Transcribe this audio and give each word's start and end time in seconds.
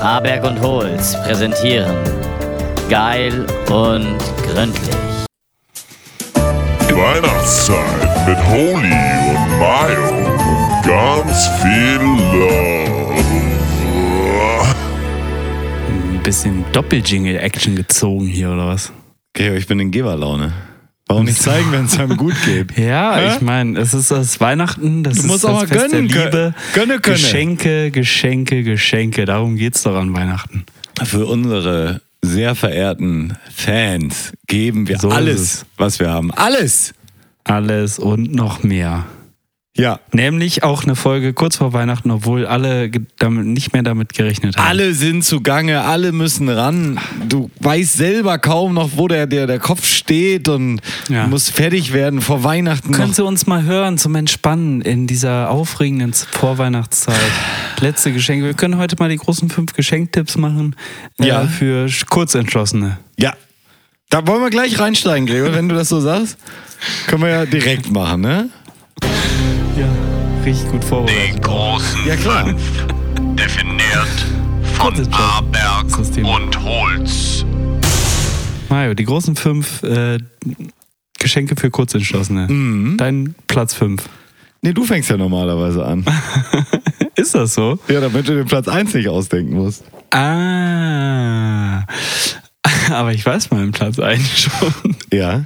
Aberg 0.00 0.44
und 0.44 0.60
Holz 0.60 1.16
präsentieren 1.22 1.96
Geil 2.88 3.46
und 3.68 4.18
gründlich. 4.44 4.96
Die 6.88 6.94
Weihnachtszeit 6.94 8.28
mit 8.28 8.38
Holy 8.48 8.92
und 8.92 9.58
Mayo 9.58 10.08
und 10.08 10.82
ganz 10.86 11.48
viel 11.60 12.00
Love. 12.00 12.86
Ein 15.88 16.22
bisschen 16.22 16.64
Doppeljingle-Action 16.72 17.74
gezogen 17.74 18.26
hier, 18.26 18.50
oder 18.50 18.68
was? 18.68 18.92
Okay, 19.36 19.56
ich 19.56 19.66
bin 19.66 19.80
in 19.80 19.90
Geberlaune. 19.90 20.52
Warum 21.08 21.24
nicht 21.26 21.40
zeigen, 21.40 21.70
wenn 21.70 21.84
es 21.84 21.98
einem 21.98 22.16
gut 22.16 22.34
geht? 22.44 22.76
Ja, 22.78 23.16
Hä? 23.16 23.34
ich 23.34 23.40
meine, 23.40 23.78
es 23.78 23.94
ist 23.94 24.10
das 24.10 24.40
Weihnachten, 24.40 25.04
das 25.04 25.14
Du 25.14 25.20
ist 25.20 25.26
musst 25.26 25.44
das 25.44 25.50
auch 25.50 25.54
mal 25.60 25.68
Fest 25.68 25.90
gönnen 25.92 26.08
der 26.08 26.16
können. 26.30 26.32
Liebe. 26.32 26.54
Gönne 26.74 26.98
können. 27.00 27.14
Geschenke, 27.16 27.90
Geschenke, 27.92 28.62
Geschenke. 28.64 29.24
Darum 29.24 29.56
geht's 29.56 29.82
doch 29.82 29.94
an 29.96 30.12
Weihnachten. 30.14 30.64
Für 31.04 31.26
unsere 31.26 32.00
sehr 32.22 32.54
verehrten 32.56 33.34
Fans 33.54 34.32
geben 34.48 34.88
wir 34.88 34.98
So 34.98 35.10
alles, 35.10 35.40
es. 35.40 35.66
was 35.76 36.00
wir 36.00 36.10
haben. 36.10 36.32
Alles! 36.32 36.92
Alles 37.44 38.00
und 38.00 38.34
noch 38.34 38.64
mehr. 38.64 39.04
Ja. 39.76 40.00
Nämlich 40.12 40.62
auch 40.62 40.84
eine 40.84 40.96
Folge 40.96 41.34
kurz 41.34 41.56
vor 41.56 41.72
Weihnachten, 41.74 42.10
obwohl 42.10 42.46
alle 42.46 42.90
damit, 43.18 43.46
nicht 43.46 43.72
mehr 43.74 43.82
damit 43.82 44.14
gerechnet 44.14 44.56
haben. 44.56 44.66
Alle 44.66 44.94
sind 44.94 45.22
zugange, 45.22 45.82
alle 45.82 46.12
müssen 46.12 46.48
ran. 46.48 46.98
Du 47.28 47.50
weißt 47.60 47.92
selber 47.94 48.38
kaum 48.38 48.72
noch, 48.74 48.90
wo 48.96 49.06
der, 49.06 49.26
der, 49.26 49.46
der 49.46 49.58
Kopf 49.58 49.86
steht 49.86 50.48
und 50.48 50.80
Ja. 51.10 51.26
muss 51.26 51.50
fertig 51.50 51.92
werden 51.92 52.22
vor 52.22 52.42
Weihnachten. 52.42 52.92
Können. 52.92 53.12
Sie 53.12 53.22
uns 53.24 53.46
mal 53.46 53.64
hören 53.64 53.98
zum 53.98 54.14
Entspannen 54.14 54.80
in 54.80 55.06
dieser 55.06 55.50
aufregenden 55.50 56.14
Vorweihnachtszeit? 56.14 57.14
Letzte 57.80 58.12
Geschenke. 58.12 58.46
Wir 58.46 58.54
können 58.54 58.78
heute 58.78 58.96
mal 58.98 59.10
die 59.10 59.18
großen 59.18 59.50
fünf 59.50 59.74
Geschenktipps 59.74 60.36
machen 60.38 60.74
äh, 61.20 61.26
Ja. 61.28 61.46
für 61.46 61.86
Sch- 61.86 62.06
Kurzentschlossene. 62.06 62.98
Ja. 63.18 63.34
Da 64.08 64.26
wollen 64.26 64.40
wir 64.40 64.50
gleich 64.50 64.78
reinsteigen, 64.78 65.26
Gregor, 65.26 65.52
wenn 65.54 65.68
du 65.68 65.74
das 65.74 65.88
so 65.90 66.00
sagst. 66.00 66.38
Können 67.08 67.22
wir 67.22 67.28
ja 67.28 67.44
direkt 67.44 67.90
machen, 67.90 68.20
ne? 68.22 68.48
Richtig 70.46 70.70
gut 70.70 70.84
vorbereitet. 70.84 71.34
Die 71.34 71.40
großen 71.40 72.06
Ja, 72.06 72.14
klar. 72.14 72.46
fünf, 72.46 72.86
definiert 73.34 74.26
von. 74.74 74.94
Aberg 75.12 75.98
und 75.98 76.62
Holz. 76.62 77.44
Mario, 78.68 78.94
die 78.94 79.04
großen 79.04 79.34
fünf 79.34 79.82
äh, 79.82 80.18
Geschenke 81.18 81.56
für 81.56 81.68
Kurzentschlossene. 81.70 82.46
Mhm. 82.46 82.96
Dein 82.96 83.34
Platz 83.48 83.74
fünf. 83.74 84.08
Nee, 84.62 84.72
du 84.72 84.84
fängst 84.84 85.10
ja 85.10 85.16
normalerweise 85.16 85.84
an. 85.84 86.04
Ist 87.16 87.34
das 87.34 87.54
so? 87.54 87.80
Ja, 87.88 88.00
damit 88.00 88.28
du 88.28 88.36
den 88.36 88.46
Platz 88.46 88.68
1 88.68 88.94
nicht 88.94 89.08
ausdenken 89.08 89.54
musst. 89.54 89.82
Ah. 90.12 91.80
Aber 92.90 93.12
ich 93.12 93.26
weiß 93.26 93.50
meinen 93.50 93.72
Platz 93.72 93.98
eigentlich 93.98 94.48
schon. 94.48 94.94
Ja. 95.12 95.44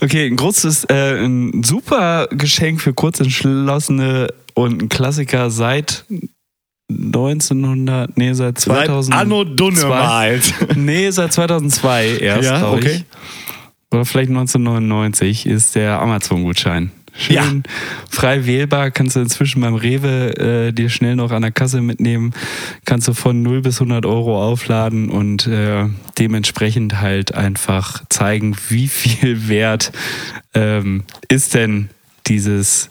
Okay, 0.00 0.26
ein 0.26 0.36
großes, 0.36 0.84
äh, 0.84 1.24
ein 1.24 1.62
super 1.62 2.28
Geschenk 2.30 2.80
für 2.80 2.94
Kurzentschlossene 2.94 4.28
und 4.54 4.82
ein 4.82 4.88
Klassiker 4.88 5.50
seit 5.50 6.04
1900, 6.90 8.16
nee, 8.16 8.32
seit 8.32 8.58
2000. 8.58 9.14
Seit 9.14 9.22
Anno 9.22 9.44
Dunnemals. 9.44 10.52
Nee, 10.76 11.10
seit 11.10 11.32
2002 11.32 12.18
erst, 12.18 12.50
Ja, 12.50 12.70
okay. 12.70 12.96
ich. 12.96 13.04
Oder 13.90 14.04
vielleicht 14.04 14.30
1999 14.30 15.46
ist 15.46 15.74
der 15.76 16.00
Amazon-Gutschein. 16.00 16.90
Schön 17.16 17.34
Ja. 17.36 17.44
frei 18.10 18.44
wählbar, 18.46 18.90
kannst 18.90 19.14
du 19.16 19.20
inzwischen 19.20 19.60
beim 19.60 19.74
Rewe 19.74 20.36
äh, 20.68 20.72
dir 20.72 20.88
schnell 20.90 21.14
noch 21.16 21.30
an 21.30 21.42
der 21.42 21.52
Kasse 21.52 21.80
mitnehmen. 21.80 22.34
Kannst 22.84 23.06
du 23.08 23.14
von 23.14 23.40
0 23.42 23.62
bis 23.62 23.76
100 23.80 24.04
Euro 24.04 24.42
aufladen 24.42 25.10
und 25.10 25.46
äh, 25.46 25.84
dementsprechend 26.18 27.00
halt 27.00 27.34
einfach 27.34 28.02
zeigen, 28.08 28.56
wie 28.68 28.88
viel 28.88 29.48
wert 29.48 29.92
ähm, 30.54 31.04
ist 31.28 31.54
denn 31.54 31.88
dieses, 32.26 32.90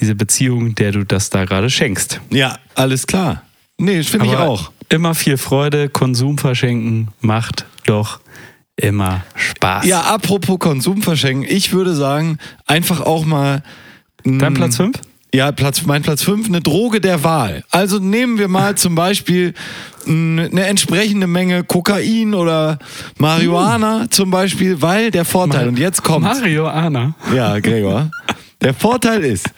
diese 0.00 0.14
Beziehung, 0.14 0.74
der 0.74 0.92
du 0.92 1.04
das 1.04 1.28
da 1.30 1.44
gerade 1.44 1.68
schenkst. 1.68 2.20
Ja, 2.30 2.58
alles 2.74 3.06
klar. 3.06 3.42
Nee, 3.78 3.98
das 3.98 4.06
finde 4.08 4.26
ich 4.26 4.36
auch. 4.36 4.70
Immer 4.88 5.14
viel 5.14 5.36
Freude, 5.36 5.88
Konsum 5.88 6.38
verschenken 6.38 7.08
macht 7.20 7.66
doch 7.86 8.20
immer 8.76 9.24
Spaß. 9.34 9.86
Ja, 9.86 10.02
apropos 10.02 10.58
Konsum 10.58 11.02
verschenken, 11.02 11.46
ich 11.48 11.72
würde 11.72 11.94
sagen, 11.94 12.38
einfach 12.66 13.00
auch 13.00 13.24
mal. 13.24 13.62
Dein 14.24 14.54
Platz 14.54 14.76
5? 14.76 14.98
Ja, 15.34 15.50
Platz, 15.50 15.82
mein 15.86 16.02
Platz 16.02 16.22
5, 16.22 16.48
eine 16.48 16.60
Droge 16.60 17.00
der 17.00 17.24
Wahl. 17.24 17.64
Also 17.70 17.98
nehmen 17.98 18.38
wir 18.38 18.48
mal 18.48 18.76
zum 18.76 18.94
Beispiel 18.94 19.54
eine 20.06 20.66
entsprechende 20.66 21.26
Menge 21.26 21.64
Kokain 21.64 22.34
oder 22.34 22.78
Marihuana 23.18 24.08
zum 24.10 24.30
Beispiel, 24.30 24.82
weil 24.82 25.10
der 25.10 25.24
Vorteil, 25.24 25.68
und 25.68 25.78
jetzt 25.78 26.02
kommt. 26.02 26.24
Mario 26.24 26.68
Anna. 26.68 27.14
Ja, 27.34 27.58
Gregor. 27.60 28.10
Der 28.62 28.74
Vorteil 28.74 29.24
ist, 29.24 29.48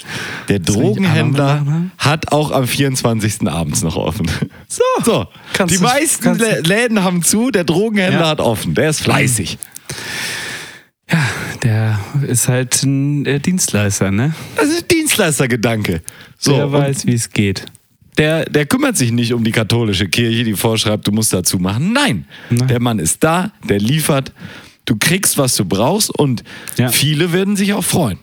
der 0.48 0.58
Drogenhändler 0.60 1.60
mit 1.60 1.90
hat 1.98 2.32
auch 2.32 2.50
am 2.50 2.66
24. 2.66 3.48
abends 3.48 3.82
noch 3.82 3.96
offen. 3.96 4.30
So. 4.68 4.82
So, 5.04 5.26
die 5.66 5.78
meisten 5.78 6.38
du- 6.38 6.44
Lä- 6.44 6.66
Läden 6.66 7.04
haben 7.04 7.22
zu, 7.22 7.50
der 7.50 7.64
Drogenhändler 7.64 8.20
Ja. 8.22 8.28
hat 8.28 8.40
offen. 8.40 8.74
Der 8.74 8.90
ist 8.90 9.00
fleißig. 9.02 9.58
Ja, 11.10 11.22
der 11.62 11.98
ist 12.26 12.48
halt 12.48 12.82
ein 12.82 13.26
äh, 13.26 13.38
Dienstleister, 13.38 14.10
ne? 14.10 14.34
Das 14.56 14.66
ist 14.68 14.90
Dienstleistergedanke. 14.90 16.02
So, 16.38 16.56
der 16.56 16.72
weiß, 16.72 17.06
wie 17.06 17.12
es 17.14 17.30
geht. 17.30 17.66
der, 18.16 18.46
der 18.46 18.64
kümmert 18.66 18.96
sich 18.96 19.12
nicht 19.12 19.32
um 19.34 19.44
die 19.44 19.52
katholische 19.52 20.08
Kirche, 20.08 20.44
die 20.44 20.54
vorschreibt, 20.54 21.06
du 21.06 21.12
musst 21.12 21.32
dazu 21.32 21.58
machen. 21.58 21.92
Nein, 21.92 22.26
Nein. 22.48 22.68
der 22.68 22.80
Mann 22.80 22.98
ist 22.98 23.22
da, 23.22 23.52
der 23.68 23.78
liefert. 23.80 24.32
Du 24.86 24.96
kriegst, 24.98 25.36
was 25.38 25.56
du 25.56 25.64
brauchst 25.64 26.10
und 26.10 26.42
Ja. 26.78 26.88
viele 26.88 27.32
werden 27.32 27.56
sich 27.56 27.72
auch 27.74 27.84
freuen. 27.84 28.18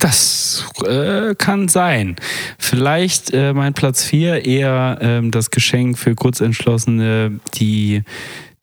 Das 0.00 0.66
äh, 0.84 1.34
kann 1.34 1.68
sein. 1.68 2.16
Vielleicht 2.58 3.32
äh, 3.32 3.52
mein 3.52 3.74
Platz 3.74 4.04
4 4.04 4.44
eher 4.44 4.98
ähm, 5.00 5.30
das 5.30 5.50
Geschenk 5.50 5.98
für 5.98 6.14
Kurzentschlossene, 6.14 7.38
die 7.54 8.02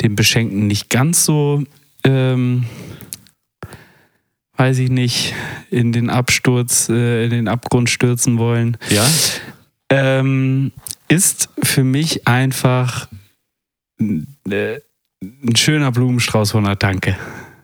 den 0.01 0.15
Beschenkten 0.15 0.67
nicht 0.67 0.89
ganz 0.89 1.25
so, 1.25 1.63
ähm, 2.03 2.65
weiß 4.57 4.79
ich 4.79 4.89
nicht, 4.89 5.35
in 5.69 5.91
den 5.91 6.09
Absturz, 6.09 6.89
äh, 6.89 7.25
in 7.25 7.29
den 7.29 7.47
Abgrund 7.47 7.89
stürzen 7.89 8.37
wollen. 8.39 8.77
Ja? 8.89 9.05
ähm, 9.89 10.71
ist 11.07 11.49
für 11.63 11.83
mich 11.83 12.27
einfach 12.27 13.07
äh, 13.99 14.79
ein 15.21 15.55
schöner 15.55 15.91
Blumenstrauß 15.91 16.51
von 16.51 16.65
der 16.65 16.77
Tanke. 16.77 17.15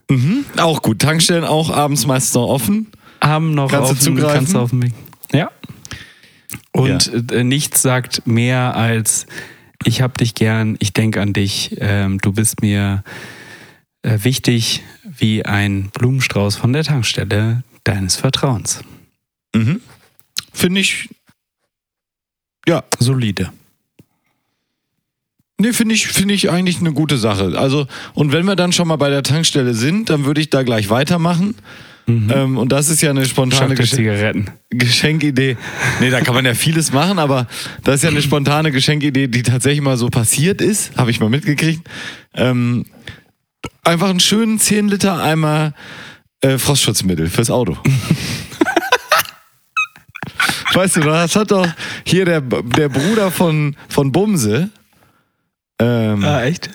Mhm. 0.10 0.46
Auch 0.58 0.82
gut. 0.82 1.00
Tankstellen 1.00 1.44
auch 1.44 1.70
abends 1.70 2.06
meistens 2.06 2.34
noch 2.36 2.48
offen. 2.48 2.88
Haben 3.24 3.54
noch 3.56 3.70
Kannst 3.72 3.90
du 3.90 3.94
auf 3.94 4.00
dem- 4.00 4.16
zugreifen? 4.18 4.36
Kannst 4.36 4.54
du 4.54 4.60
auf 4.60 4.72
Weg. 4.74 4.94
Ja. 5.32 5.50
Und 6.72 7.32
Äh, 7.32 7.44
nichts 7.44 7.82
sagt 7.82 8.28
mehr 8.28 8.76
als 8.76 9.26
ich 9.86 10.02
hab 10.02 10.18
dich 10.18 10.34
gern, 10.36 10.76
ich 10.80 10.94
denk 10.94 11.18
an 11.18 11.34
dich, 11.34 11.76
ähm, 11.80 12.20
du 12.20 12.32
bist 12.32 12.62
mir 12.62 13.04
äh, 14.04 14.20
wichtig 14.24 14.82
wie 15.04 15.46
ein 15.46 15.90
Blumenstrauß 15.94 16.56
von 16.56 16.74
der 16.74 16.84
Tankstelle 16.84 17.64
deines 17.84 18.16
Vertrauens. 18.16 18.82
Mhm. 19.56 19.82
Finde 20.54 20.82
ich. 20.82 21.10
Ja, 22.68 22.84
Solide. 23.00 23.52
nee, 25.58 25.74
finde 25.74 25.96
ich, 25.96 26.08
finde 26.08 26.34
ich 26.34 26.50
eigentlich 26.50 26.80
eine 26.80 26.94
gute 26.94 27.18
Sache. 27.18 27.58
Also, 27.58 27.88
und 28.14 28.32
wenn 28.32 28.46
wir 28.46 28.56
dann 28.56 28.72
schon 28.72 28.88
mal 28.88 28.96
bei 28.98 29.10
der 29.10 29.24
Tankstelle 29.24 29.74
sind, 29.74 30.10
dann 30.10 30.26
würde 30.26 30.42
ich 30.42 30.50
da 30.50 30.64
gleich 30.64 30.90
weitermachen. 30.90 31.56
Ähm, 32.08 32.58
und 32.58 32.72
das 32.72 32.90
ist 32.90 33.02
ja 33.02 33.12
eine 33.12 33.26
spontane 33.26 33.62
Schock 33.62 33.68
der 33.70 33.78
Gesch 33.78 33.92
Zigaretten. 33.92 34.48
Geschenkidee. 34.70 35.56
Nee, 36.02 36.10
da 36.10 36.20
kann 36.22 36.36
man 36.36 36.46
ja 36.46 36.54
vieles 36.54 36.92
machen, 36.92 37.18
aber 37.18 37.48
das 37.84 37.96
ist 37.96 38.04
ja 38.04 38.10
eine 38.10 38.22
spontane 38.22 38.72
Geschenkidee, 38.72 39.28
die 39.28 39.44
tatsächlich 39.44 39.82
mal 39.82 39.96
so 39.96 40.10
passiert 40.10 40.62
ist. 40.62 40.96
Habe 40.98 41.12
ich 41.12 41.20
mal 41.22 41.30
mitgekriegt. 41.30 41.88
Ähm, 42.36 42.86
einfach 43.84 44.10
einen 44.10 44.20
schönen 44.20 44.60
10 44.60 44.90
Liter 44.90 45.24
Eimer 45.24 45.74
äh, 46.42 46.58
Frostschutzmittel 46.58 47.30
fürs 47.30 47.50
Auto. 47.50 47.78
weißt 50.74 50.98
du, 50.98 51.02
das 51.02 51.36
hat 51.36 51.52
doch 51.52 51.68
hier 52.06 52.26
der, 52.26 52.42
der 52.42 52.90
Bruder 52.90 53.32
von, 53.32 53.76
von 53.88 54.12
Bumse. 54.12 54.70
Ähm, 55.80 56.24
Ah, 56.24 56.44
echt? 56.44 56.70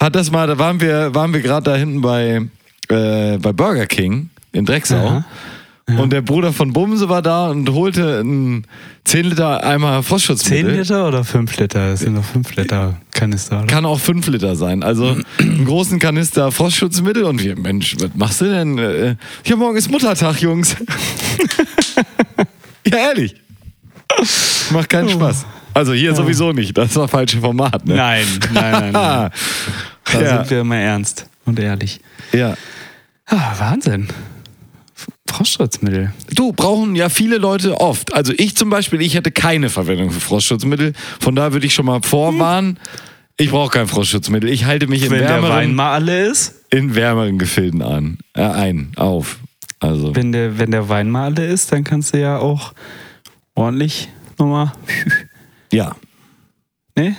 hat 0.00 0.14
das 0.14 0.30
mal, 0.30 0.46
da 0.46 0.58
waren 0.58 0.80
wir, 0.80 1.14
waren 1.14 1.32
wir 1.34 1.40
gerade 1.40 1.70
da 1.70 1.76
hinten 1.76 2.00
bei, 2.00 2.42
äh, 2.88 3.38
bei 3.38 3.52
Burger 3.52 3.86
King 3.86 4.30
in 4.52 4.64
Drecksau. 4.64 5.06
Aha. 5.06 5.24
Und 5.96 6.12
der 6.12 6.20
Bruder 6.20 6.52
von 6.52 6.74
Bumse 6.74 7.08
war 7.08 7.22
da 7.22 7.48
und 7.48 7.70
holte 7.70 8.18
einen 8.18 8.66
10 9.04 9.24
Liter 9.24 9.64
Eimer 9.64 9.94
10 9.94 10.02
Frostschutzmittel. 10.02 10.74
Liter 10.76 11.08
oder 11.08 11.24
5 11.24 11.56
Liter? 11.56 11.92
Das 11.92 12.00
sind 12.00 12.14
doch 12.14 12.24
5 12.24 12.56
Liter 12.56 13.00
Kanister, 13.14 13.60
oder? 13.60 13.66
Kann 13.68 13.86
auch 13.86 13.98
5 13.98 14.26
Liter 14.26 14.54
sein. 14.54 14.82
Also 14.82 15.16
einen 15.38 15.64
großen 15.64 15.98
Kanister 15.98 16.52
Frostschutzmittel 16.52 17.24
und 17.24 17.42
wir, 17.42 17.58
Mensch, 17.58 17.96
was 18.00 18.10
machst 18.16 18.42
du 18.42 18.50
denn? 18.50 18.76
Äh, 18.76 19.16
Ja, 19.46 19.56
morgen 19.56 19.78
ist 19.78 19.90
Muttertag, 19.90 20.42
Jungs. 20.42 20.76
ja, 22.86 22.96
ehrlich. 22.98 23.34
Macht 24.70 24.90
keinen 24.90 25.08
Spaß. 25.08 25.46
Also 25.72 25.94
hier 25.94 26.14
sowieso 26.14 26.52
nicht. 26.52 26.76
Das 26.76 26.94
war 26.96 27.08
falsche 27.08 27.38
Format. 27.38 27.86
Ne? 27.86 27.94
Nein, 27.96 28.26
nein, 28.52 28.72
nein, 28.72 28.92
nein. 28.92 29.30
Da 30.12 30.20
Ja. 30.22 30.36
sind 30.38 30.50
wir 30.50 30.60
immer 30.60 30.76
ernst 30.76 31.26
und 31.46 31.58
ehrlich. 31.58 32.00
Ja. 32.32 32.54
Ah, 33.26 33.52
Wahnsinn. 33.58 34.08
Frostschutzmittel. 35.28 36.12
Du, 36.34 36.52
brauchen 36.52 36.96
ja 36.96 37.08
viele 37.08 37.38
Leute 37.38 37.80
oft. 37.80 38.12
Also 38.14 38.32
ich 38.36 38.56
zum 38.56 38.70
Beispiel, 38.70 39.00
ich 39.02 39.14
hätte 39.14 39.30
keine 39.30 39.68
Verwendung 39.68 40.10
für 40.10 40.20
Frostschutzmittel. 40.20 40.92
Von 41.20 41.36
daher 41.36 41.52
würde 41.52 41.66
ich 41.66 41.74
schon 41.74 41.86
mal 41.86 42.02
vorwarnen, 42.02 42.78
ich 43.40 43.50
brauche 43.50 43.70
kein 43.70 43.86
Frostschutzmittel. 43.86 44.50
Ich 44.50 44.64
halte 44.64 44.88
mich 44.88 45.04
in 45.04 45.10
Wenn 45.12 45.20
der 45.20 45.28
Wein 45.28 45.42
wärmeren, 45.42 45.74
mal 45.76 45.92
alle 45.92 46.26
ist, 46.26 46.56
in 46.70 46.96
wärmeren 46.96 47.38
Gefilden 47.38 47.82
an. 47.82 48.18
Äh, 48.34 48.42
ein, 48.42 48.92
auf. 48.96 49.38
Also, 49.78 50.16
wenn 50.16 50.32
der, 50.32 50.58
wenn 50.58 50.72
der 50.72 50.88
Wein 50.88 51.08
mal 51.08 51.26
alle 51.26 51.46
ist, 51.46 51.70
dann 51.70 51.84
kannst 51.84 52.14
du 52.14 52.20
ja 52.20 52.38
auch 52.38 52.72
ordentlich 53.54 54.08
nochmal. 54.38 54.72
ja. 55.72 55.94
Ne? 56.96 57.14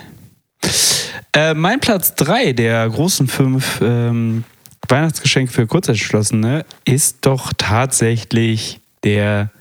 Äh, 1.33 1.53
mein 1.53 1.79
Platz 1.79 2.15
3 2.15 2.51
der 2.51 2.89
großen 2.89 3.29
fünf 3.29 3.79
ähm, 3.81 4.43
Weihnachtsgeschenke 4.89 5.51
für 5.51 5.67
Kurzentschlossene 5.67 6.65
ist 6.85 7.25
doch 7.25 7.53
tatsächlich 7.57 8.79
der 9.03 9.51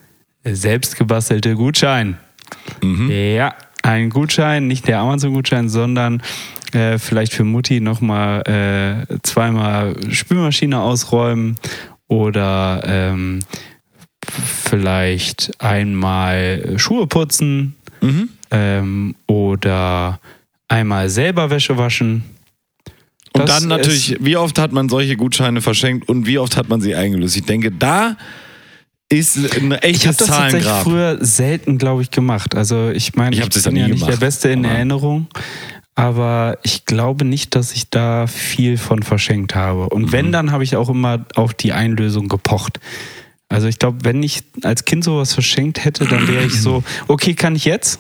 selbstgebastelte 0.44 1.54
Gutschein. 1.54 2.18
Ja, 3.10 3.54
ein 3.82 4.10
Gutschein, 4.10 4.66
nicht 4.66 4.88
der 4.88 4.98
Amazon-Gutschein, 5.00 5.68
sondern 5.68 6.22
äh, 6.72 6.98
vielleicht 6.98 7.32
für 7.32 7.44
Mutti 7.44 7.80
nochmal 7.80 8.42
äh, 8.46 9.18
zweimal 9.22 9.96
Spülmaschine 10.10 10.80
ausräumen 10.80 11.56
oder 12.08 12.82
ähm, 12.84 13.40
vielleicht 14.20 15.52
einmal 15.60 16.74
Schuhe 16.76 17.06
putzen 17.06 17.76
ähm, 18.50 19.14
oder 19.26 20.20
einmal 20.68 21.08
selber 21.08 21.50
Wäsche 21.50 21.78
waschen. 21.78 22.24
Und 23.40 23.48
dann 23.48 23.68
natürlich, 23.68 24.16
wie 24.20 24.36
oft 24.36 24.58
hat 24.58 24.72
man 24.72 24.88
solche 24.88 25.16
Gutscheine 25.16 25.60
verschenkt 25.60 26.08
und 26.08 26.26
wie 26.26 26.38
oft 26.38 26.56
hat 26.56 26.68
man 26.68 26.80
sie 26.80 26.94
eingelöst? 26.94 27.36
Ich 27.36 27.44
denke, 27.44 27.70
da 27.72 28.16
ist 29.08 29.36
ein 29.36 29.44
Ich 29.44 29.54
habe 29.54 29.82
echtes 29.82 30.16
das 30.18 30.28
tatsächlich 30.28 30.64
Zahlengrab. 30.64 30.82
früher 30.84 31.18
selten, 31.24 31.78
glaube 31.78 32.02
ich, 32.02 32.10
gemacht. 32.10 32.54
Also 32.54 32.90
ich 32.90 33.14
meine, 33.14 33.34
Ich 33.34 33.40
ich, 33.42 33.62
bin 33.62 33.76
ja 33.76 33.84
nie 33.86 33.92
nicht 33.92 34.02
der 34.02 34.06
gemacht, 34.08 34.20
Beste 34.20 34.48
in 34.50 34.64
aber- 34.66 34.74
Erinnerung, 34.74 35.26
aber 35.94 36.58
ich 36.62 36.84
glaube 36.84 37.24
nicht, 37.24 37.54
dass 37.54 37.72
ich 37.72 37.88
da 37.90 38.26
viel 38.26 38.76
von 38.76 39.02
verschenkt 39.02 39.54
habe. 39.54 39.88
Und 39.88 40.02
Mhm. 40.06 40.12
wenn, 40.12 40.32
dann 40.32 40.52
habe 40.52 40.62
ich 40.64 40.76
auch 40.76 40.88
immer 40.90 41.24
auf 41.34 41.54
die 41.54 41.72
Einlösung 41.72 42.28
gepocht. 42.28 42.80
Also 43.48 43.66
ich 43.66 43.78
glaube, 43.78 43.98
wenn 44.04 44.22
ich 44.22 44.42
als 44.62 44.84
Kind 44.84 45.04
sowas 45.04 45.32
verschenkt 45.32 45.84
hätte, 45.84 46.04
dann 46.04 46.28
wäre 46.28 46.44
ich 46.44 46.60
so, 46.60 46.84
okay, 47.08 47.32
kann 47.34 47.56
ich 47.56 47.64
jetzt? 47.64 47.98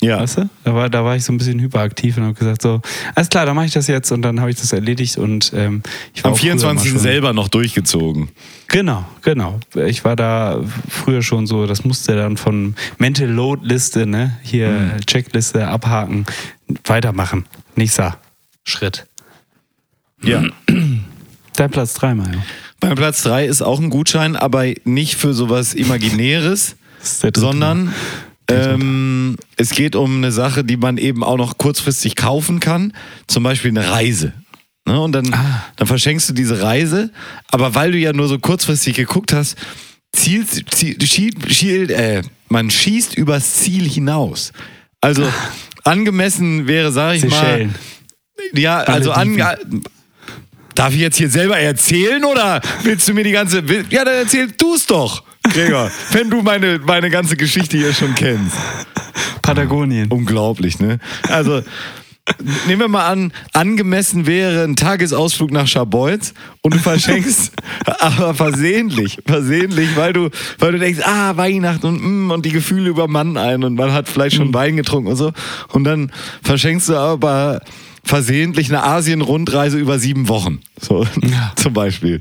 Ja. 0.00 0.20
Weißt 0.20 0.38
du? 0.38 0.48
Da 0.64 0.74
war, 0.74 0.88
da 0.88 1.04
war 1.04 1.16
ich 1.16 1.24
so 1.24 1.32
ein 1.32 1.38
bisschen 1.38 1.58
hyperaktiv 1.60 2.16
und 2.18 2.22
habe 2.24 2.34
gesagt, 2.34 2.62
so, 2.62 2.80
alles 3.16 3.28
klar, 3.30 3.46
dann 3.46 3.56
mache 3.56 3.66
ich 3.66 3.72
das 3.72 3.88
jetzt 3.88 4.12
und 4.12 4.22
dann 4.22 4.40
habe 4.40 4.50
ich 4.50 4.56
das 4.56 4.72
erledigt 4.72 5.18
und 5.18 5.52
ähm, 5.56 5.82
ich 6.14 6.22
war 6.22 6.28
Am 6.30 6.34
auch 6.34 6.38
früher 6.38 6.52
immer 6.52 6.60
24. 6.60 6.90
schon- 6.92 6.98
selber 7.00 7.32
noch 7.32 7.48
durchgezogen. 7.48 8.28
Genau, 8.68 9.04
genau. 9.22 9.58
Ich 9.86 10.04
war 10.04 10.14
da 10.14 10.60
früher 10.88 11.22
schon 11.22 11.46
so, 11.48 11.66
das 11.66 11.84
musste 11.84 12.14
dann 12.14 12.36
von 12.36 12.76
Mental 12.98 13.26
Load 13.28 13.66
Liste, 13.66 14.06
ne, 14.06 14.38
hier 14.42 14.68
Mhm. 14.68 15.00
Checkliste 15.06 15.66
abhaken, 15.66 16.26
weitermachen. 16.84 17.46
Nächster 17.74 18.18
Schritt. 18.64 19.06
Ja. 20.22 20.44
Dein 21.56 21.70
Platz 21.70 21.94
3, 21.94 22.14
Mario. 22.14 22.40
Beim 22.80 22.94
Platz 22.94 23.22
3 23.24 23.46
ist 23.46 23.62
auch 23.62 23.80
ein 23.80 23.90
Gutschein, 23.90 24.36
aber 24.36 24.66
nicht 24.84 25.16
für 25.16 25.34
sowas 25.34 25.74
Imaginäres, 25.74 26.76
sondern 27.02 27.92
ähm, 28.50 29.36
es 29.56 29.70
geht 29.70 29.94
um 29.96 30.16
eine 30.18 30.32
Sache, 30.32 30.64
die 30.64 30.76
man 30.76 30.96
eben 30.98 31.22
auch 31.22 31.36
noch 31.36 31.58
kurzfristig 31.58 32.16
kaufen 32.16 32.60
kann, 32.60 32.92
zum 33.26 33.42
Beispiel 33.42 33.70
eine 33.70 33.90
Reise. 33.90 34.32
Ne? 34.86 35.00
Und 35.00 35.12
dann, 35.12 35.32
Ah. 35.34 35.64
dann 35.76 35.86
verschenkst 35.86 36.28
du 36.30 36.32
diese 36.32 36.62
Reise, 36.62 37.10
aber 37.50 37.74
weil 37.74 37.92
du 37.92 37.98
ja 37.98 38.12
nur 38.12 38.28
so 38.28 38.38
kurzfristig 38.38 38.96
geguckt 38.96 39.32
hast, 39.32 39.56
zielt, 40.12 40.48
zielt, 40.74 41.02
schielt, 41.06 41.52
schielt, 41.52 41.90
äh, 41.90 42.22
man 42.48 42.70
schießt 42.70 43.16
übers 43.16 43.54
Ziel 43.56 43.88
hinaus. 43.88 44.52
Also 45.00 45.28
angemessen 45.84 46.66
wäre, 46.66 46.90
sag 46.92 47.16
ich 47.16 47.24
mal, 47.24 47.30
Seychellen. 47.30 47.74
ja, 48.54 48.78
also 48.80 49.12
an, 49.12 49.36
Malediven. 49.36 49.84
Darf 50.74 50.94
ich 50.94 51.00
jetzt 51.00 51.16
hier 51.16 51.28
selber 51.28 51.58
erzählen 51.58 52.24
oder 52.24 52.60
willst 52.84 53.08
du 53.08 53.12
mir 53.12 53.24
die 53.24 53.32
ganze. 53.32 53.62
Ja, 53.90 54.04
dann 54.04 54.14
erzähl 54.14 54.46
du 54.56 54.74
es 54.76 54.86
doch, 54.86 55.24
Gregor. 55.50 55.90
wenn 56.12 56.30
du 56.30 56.42
meine, 56.42 56.78
meine 56.78 57.10
ganze 57.10 57.36
Geschichte 57.36 57.76
hier 57.76 57.92
schon 57.92 58.14
kennst. 58.14 58.56
Patagonien. 59.42 60.10
Unglaublich, 60.10 60.78
ne? 60.78 60.98
Also. 61.28 61.62
Nehmen 62.66 62.80
wir 62.82 62.88
mal 62.88 63.06
an, 63.06 63.32
angemessen 63.54 64.26
wäre 64.26 64.62
ein 64.62 64.76
Tagesausflug 64.76 65.50
nach 65.50 65.66
Scharbeutz 65.66 66.34
und 66.60 66.74
du 66.74 66.78
verschenkst, 66.78 67.52
aber 68.00 68.34
versehentlich, 68.34 69.18
versehentlich, 69.24 69.96
weil 69.96 70.12
du, 70.12 70.28
weil 70.58 70.72
du 70.72 70.78
denkst, 70.78 71.00
ah, 71.04 71.38
Weihnachten 71.38 71.86
und, 71.86 72.02
mm, 72.02 72.30
und 72.30 72.44
die 72.44 72.52
Gefühle 72.52 72.90
übermannen 72.90 73.38
einen 73.38 73.64
und 73.64 73.76
man 73.76 73.94
hat 73.94 74.10
vielleicht 74.10 74.36
schon 74.36 74.52
Wein 74.52 74.76
getrunken 74.76 75.08
und 75.08 75.16
so. 75.16 75.32
Und 75.68 75.84
dann 75.84 76.12
verschenkst 76.42 76.90
du 76.90 76.96
aber 76.96 77.62
versehentlich 78.08 78.68
eine 78.70 78.82
Asien-Rundreise 78.82 79.78
über 79.78 79.98
sieben 79.98 80.28
Wochen. 80.28 80.60
So, 80.80 81.06
zum 81.56 81.72
Beispiel. 81.74 82.20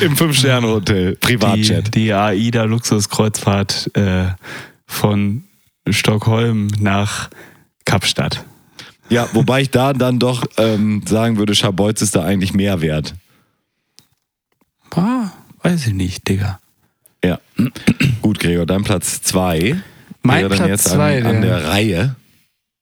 Im 0.00 0.16
Fünf-Sterne-Hotel, 0.16 1.12
Die, 1.12 1.18
Privatjet. 1.18 1.94
die 1.94 2.12
AIDA 2.12 2.62
Luxuskreuzfahrt 2.64 3.90
äh, 3.96 4.26
von 4.86 5.44
Stockholm 5.88 6.68
nach 6.78 7.30
Kapstadt. 7.84 8.44
Ja, 9.08 9.28
wobei 9.32 9.62
ich 9.62 9.70
da 9.70 9.92
dann 9.92 10.18
doch 10.18 10.44
ähm, 10.56 11.02
sagen 11.06 11.36
würde, 11.38 11.54
Scharbeutz 11.54 12.02
ist 12.02 12.14
da 12.16 12.24
eigentlich 12.24 12.54
mehr 12.54 12.80
wert. 12.80 13.14
Ah, 14.94 15.30
weiß 15.62 15.88
ich 15.88 15.94
nicht, 15.94 16.28
Digga. 16.28 16.58
Ja. 17.24 17.38
Gut, 18.22 18.38
Gregor, 18.40 18.66
dein 18.66 18.84
Platz 18.84 19.20
zwei 19.22 19.76
Mein 20.22 20.40
wäre 20.42 20.48
dann 20.50 20.58
Platz 20.58 20.68
jetzt 20.84 20.88
zwei, 20.94 21.18
an, 21.20 21.26
an 21.36 21.42
der- 21.42 21.60
der 21.60 21.68
Reihe. 21.68 22.16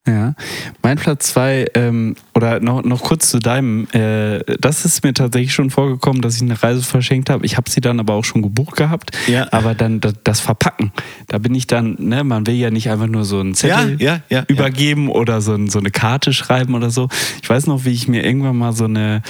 Ja, 0.06 0.34
mein 0.82 0.98
Platz 0.98 1.28
zwei, 1.28 1.64
ähm, 1.72 2.14
oder 2.34 2.60
noch, 2.60 2.84
noch 2.84 3.02
kurz 3.02 3.30
zu 3.30 3.38
deinem, 3.38 3.88
äh, 3.92 4.40
das 4.60 4.84
ist 4.84 5.02
mir 5.02 5.14
tatsächlich 5.14 5.54
schon 5.54 5.70
vorgekommen, 5.70 6.20
dass 6.20 6.36
ich 6.36 6.42
eine 6.42 6.62
Reise 6.62 6.82
verschenkt 6.82 7.30
habe. 7.30 7.46
Ich 7.46 7.56
habe 7.56 7.70
sie 7.70 7.80
dann 7.80 7.98
aber 7.98 8.12
auch 8.12 8.24
schon 8.24 8.42
gebucht 8.42 8.76
gehabt. 8.76 9.12
Ja. 9.26 9.50
Aber 9.50 9.74
dann 9.74 10.00
das, 10.00 10.12
das 10.22 10.40
Verpacken, 10.40 10.92
da 11.28 11.38
bin 11.38 11.54
ich 11.54 11.66
dann, 11.66 11.96
ne, 11.98 12.22
man 12.22 12.46
will 12.46 12.54
ja 12.54 12.70
nicht 12.70 12.90
einfach 12.90 13.06
nur 13.06 13.24
so 13.24 13.40
einen 13.40 13.54
Zettel 13.54 13.96
Ja, 13.98 14.16
ja, 14.16 14.20
ja, 14.28 14.44
übergeben 14.46 15.08
oder 15.08 15.40
so, 15.40 15.54
ein, 15.54 15.70
so 15.70 15.78
eine 15.78 15.90
Karte 15.90 16.34
schreiben 16.34 16.74
oder 16.74 16.90
so. 16.90 17.08
Ich 17.42 17.48
weiß 17.48 17.66
noch, 17.66 17.86
wie 17.86 17.92
ich 17.92 18.06
mir 18.06 18.26
irgendwann 18.26 18.58
mal 18.58 18.74
so 18.74 18.84
eine, 18.84 19.22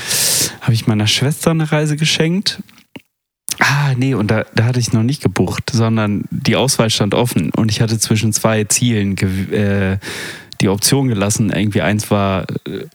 habe 0.61 0.73
ich 0.73 0.89
meiner 0.89 1.07
Schwester 1.07 1.53
eine 1.53 1.71
Reise 1.71 1.97
geschenkt. 1.97 2.61
Ah, 3.61 3.93
nee, 3.97 4.15
und 4.15 4.31
da, 4.31 4.45
da 4.55 4.65
hatte 4.65 4.81
ich 4.81 4.93
noch 4.93 5.05
nicht 5.05 5.23
gebucht, 5.23 5.71
sondern 5.73 6.25
die 6.31 6.57
Auswahl 6.57 6.91
stand 6.91 7.15
offen 7.15 7.51
und 7.51 7.71
ich 7.71 7.81
hatte 7.81 7.99
zwischen 7.99 8.33
zwei 8.33 8.65
Zielen 8.65 9.17
äh, 9.53 9.99
die 10.65 10.71
Option 10.71 11.09
gelassen. 11.09 11.51
Irgendwie 11.51 11.83
eins 11.83 12.11
war 12.11 12.47
äh, 12.67 12.87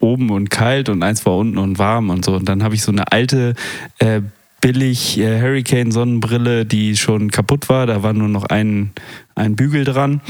oben 0.00 0.30
und 0.30 0.50
kalt 0.50 0.88
und 0.88 1.02
eins 1.02 1.24
war 1.26 1.36
unten 1.36 1.58
und 1.58 1.78
warm 1.78 2.10
und 2.10 2.24
so. 2.24 2.34
Und 2.34 2.48
dann 2.48 2.62
habe 2.62 2.74
ich 2.74 2.82
so 2.82 2.90
eine 2.90 3.12
alte, 3.12 3.54
äh, 3.98 4.22
billig 4.60 5.18
äh, 5.18 5.40
Hurricane-Sonnenbrille, 5.40 6.66
die 6.66 6.96
schon 6.96 7.30
kaputt 7.30 7.68
war. 7.68 7.86
Da 7.86 8.02
war 8.02 8.12
nur 8.12 8.28
noch 8.28 8.44
ein, 8.44 8.90
ein 9.34 9.56
Bügel 9.56 9.84
dran, 9.84 10.20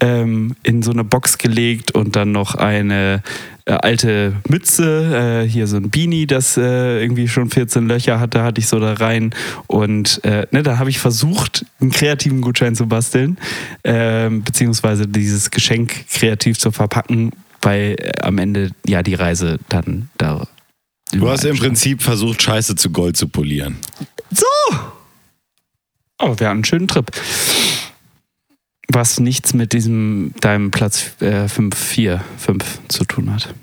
ähm, 0.00 0.56
in 0.62 0.82
so 0.82 0.90
eine 0.90 1.04
Box 1.04 1.38
gelegt 1.38 1.90
und 1.92 2.16
dann 2.16 2.32
noch 2.32 2.54
eine 2.54 3.22
äh, 3.66 3.72
alte 3.72 4.34
Mütze, 4.48 5.42
äh, 5.44 5.48
hier 5.48 5.66
so 5.66 5.76
ein 5.76 5.90
Beanie, 5.90 6.26
das 6.26 6.56
äh, 6.56 7.00
irgendwie 7.00 7.28
schon 7.28 7.50
14 7.50 7.86
Löcher 7.86 8.20
hatte, 8.20 8.42
hatte 8.42 8.60
ich 8.60 8.66
so 8.66 8.78
da 8.78 8.94
rein. 8.94 9.34
Und 9.66 10.22
äh, 10.24 10.46
ne, 10.50 10.62
da 10.62 10.78
habe 10.78 10.90
ich 10.90 10.98
versucht, 10.98 11.64
einen 11.80 11.90
kreativen 11.90 12.40
Gutschein 12.40 12.74
zu 12.74 12.86
basteln, 12.86 13.38
ähm, 13.82 14.42
beziehungsweise 14.42 15.06
dieses 15.06 15.50
Geschenk 15.50 16.08
kreativ 16.10 16.58
zu 16.58 16.72
verpacken, 16.72 17.32
weil 17.62 17.96
äh, 17.98 18.20
am 18.20 18.38
Ende 18.38 18.70
ja 18.86 19.02
die 19.02 19.14
Reise 19.14 19.58
dann 19.68 20.08
da. 20.18 20.46
Du 21.12 21.28
hast 21.28 21.44
im. 21.44 21.56
Prinzip 21.56 22.02
versucht, 22.02 22.42
Scheiße 22.42 22.76
zu 22.76 22.90
Gold 22.90 23.16
zu 23.16 23.28
polieren. 23.28 23.76
So! 24.30 24.76
Oh, 26.18 26.34
wir 26.38 26.48
hatten 26.48 26.58
einen 26.58 26.64
schönen 26.64 26.88
Trip. 26.88 27.10
Was 28.88 29.20
nichts 29.20 29.54
mit 29.54 29.72
diesem 29.72 30.34
deinem 30.40 30.70
Platz 30.70 31.12
5, 31.18 31.76
4, 31.76 32.24
5 32.38 32.80
zu 32.88 33.04
tun 33.04 33.32
hat. 33.32 33.54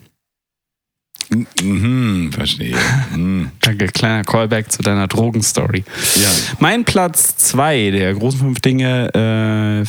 Mhm, 1.62 2.32
verstehe. 2.34 2.76
Mhm. 3.16 3.52
Danke, 3.60 3.88
kleiner 3.88 4.24
Callback 4.24 4.72
zu 4.72 4.82
deiner 4.82 5.08
Drogenstory. 5.08 5.84
Ja. 6.16 6.30
Mein 6.60 6.86
Platz 6.86 7.36
2 7.38 7.92
der 7.92 8.14
großen 8.14 8.40
fünf 8.40 8.60
Dinge, 8.62 9.84
äh, 9.84 9.86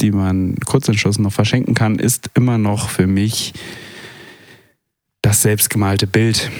die 0.00 0.10
man 0.10 0.56
kurzentschlossen 0.64 1.24
noch 1.24 1.32
verschenken 1.32 1.74
kann, 1.74 1.98
ist 1.98 2.30
immer 2.34 2.56
noch 2.56 2.88
für 2.88 3.06
mich 3.06 3.52
das 5.28 5.42
selbstgemalte 5.42 6.06
Bild. 6.06 6.50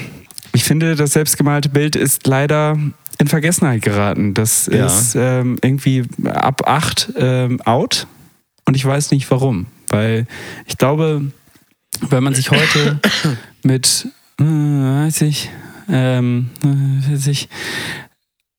Ich 0.52 0.62
finde, 0.62 0.94
das 0.94 1.12
selbstgemalte 1.12 1.70
Bild 1.70 1.96
ist 1.96 2.26
leider 2.26 2.76
in 3.18 3.26
Vergessenheit 3.26 3.80
geraten. 3.80 4.34
Das 4.34 4.66
Ja. 4.70 4.84
ist 4.84 5.14
ähm, 5.16 5.56
irgendwie 5.62 6.04
ab 6.24 6.68
8 6.68 7.14
ähm, 7.16 7.62
out. 7.62 8.06
und 8.66 8.76
ich 8.76 8.84
weiß 8.84 9.10
nicht 9.12 9.30
warum. 9.30 9.66
Weil 9.88 10.26
ich 10.66 10.76
glaube, 10.76 11.32
wenn 12.10 12.22
man 12.22 12.34
sich 12.34 12.50
heute 12.50 13.00
mit, 13.62 14.06
äh, 14.38 14.44
weiß 14.44 15.22
ich, 15.22 15.48
ähm, 15.88 16.50
äh, 16.62 17.10
weiß 17.12 17.26
ich, 17.28 17.48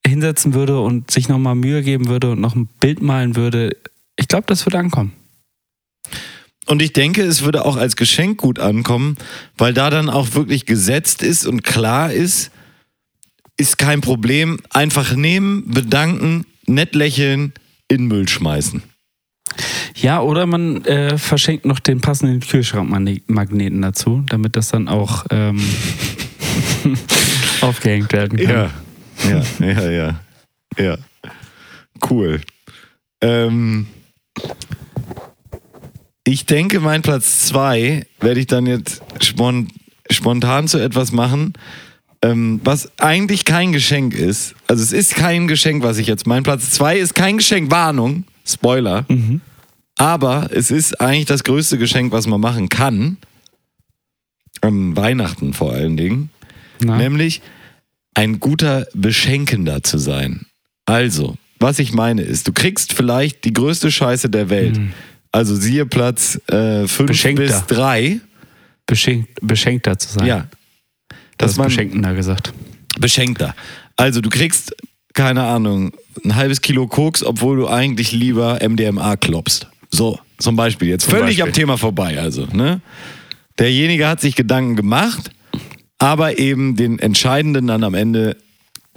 hinsetzen 0.08 0.56
würde 0.56 0.80
und 0.82 1.12
sich 1.12 1.30
nochmal 1.30 1.54
Mühe 1.54 1.84
geben 1.84 2.08
würde 2.08 2.32
und 2.32 2.42
noch 2.42 2.56
ein 2.56 2.66
Bild 2.80 3.04
malen 3.04 3.36
würde, 3.36 3.78
ich 4.16 4.28
glaube, 4.28 4.46
das 4.48 4.66
würde 4.66 4.80
ankommen. 4.80 5.12
Und 6.70 6.84
ich 6.84 6.94
denke, 6.94 7.24
es 7.24 7.42
würde 7.42 7.66
auch 7.66 7.78
als 7.78 7.96
Geschenk 7.96 8.38
gut 8.38 8.60
ankommen, 8.60 9.18
weil 9.58 9.74
da 9.74 9.90
dann 9.90 10.08
auch 10.08 10.36
wirklich 10.36 10.68
gesetzt 10.68 11.24
ist 11.24 11.48
und 11.48 11.64
klar 11.64 12.14
ist, 12.14 12.52
ist 13.58 13.80
kein 13.80 14.02
Problem. 14.02 14.60
Einfach 14.70 15.16
nehmen, 15.16 15.64
bedanken, 15.68 16.46
nett 16.68 16.94
lächeln, 16.94 17.54
in 17.88 18.06
Müll 18.06 18.30
schmeißen. 18.30 18.84
Ja, 19.96 20.22
oder 20.22 20.46
man 20.46 20.86
äh, 20.86 21.18
verschenkt 21.18 21.66
noch 21.66 21.80
den 21.80 22.02
passenden 22.02 22.40
Kühlschrankmagneten 22.42 23.82
dazu, 23.82 24.24
damit 24.30 24.56
das 24.56 24.70
dann 24.70 24.88
auch 24.88 25.26
ähm, 25.32 25.60
aufgehängt 27.62 28.14
werden 28.14 28.38
kann. 28.38 28.72
Ja, 29.28 29.42
ja, 29.60 29.72
ja, 29.72 29.90
ja. 29.90 30.20
Ja. 30.78 30.98
Cool. 32.08 32.42
Ähm, 33.22 33.88
ich 36.30 36.46
denke, 36.46 36.80
mein 36.80 37.02
Platz 37.02 37.48
zwei 37.48 38.06
werde 38.20 38.40
ich 38.40 38.46
dann 38.46 38.68
jetzt 38.68 39.02
spon 39.20 39.68
spontan 40.12 40.68
zu 40.68 40.78
etwas 40.78 41.12
machen, 41.12 41.54
ähm, 42.22 42.62
was 42.64 42.92
eigentlich 43.00 43.46
kein 43.46 43.72
Geschenk 43.72 44.14
ist. 44.14 44.56
Also 44.68 44.84
es 44.84 44.92
ist 44.92 45.16
kein 45.16 45.48
Geschenk, 45.48 45.84
was 45.84 45.98
ich 45.98 46.08
jetzt. 46.08 46.28
Mein 46.28 46.44
Platz 46.44 46.70
zwei 46.72 46.98
ist 47.00 47.16
kein 47.16 47.38
Geschenk, 47.38 47.72
Warnung, 47.72 48.26
Spoiler. 48.46 49.06
Aber 49.98 50.50
es 50.52 50.72
ist 50.72 51.02
eigentlich 51.02 51.26
das 51.26 51.44
größte 51.44 51.78
Geschenk, 51.78 52.12
was 52.12 52.28
man 52.28 52.40
machen 52.40 52.70
kann. 52.70 53.18
Am 54.62 54.96
Weihnachten 54.96 55.54
vor 55.54 55.74
allen 55.74 55.98
Dingen. 55.98 56.30
Na? 56.80 56.98
Nämlich 56.98 57.42
ein 58.14 58.40
guter 58.40 58.88
Beschenkender 58.94 59.84
zu 59.84 59.98
sein. 59.98 60.46
Also, 60.86 61.38
was 61.60 61.80
ich 61.80 61.94
meine 61.94 62.22
ist, 62.22 62.48
du 62.48 62.54
kriegst 62.54 62.94
vielleicht 62.94 63.46
die 63.46 63.54
größte 63.54 63.92
Scheiße 63.92 64.30
der 64.30 64.50
Welt. 64.50 64.80
Also 65.32 65.56
siehe 65.56 65.86
Platz 65.86 66.40
5 66.48 67.06
Beschenkter. 67.06 67.44
bis 67.44 67.66
3. 67.68 68.20
Beschenkt, 68.88 69.30
beschenkter 69.42 70.00
zu 70.00 70.10
sein. 70.14 70.26
Ja. 70.26 70.48
das 71.38 71.58
man 71.58 71.68
beschenkender 71.68 72.14
gesagt. 72.14 72.54
Beschenkter. 73.00 73.56
Also 73.96 74.22
du 74.22 74.30
kriegst, 74.30 74.76
keine 75.14 75.44
Ahnung, 75.44 75.92
ein 76.24 76.36
halbes 76.36 76.62
Kilo 76.62 76.88
Koks, 76.88 77.24
obwohl 77.24 77.58
du 77.58 77.68
eigentlich 77.68 78.12
lieber 78.12 78.60
MDMA 78.68 79.16
klopst. 79.18 79.68
So, 79.92 80.20
zum 80.38 80.56
Beispiel 80.56 80.90
jetzt. 80.90 81.04
Zum 81.06 81.14
Völlig 81.14 81.42
am 81.42 81.50
Beispiel. 81.50 81.64
Thema 81.64 81.78
vorbei, 81.78 82.20
also. 82.20 82.46
Ne? 82.52 82.82
Derjenige 83.58 84.08
hat 84.08 84.22
sich 84.22 84.36
Gedanken 84.36 84.76
gemacht, 84.76 85.32
aber 85.98 86.40
eben 86.40 86.76
den 86.76 87.00
Entscheidenden 87.00 87.68
dann 87.68 87.84
am 87.84 87.94
Ende 87.94 88.38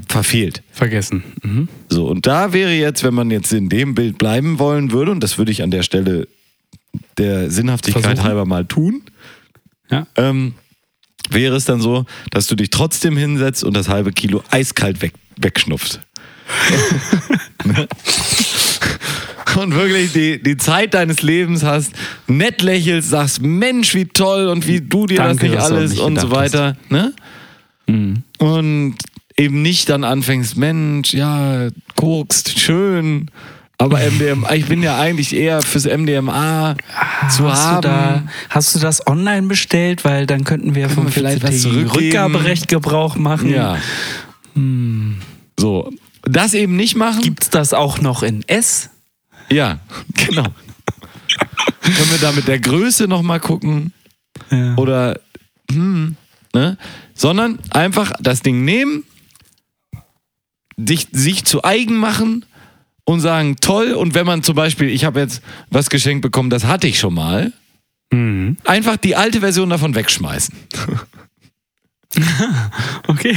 verfehlt. 0.09 0.63
Vergessen. 0.73 1.23
Mhm. 1.43 1.69
So, 1.89 2.07
und 2.07 2.27
da 2.27 2.53
wäre 2.53 2.73
jetzt, 2.73 3.03
wenn 3.05 3.15
man 3.15 3.31
jetzt 3.31 3.53
in 3.53 3.69
dem 3.69 3.95
Bild 3.95 4.19
bleiben 4.19 4.59
wollen 4.59 4.93
würde, 4.93 5.11
und 5.11 5.21
das 5.21 5.39
würde 5.39 5.53
ich 5.53 5.63
an 5.63 5.71
der 5.71 5.83
Stelle 5.83 6.29
der 7.19 7.51
Sinnhaftigkeit 7.51 8.03
Versuchen. 8.03 8.25
halber 8.25 8.45
mal 8.45 8.65
tun, 8.67 9.03
Ja. 9.91 10.07
ähm, 10.17 10.55
wäre 11.31 11.57
es 11.57 11.65
dann 11.65 11.81
so, 11.81 12.05
dass 12.31 12.47
du 12.47 12.55
dich 12.57 12.71
trotzdem 12.71 13.17
hinsetzt 13.17 13.65
und 13.65 13.75
das 13.77 13.89
halbe 13.89 14.13
Kilo 14.13 14.43
eiskalt 14.51 15.03
weg, 15.03 15.13
wegschnupfst. 15.37 16.01
Ne? 17.65 17.87
und 19.57 19.75
wirklich 19.75 20.13
die, 20.13 20.43
die 20.43 20.57
Zeit 20.57 20.95
deines 20.95 21.23
Lebens 21.23 21.63
hast, 21.63 21.93
nett 22.27 22.63
lächelst, 22.63 23.11
sagst, 23.11 23.41
Mensch, 23.43 23.95
wie 23.95 24.07
toll 24.07 24.49
und 24.49 24.67
wie 24.67 24.81
du 24.81 25.07
dir 25.07 25.17
Danke, 25.19 25.47
das 25.49 25.51
nicht 25.51 25.61
alles 25.61 25.99
und 26.01 26.19
so 26.19 26.31
weiter. 26.31 26.77
Ne? 26.89 27.13
Mhm. 27.87 28.23
Und 28.39 28.97
eben 29.37 29.63
nicht 29.63 29.89
dann 29.89 30.05
anfängst, 30.05 30.57
Mensch, 30.57 31.15
ja, 31.15 31.69
kokst, 31.97 32.59
schön. 32.59 33.31
Aber 33.79 33.99
MDMA, 33.99 34.53
ich 34.55 34.67
bin 34.67 34.83
ja 34.83 34.99
eigentlich 34.99 35.35
eher 35.35 35.61
fürs 35.63 35.87
MDMA 35.87 36.77
zu 37.31 37.51
hast 37.51 37.63
haben. 37.63 37.83
Du 37.83 37.89
da, 37.89 38.23
hast 38.49 38.75
du 38.75 38.79
das 38.79 39.07
online 39.07 39.49
bestellt? 39.49 40.05
Weil 40.05 40.27
dann 40.27 40.45
könnten 40.45 40.75
wir 40.75 40.89
vom 40.89 41.09
vielleicht 41.09 41.43
was 41.43 41.51
14-tägigen 41.51 41.61
zurückgeben? 41.63 41.91
Rückgaberecht 41.91 42.69
Gebrauch 42.69 43.17
machen. 43.17 43.51
Ja. 43.51 43.79
Hm. 44.55 45.17
So. 45.59 45.91
Das 46.23 46.55
eben 46.55 46.77
nicht 46.77 46.95
machen. 46.95 47.23
Gibt 47.23 47.43
es 47.43 47.51
das 47.51 47.75
auch 47.75 48.01
noch 48.01 48.23
in 48.23 48.47
S? 48.47 48.91
Ja, 49.51 49.81
genau. 50.15 50.47
Können 51.83 52.11
wir 52.11 52.19
da 52.21 52.33
mit 52.33 52.47
der 52.47 52.61
Größe 52.61 53.09
nochmal 53.09 53.41
gucken? 53.41 53.93
Ja. 54.51 54.77
Oder, 54.77 55.19
hm, 55.71 56.17
ne? 56.55 56.79
Sondern 57.15 57.59
einfach 57.71 58.13
das 58.21 58.43
Ding 58.43 58.65
nehmen, 58.65 59.05
sich, 60.77 61.09
sich 61.13 61.45
zu 61.45 61.65
eigen 61.65 61.97
machen 61.97 62.45
und 63.05 63.21
sagen, 63.21 63.57
toll. 63.61 63.93
Und 63.93 64.15
wenn 64.15 64.27
man 64.27 64.43
zum 64.43 64.55
Beispiel, 64.55 64.89
ich 64.89 65.05
habe 65.05 65.21
jetzt 65.21 65.43
was 65.71 65.91
geschenkt 65.91 66.23
bekommen, 66.23 66.51
das 66.51 66.65
hatte 66.67 66.87
ich 66.89 66.99
schon 66.99 67.15
mal, 67.15 67.53
Mhm. 68.13 68.59
einfach 68.65 68.97
die 68.99 69.17
alte 69.17 69.41
Version 69.41 69.71
davon 69.71 69.95
wegschmeißen. 69.95 70.55
Okay. 73.07 73.37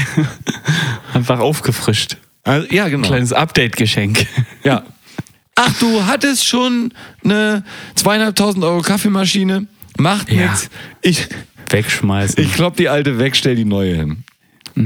Einfach 1.13 1.39
aufgefrischt. 1.39 2.17
Also, 2.43 2.67
ja, 2.73 2.87
genau. 2.89 3.07
Kleines 3.07 3.31
Update-Geschenk. 3.33 4.27
Ja. 4.63 4.83
Ach, 5.55 5.71
du 5.79 6.05
hattest 6.05 6.45
schon 6.45 6.93
eine 7.23 7.63
zweieinhalbtausend 7.95 8.63
Euro 8.63 8.81
Kaffeemaschine. 8.81 9.67
Macht 9.97 10.29
Ja. 10.31 10.41
nichts. 10.51 10.69
Ich, 11.01 11.27
Wegschmeißen. 11.69 12.43
ich 12.43 12.53
klopp 12.53 12.75
die 12.75 12.89
alte 12.89 13.17
weg, 13.17 13.35
stell 13.37 13.55
die 13.55 13.63
neue 13.65 13.95
hin. 13.95 14.23
Ja. 14.75 14.83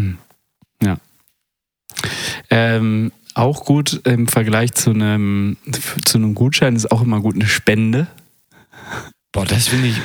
Ähm, 2.49 3.11
auch 3.33 3.65
gut 3.65 4.01
im 4.05 4.27
Vergleich 4.27 4.73
zu 4.73 4.89
einem, 4.89 5.57
zu 6.05 6.17
einem 6.17 6.35
Gutschein 6.35 6.75
ist 6.75 6.91
auch 6.91 7.01
immer 7.01 7.21
gut 7.21 7.35
eine 7.35 7.47
Spende. 7.47 8.07
Boah, 9.31 9.45
das 9.45 9.67
finde 9.67 9.89
ich. 9.89 9.95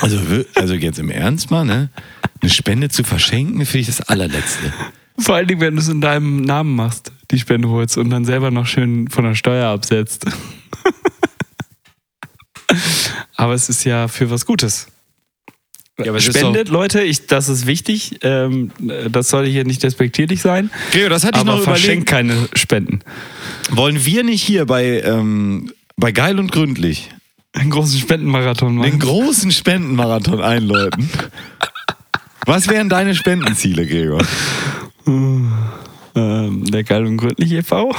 Also, 0.00 0.18
also 0.54 0.74
jetzt 0.74 0.98
im 0.98 1.10
Ernst 1.10 1.50
mal, 1.50 1.64
ne? 1.64 1.90
Eine 2.40 2.50
Spende 2.50 2.88
zu 2.88 3.04
verschenken, 3.04 3.64
finde 3.64 3.78
ich 3.78 3.86
das 3.86 4.02
allerletzte. 4.02 4.72
Vor 5.18 5.36
allen 5.36 5.46
Dingen, 5.46 5.60
wenn 5.60 5.76
du 5.76 5.80
es 5.80 5.88
in 5.88 6.00
deinem 6.00 6.42
Namen 6.42 6.74
machst, 6.74 7.12
die 7.30 7.38
Spende 7.38 7.68
holst 7.68 7.96
und 7.96 8.10
dann 8.10 8.24
selber 8.24 8.50
noch 8.50 8.66
schön 8.66 9.08
von 9.08 9.24
der 9.24 9.34
Steuer 9.34 9.70
absetzt. 9.70 10.26
Aber 13.36 13.54
es 13.54 13.68
ist 13.68 13.84
ja 13.84 14.08
für 14.08 14.30
was 14.30 14.44
Gutes. 14.44 14.88
Ja, 16.02 16.18
Spendet, 16.18 16.70
Leute, 16.70 17.02
ich, 17.02 17.26
das 17.28 17.48
ist 17.48 17.66
wichtig. 17.66 18.18
Ähm, 18.22 18.72
das 19.10 19.28
soll 19.28 19.46
hier 19.46 19.64
nicht 19.64 19.82
despektierlich 19.82 20.40
sein. 20.40 20.70
Gregor, 20.90 21.08
das 21.10 21.24
hatte 21.24 21.38
ich 21.38 21.40
Aber 21.42 21.56
noch 21.58 21.62
verschenkt 21.62 22.08
keine 22.08 22.48
Spenden. 22.54 23.00
Wollen 23.70 24.04
wir 24.04 24.24
nicht 24.24 24.42
hier 24.42 24.66
bei, 24.66 25.02
ähm, 25.02 25.72
bei 25.96 26.10
Geil 26.10 26.40
und 26.40 26.50
Gründlich 26.50 27.10
Einen 27.52 27.70
großen 27.70 28.00
Spendenmarathon 28.00 28.74
machen. 28.74 28.90
den 28.90 28.98
großen 28.98 29.52
Spendenmarathon 29.52 30.40
einläuten? 30.40 31.08
Was 32.46 32.68
wären 32.68 32.88
deine 32.88 33.14
Spendenziele, 33.14 33.86
Gregor? 33.86 34.22
ähm, 35.06 35.52
der 36.14 36.82
Geil 36.82 37.06
und 37.06 37.18
Gründlich 37.18 37.52
e.V. 37.52 37.94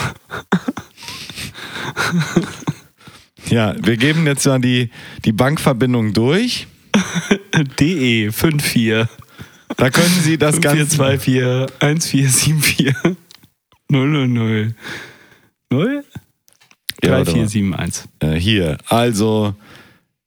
Ja, 3.50 3.76
wir 3.82 3.98
geben 3.98 4.26
jetzt 4.26 4.46
mal 4.46 4.60
die, 4.60 4.90
die 5.24 5.32
Bankverbindung 5.32 6.14
durch. 6.14 6.68
DE 7.80 8.32
54 8.32 9.08
Da 9.78 9.90
können 9.90 10.20
Sie 10.22 10.38
das 10.38 10.62
Ganze. 10.62 10.96
424 11.20 11.82
1474 11.82 12.96
000 13.90 14.28
0 15.72 16.04
Ja, 17.04 17.12
warte 17.12 17.32
mal. 17.32 17.48
3471. 17.48 18.06
Äh, 18.20 18.32
hier, 18.40 18.78
also, 18.88 19.56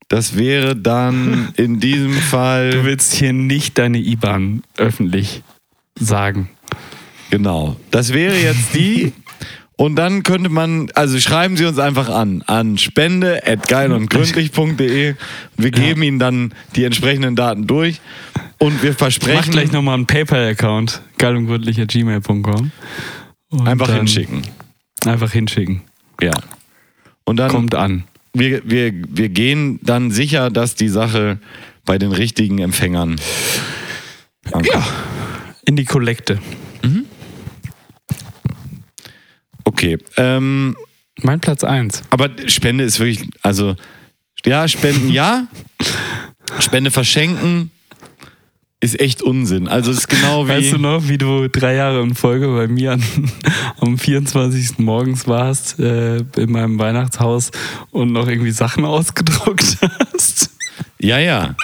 das 0.08 0.36
wäre 0.36 0.76
dann 0.76 1.52
in 1.56 1.80
diesem 1.80 2.14
Du 2.14 2.20
Fall. 2.20 2.84
willst 2.84 3.14
hier 3.14 3.32
nicht 3.32 3.78
deine 3.78 3.98
IBAN 3.98 4.62
öffentlich 4.76 5.42
sagen. 5.98 6.50
Genau. 7.30 7.76
Das 7.90 8.12
wäre 8.12 8.36
jetzt 8.38 8.74
die. 8.74 9.12
Und 9.80 9.94
dann 9.94 10.24
könnte 10.24 10.50
man, 10.50 10.90
also 10.94 11.20
schreiben 11.20 11.56
Sie 11.56 11.64
uns 11.64 11.78
einfach 11.78 12.08
an, 12.08 12.42
an 12.48 12.78
spende 12.78 13.46
at 13.46 13.68
geilundgründlich.de. 13.68 15.14
Wir 15.56 15.70
geben 15.70 16.02
Ihnen 16.02 16.18
dann 16.18 16.52
die 16.74 16.82
entsprechenden 16.82 17.36
Daten 17.36 17.68
durch. 17.68 18.00
Und 18.58 18.82
wir 18.82 18.90
Mach 18.90 18.98
versprechen, 18.98 19.52
gleich 19.52 19.70
nochmal 19.70 19.94
einen 19.94 20.06
PayPal-Account. 20.06 21.00
geilundgründlich.gmail.com. 21.18 22.72
Und 23.50 23.68
einfach 23.68 23.86
dann 23.86 23.98
hinschicken. 23.98 24.42
Einfach 25.06 25.30
hinschicken. 25.30 25.82
Ja. 26.20 26.32
Und 27.22 27.36
dann, 27.36 27.52
Kommt 27.52 27.76
an. 27.76 28.02
wir, 28.34 28.68
wir, 28.68 28.92
wir 28.92 29.28
gehen 29.28 29.78
dann 29.84 30.10
sicher, 30.10 30.50
dass 30.50 30.74
die 30.74 30.88
Sache 30.88 31.38
bei 31.84 31.98
den 31.98 32.10
richtigen 32.10 32.58
Empfängern 32.58 33.14
ankommt. 34.50 34.86
In 35.66 35.76
die 35.76 35.84
Kollekte. 35.84 36.40
Okay. 39.94 40.04
Ähm, 40.16 40.76
Mein 41.22 41.40
Platz 41.40 41.64
1. 41.64 42.02
Aber 42.10 42.30
Spende 42.46 42.84
ist 42.84 42.98
wirklich, 42.98 43.28
also, 43.42 43.76
ja, 44.44 44.68
Spenden 44.68 45.10
ja. 45.10 45.46
Spende 46.60 46.90
verschenken 46.90 47.70
ist 48.80 49.00
echt 49.00 49.22
Unsinn. 49.22 49.66
Also, 49.66 49.90
es 49.90 49.98
ist 49.98 50.08
genau 50.08 50.46
wie. 50.46 50.50
Weißt 50.50 50.72
du 50.72 50.78
noch, 50.78 51.08
wie 51.08 51.18
du 51.18 51.48
drei 51.48 51.74
Jahre 51.74 52.00
in 52.02 52.14
Folge 52.14 52.46
bei 52.48 52.68
mir 52.68 52.92
an, 52.92 53.02
am 53.80 53.98
24. 53.98 54.78
morgens 54.78 55.26
warst 55.26 55.80
äh, 55.80 56.18
in 56.36 56.52
meinem 56.52 56.78
Weihnachtshaus 56.78 57.50
und 57.90 58.12
noch 58.12 58.28
irgendwie 58.28 58.52
Sachen 58.52 58.84
ausgedruckt 58.84 59.78
hast? 60.12 60.50
Ja, 61.00 61.18
ja. 61.18 61.56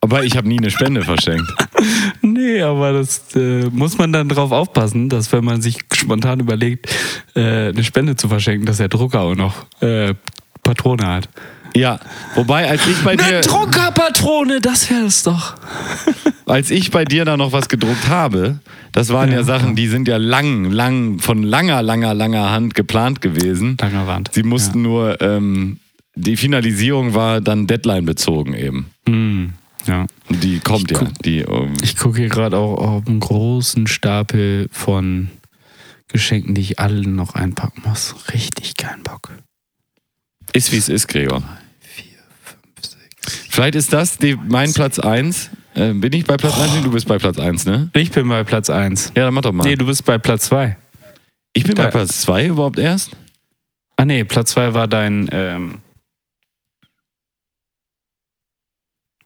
Aber 0.00 0.24
ich 0.24 0.36
habe 0.36 0.48
nie 0.48 0.58
eine 0.58 0.70
Spende 0.70 1.02
verschenkt. 1.02 1.48
Nee, 2.38 2.62
aber 2.62 2.92
das 2.92 3.34
äh, 3.34 3.68
muss 3.72 3.98
man 3.98 4.12
dann 4.12 4.28
drauf 4.28 4.52
aufpassen, 4.52 5.08
dass 5.08 5.32
wenn 5.32 5.44
man 5.44 5.60
sich 5.60 5.78
spontan 5.92 6.38
überlegt, 6.38 6.88
äh, 7.34 7.70
eine 7.70 7.82
Spende 7.82 8.14
zu 8.14 8.28
verschenken, 8.28 8.64
dass 8.64 8.76
der 8.76 8.88
Drucker 8.88 9.22
auch 9.22 9.34
noch 9.34 9.66
äh, 9.80 10.14
Patrone 10.62 11.04
hat. 11.04 11.28
Ja, 11.74 11.98
wobei, 12.36 12.68
als 12.68 12.86
ich 12.86 13.02
bei 13.02 13.16
dir, 13.16 13.40
Druckerpatrone, 13.40 14.60
das 14.60 14.88
wäre 14.88 15.06
es 15.06 15.24
doch. 15.24 15.56
als 16.46 16.70
ich 16.70 16.92
bei 16.92 17.04
dir 17.04 17.24
da 17.24 17.36
noch 17.36 17.50
was 17.50 17.68
gedruckt 17.68 18.08
habe, 18.08 18.60
das 18.92 19.08
waren 19.08 19.30
ja, 19.32 19.38
Ja. 19.38 19.42
Sachen, 19.42 19.74
die 19.74 19.88
sind 19.88 20.06
ja 20.06 20.16
lang, 20.16 20.70
lang, 20.70 21.18
von 21.18 21.42
langer, 21.42 21.82
langer, 21.82 22.14
langer 22.14 22.52
Hand 22.52 22.76
geplant 22.76 23.20
gewesen. 23.20 23.76
Langer 23.80 24.06
Wand. 24.06 24.30
Sie 24.32 24.44
mussten 24.44 24.82
nur, 24.82 25.20
ähm, 25.20 25.80
die 26.14 26.36
Finalisierung 26.36 27.14
war 27.14 27.40
dann 27.40 27.66
Deadline 27.66 28.04
bezogen 28.06 28.54
eben. 28.54 28.86
Hm, 29.08 29.54
ja. 29.88 30.06
Die 30.28 30.60
kommt 30.60 30.90
ja. 30.90 31.00
Die, 31.24 31.40
ähm, 31.40 31.74
Ich 31.82 31.96
gucke 31.96 32.18
hier 32.18 32.28
gerade 32.28 32.56
auch 32.56 32.74
auf 32.76 33.06
einen 33.06 33.20
großen 33.20 33.86
Stapel 33.86 34.68
von 34.70 35.30
Geschenken, 36.08 36.54
die 36.54 36.60
ich 36.60 36.78
alle 36.78 37.06
noch 37.08 37.34
einpacken 37.34 37.82
muss. 37.84 38.14
Richtig 38.32 38.76
keinen 38.76 39.02
Bock. 39.02 39.30
ist 40.52 40.72
wie 40.72 40.76
es 40.76 40.88
ist, 40.88 41.08
Gregor. 41.08 41.42
Vielleicht 43.50 43.74
ist 43.74 43.92
das 43.92 44.18
die, 44.18 44.36
mein 44.36 44.72
Platz 44.72 44.98
1. 44.98 45.50
Äh, 45.74 45.92
bin 45.94 46.12
ich 46.12 46.24
bei 46.24 46.36
Platz 46.36 46.54
1? 46.58 46.74
Nee, 46.74 46.82
du 46.82 46.90
bist 46.90 47.06
bei 47.06 47.18
Platz 47.18 47.38
1, 47.38 47.66
ne? 47.66 47.90
Ich 47.94 48.10
bin 48.10 48.28
bei 48.28 48.42
Platz 48.44 48.70
1. 48.70 49.12
Ja, 49.16 49.24
dann 49.24 49.34
mach 49.34 49.42
doch 49.42 49.52
mal. 49.52 49.64
Nee, 49.64 49.76
du 49.76 49.86
bist 49.86 50.04
bei 50.04 50.16
Platz 50.18 50.44
2. 50.46 50.76
ich 51.52 51.64
bin 51.64 51.74
bei 51.74 51.84
da- 51.84 51.90
Platz 51.90 52.20
2 52.22 52.46
überhaupt 52.46 52.78
erst? 52.78 53.10
Ah 53.96 54.04
nee, 54.04 54.24
Platz 54.24 54.52
2 54.52 54.74
war 54.74 54.86
dein 54.88 55.28
ähm, 55.32 55.78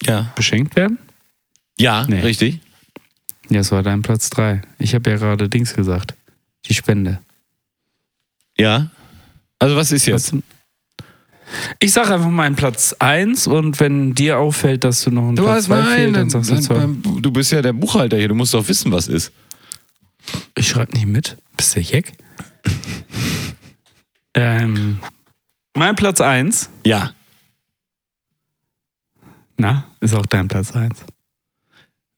Ja. 0.04 0.32
beschenkt 0.34 0.76
werden? 0.76 0.98
Ja, 1.78 2.04
Nee. 2.08 2.20
richtig. 2.20 2.60
Ja, 3.48 3.60
es 3.60 3.70
war 3.72 3.82
dein 3.82 4.02
Platz 4.02 4.30
3. 4.30 4.62
Ich 4.78 4.94
habe 4.94 5.10
ja 5.10 5.16
gerade 5.16 5.48
Dings 5.48 5.74
gesagt. 5.74 6.14
Die 6.66 6.74
Spende. 6.74 7.20
Ja. 8.56 8.90
Also 9.58 9.76
was 9.76 9.92
ist 9.92 10.06
jetzt? 10.06 10.34
Ich 11.80 11.92
sage 11.92 12.14
einfach 12.14 12.30
meinen 12.30 12.56
Platz 12.56 12.94
1 12.98 13.46
und 13.46 13.78
wenn 13.80 14.14
dir 14.14 14.38
auffällt, 14.38 14.84
dass 14.84 15.02
du 15.02 15.10
noch 15.10 15.26
einen 15.28 15.36
Du 15.36 15.42
Platz 15.44 15.56
hast 15.56 15.66
2 15.66 15.76
nein, 15.76 15.96
fehlt, 15.96 16.16
dann 16.16 16.30
sagst 16.30 16.70
du 16.70 16.74
dann, 16.74 17.02
du 17.02 17.30
bist 17.30 17.52
ja 17.52 17.60
der 17.60 17.72
Buchhalter 17.74 18.16
hier, 18.16 18.28
du 18.28 18.34
musst 18.34 18.54
doch 18.54 18.66
wissen, 18.68 18.90
was 18.92 19.08
ist. 19.08 19.32
Ich 20.56 20.68
schreibe 20.68 20.92
nicht 20.92 21.06
mit. 21.06 21.36
Bist 21.56 21.76
du 21.76 21.80
Jeck? 21.80 22.12
ähm, 24.34 24.98
mein 25.74 25.96
Platz 25.96 26.20
1. 26.20 26.70
Ja. 26.86 27.12
Na, 29.56 29.84
ist 30.00 30.14
auch 30.14 30.26
dein 30.26 30.48
Platz 30.48 30.74
1. 30.74 31.04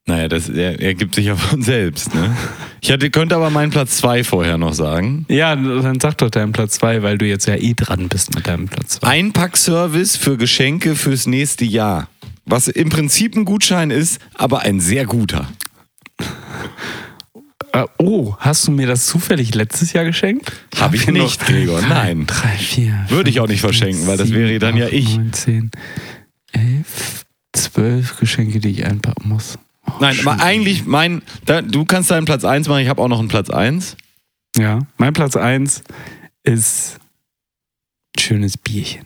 Naja, 0.07 0.29
das 0.29 0.51
er, 0.51 0.81
ergibt 0.83 1.15
sich 1.15 1.27
ja 1.27 1.37
von 1.37 1.63
selbst, 1.63 2.15
ne? 2.15 2.37
Ich 2.83 2.93
hatte, 2.93 3.11
könnte 3.11 3.35
aber 3.37 3.49
meinen 3.49 3.71
Platz 3.71 3.97
2 3.97 4.23
vorher 4.23 4.59
noch 4.59 4.75
sagen. 4.75 5.25
Ja, 5.31 5.57
dann 5.57 5.99
sag 5.99 6.19
doch 6.19 6.29
deinen 6.29 6.53
Platz 6.53 6.75
2, 6.75 7.03
weil 7.03 7.17
du 7.17 7.27
jetzt 7.27 7.47
ja 7.47 7.55
eh 7.55 7.73
dran 7.73 8.09
bist 8.09 8.35
mit 8.35 8.47
deinem 8.47 8.69
Platz 8.69 9.01
2. 9.01 9.07
Einpackservice 9.07 10.17
für 10.17 10.37
Geschenke 10.37 10.95
fürs 10.95 11.27
nächste 11.27 11.65
Jahr. 11.65 12.09
Was 12.45 12.69
im 12.69 12.91
Prinzip 12.91 13.35
ein 13.35 13.47
Gutschein 13.47 13.91
ist, 13.91 14.21
aber 14.35 14.61
ein 14.61 14.79
sehr 14.81 15.07
guter. 15.07 15.49
Äh, 17.73 17.87
oh, 17.99 18.37
hast 18.39 18.67
du 18.67 18.73
mir 18.73 18.87
das 18.87 19.07
zufällig 19.07 19.55
letztes 19.55 19.95
Jahr 19.95 20.05
geschenkt? 20.05 20.53
Hab 20.79 20.93
ich 20.93 21.07
nicht, 21.07 21.41
Gregor, 21.47 21.81
nein. 21.81 22.27
3, 22.27 22.49
4. 22.49 23.07
Würde 23.09 23.31
ich 23.31 23.41
auch 23.41 23.49
nicht 23.49 23.63
verschenken, 23.63 24.07
weil 24.07 24.19
das 24.19 24.31
wäre 24.33 24.59
dann 24.59 24.77
ja 24.77 24.89
ich. 24.89 25.17
9, 25.17 25.33
10, 25.33 25.71
11, 26.53 27.24
12 27.55 28.19
Geschenke, 28.19 28.61
die 28.61 28.71
ich 28.71 28.87
einpacken 28.87 29.29
muss. 29.29 29.59
Oh, 29.87 29.93
Nein, 30.01 30.17
aber 30.25 30.43
eigentlich 30.43 30.87
mein, 30.87 31.23
da, 31.45 31.63
du 31.63 31.85
kannst 31.85 32.11
deinen 32.11 32.25
Platz 32.25 32.45
1 32.45 32.69
machen, 32.69 32.83
ich 32.83 32.89
habe 32.89 33.01
auch 33.03 33.09
noch 33.09 33.19
einen 33.19 33.29
Platz 33.29 33.51
1. 33.51 33.97
Ja, 34.57 34.81
mein 34.99 35.13
Platz 35.13 35.37
1 35.37 35.83
ist 36.43 36.99
ein 38.17 38.21
schönes 38.21 38.57
Bierchen. 38.57 39.05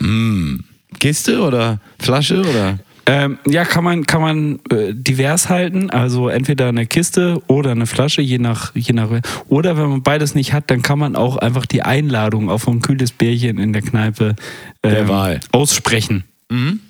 Mm. 0.00 0.60
Kiste 0.98 1.40
oder 1.40 1.80
Flasche 1.98 2.40
oder? 2.40 2.78
Ähm, 3.06 3.38
ja, 3.46 3.64
kann 3.64 3.84
man, 3.84 4.04
kann 4.04 4.20
man 4.20 4.60
äh, 4.70 4.92
divers 4.94 5.48
halten. 5.48 5.88
Also 5.88 6.28
entweder 6.28 6.68
eine 6.68 6.86
Kiste 6.86 7.40
oder 7.46 7.70
eine 7.70 7.86
Flasche, 7.86 8.20
je 8.20 8.38
nach, 8.38 8.74
je 8.74 8.92
nach. 8.92 9.08
Oder 9.48 9.78
wenn 9.78 9.88
man 9.88 10.02
beides 10.02 10.34
nicht 10.34 10.52
hat, 10.52 10.70
dann 10.70 10.82
kann 10.82 10.98
man 10.98 11.16
auch 11.16 11.38
einfach 11.38 11.64
die 11.64 11.82
Einladung 11.82 12.50
auf 12.50 12.68
ein 12.68 12.82
kühles 12.82 13.12
Bierchen 13.12 13.58
in 13.58 13.72
der 13.72 13.80
Kneipe 13.80 14.36
Der 14.84 15.00
ähm, 15.00 15.08
Wahl. 15.08 15.40
aussprechen. 15.52 16.24
Mhm. 16.50 16.80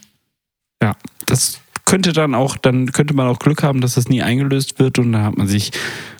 Ja, 0.83 0.95
das 1.27 1.61
könnte 1.85 2.13
dann 2.13 2.35
auch, 2.35 2.57
dann 2.57 2.93
könnte 2.93 3.15
man 3.15 3.27
auch 3.29 3.39
Glück 3.39 3.63
haben, 3.63 3.81
dass 3.81 3.95
das 3.95 4.09
nie 4.09 4.23
eingelöst 4.23 4.79
wird 4.79 4.99
und 4.99 5.13
dann 5.13 5.25
hat 5.25 5.39
man 5.39 5.49
sich 5.49 5.73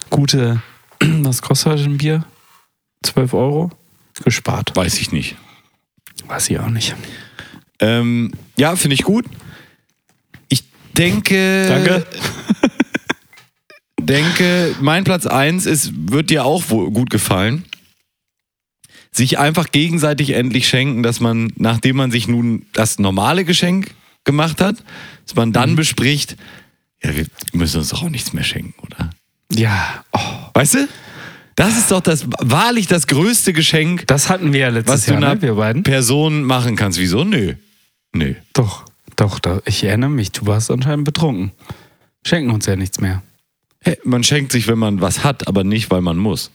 gute, 0.09 0.61
was 0.99 1.41
kostet 1.41 1.73
heute 1.73 1.83
ein 1.83 1.97
Bier? 1.97 2.25
12 3.03 3.33
Euro? 3.33 3.71
Gespart. 4.23 4.75
Weiß 4.75 4.99
ich 4.99 5.11
nicht. 5.11 5.35
Weiß 6.27 6.49
ich 6.49 6.59
auch 6.59 6.69
nicht. 6.69 6.95
Ähm, 7.79 8.31
ja, 8.57 8.75
finde 8.75 8.95
ich 8.95 9.03
gut. 9.03 9.25
Ich 10.49 10.63
denke. 10.97 11.67
Danke. 11.67 12.05
denke, 14.01 14.75
mein 14.81 15.03
Platz 15.03 15.25
1 15.27 15.65
ist, 15.65 15.91
wird 16.11 16.29
dir 16.29 16.43
auch 16.43 16.69
wohl 16.69 16.91
gut 16.91 17.09
gefallen. 17.09 17.65
Sich 19.11 19.39
einfach 19.39 19.71
gegenseitig 19.71 20.31
endlich 20.31 20.67
schenken, 20.67 21.03
dass 21.03 21.19
man, 21.19 21.53
nachdem 21.55 21.95
man 21.95 22.11
sich 22.11 22.27
nun 22.27 22.65
das 22.73 22.99
normale 22.99 23.45
Geschenk 23.45 23.93
gemacht 24.29 24.61
hat, 24.61 24.77
dass 25.25 25.35
man 25.35 25.51
dann 25.53 25.75
bespricht, 25.75 26.35
ja, 27.03 27.15
wir 27.15 27.25
müssen 27.53 27.77
uns 27.79 27.89
doch 27.89 28.03
auch 28.03 28.09
nichts 28.09 28.33
mehr 28.33 28.43
schenken, 28.43 28.75
oder? 28.85 29.09
Ja, 29.51 30.03
oh, 30.11 30.19
Weißt 30.53 30.75
du? 30.75 30.87
Das 31.55 31.77
ist 31.77 31.91
doch 31.91 32.01
das 32.01 32.25
wahrlich 32.39 32.87
das 32.87 33.07
größte 33.07 33.51
Geschenk, 33.53 34.07
das 34.07 34.29
hatten 34.29 34.53
wir 34.53 34.59
ja 34.61 34.69
letztes 34.69 34.93
was 34.93 35.05
du 35.05 35.11
Jahr, 35.11 35.17
einer 35.23 35.35
ne, 35.35 35.41
wir 35.41 35.55
beiden. 35.55 35.83
Person 35.83 36.43
machen 36.43 36.75
kannst. 36.77 36.99
Wieso? 36.99 37.23
Nö. 37.25 37.55
Nö. 38.13 38.35
Doch, 38.53 38.85
doch, 39.17 39.39
doch, 39.39 39.61
ich 39.65 39.83
erinnere 39.83 40.09
mich, 40.09 40.31
du 40.31 40.45
warst 40.47 40.71
anscheinend 40.71 41.03
betrunken. 41.05 41.51
Schenken 42.25 42.51
uns 42.51 42.65
ja 42.65 42.75
nichts 42.77 42.99
mehr. 43.01 43.21
Hey, 43.81 43.97
Man 44.03 44.23
schenkt 44.23 44.51
sich, 44.53 44.67
wenn 44.67 44.77
man 44.77 45.01
was 45.01 45.23
hat, 45.23 45.47
aber 45.47 45.63
nicht, 45.63 45.89
weil 45.91 46.01
man 46.01 46.17
muss. 46.17 46.51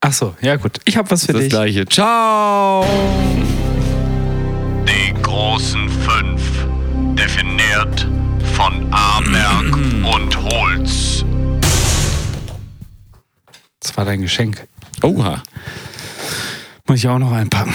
Ach 0.00 0.12
so, 0.14 0.34
ja 0.40 0.56
gut. 0.56 0.78
Ich 0.86 0.96
habe 0.96 1.10
was 1.10 1.26
für 1.26 1.32
Das 1.32 1.42
dich. 1.42 1.50
gleiche. 1.50 1.84
Ciao! 1.86 2.86
Die 4.88 5.22
großen 5.22 5.88
fünf, 5.88 6.42
definiert 7.30 8.08
von 8.54 8.92
Amerk 8.92 9.76
und 10.16 10.36
Holz. 10.42 11.24
Das 13.80 13.96
war 13.96 14.04
dein 14.04 14.20
Geschenk. 14.20 14.66
Oha. 15.02 15.40
Muss 16.86 16.98
ich 16.98 17.08
auch 17.08 17.18
noch 17.20 17.32
einpacken. 17.32 17.72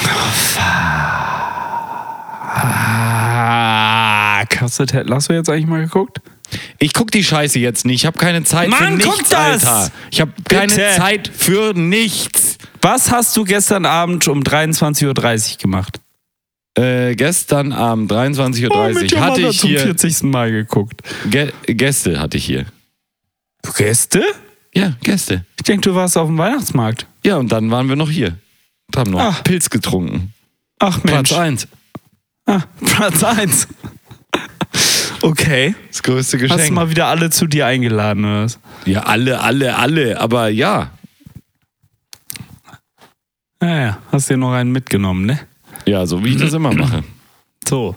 Ah, 3.17 4.43
kostet 4.57 4.91
Ted 4.91 5.07
Lasso 5.07 5.31
jetzt 5.33 5.49
eigentlich 5.49 5.67
mal 5.67 5.81
geguckt? 5.83 6.19
Ich 6.79 6.93
guck 6.93 7.11
die 7.11 7.23
Scheiße 7.23 7.57
jetzt 7.59 7.85
nicht. 7.85 8.01
Ich 8.01 8.05
habe 8.05 8.17
keine 8.17 8.43
Zeit 8.43 8.73
für 8.73 8.83
Mann, 8.83 8.99
guck 8.99 9.13
nichts, 9.17 9.29
das! 9.29 9.65
Alter. 9.65 9.91
Ich 10.11 10.19
habe 10.21 10.33
keine. 10.47 10.73
Zeit 10.73 11.31
für 11.33 11.73
nichts. 11.73 12.57
Was 12.81 13.09
hast 13.09 13.37
du 13.37 13.45
gestern 13.45 13.85
Abend 13.85 14.27
um 14.27 14.41
23.30 14.41 15.05
Uhr 15.53 15.57
gemacht? 15.59 16.01
Äh, 16.77 17.15
gestern 17.15 17.71
Abend 17.71 18.11
23.30 18.11 19.15
Uhr 19.15 19.21
hatte 19.21 19.41
ich 19.41 19.59
zum 19.59 19.69
hier 19.69 19.79
40. 19.79 20.23
Mal 20.23 20.51
geguckt. 20.51 21.01
Gä 21.29 21.51
Gäste 21.67 22.19
hatte 22.19 22.37
ich 22.37 22.45
hier. 22.45 22.65
Gäste? 23.77 24.23
Ja, 24.73 24.93
Gäste. 25.01 25.45
Ich 25.57 25.63
denke, 25.63 25.89
du 25.89 25.95
warst 25.95 26.17
auf 26.17 26.27
dem 26.27 26.37
Weihnachtsmarkt. 26.37 27.07
Ja, 27.23 27.37
und 27.37 27.51
dann 27.51 27.71
waren 27.71 27.87
wir 27.87 27.95
noch 27.95 28.09
hier. 28.09 28.37
Und 28.87 28.97
haben 28.97 29.11
noch 29.11 29.21
Ach. 29.21 29.43
Pilz 29.43 29.69
getrunken. 29.69 30.33
Ach 30.79 31.01
Mensch. 31.03 31.29
Platz 31.29 31.33
1. 31.33 31.67
Ah, 32.45 32.61
Platz 32.85 33.23
1. 33.23 33.67
okay. 35.21 35.75
Das 35.87 36.03
größte 36.03 36.37
Hast 36.37 36.51
du 36.51 36.55
Geschenk. 36.57 36.71
mal 36.75 36.89
wieder 36.89 37.07
alle 37.07 37.29
zu 37.29 37.47
dir 37.47 37.65
eingeladen, 37.67 38.25
oder 38.25 38.43
was? 38.43 38.59
ja, 38.85 39.03
alle, 39.03 39.39
alle, 39.39 39.77
alle. 39.77 40.19
Aber 40.19 40.49
ja. 40.49 40.91
Ja, 43.61 43.79
ja. 43.79 43.97
Hast 44.11 44.29
dir 44.29 44.37
noch 44.37 44.51
einen 44.53 44.71
mitgenommen, 44.73 45.25
ne? 45.25 45.39
Ja, 45.85 46.05
so 46.05 46.23
wie 46.23 46.29
ich 46.29 46.37
das 46.37 46.53
immer 46.53 46.73
mache. 46.73 47.03
So. 47.67 47.95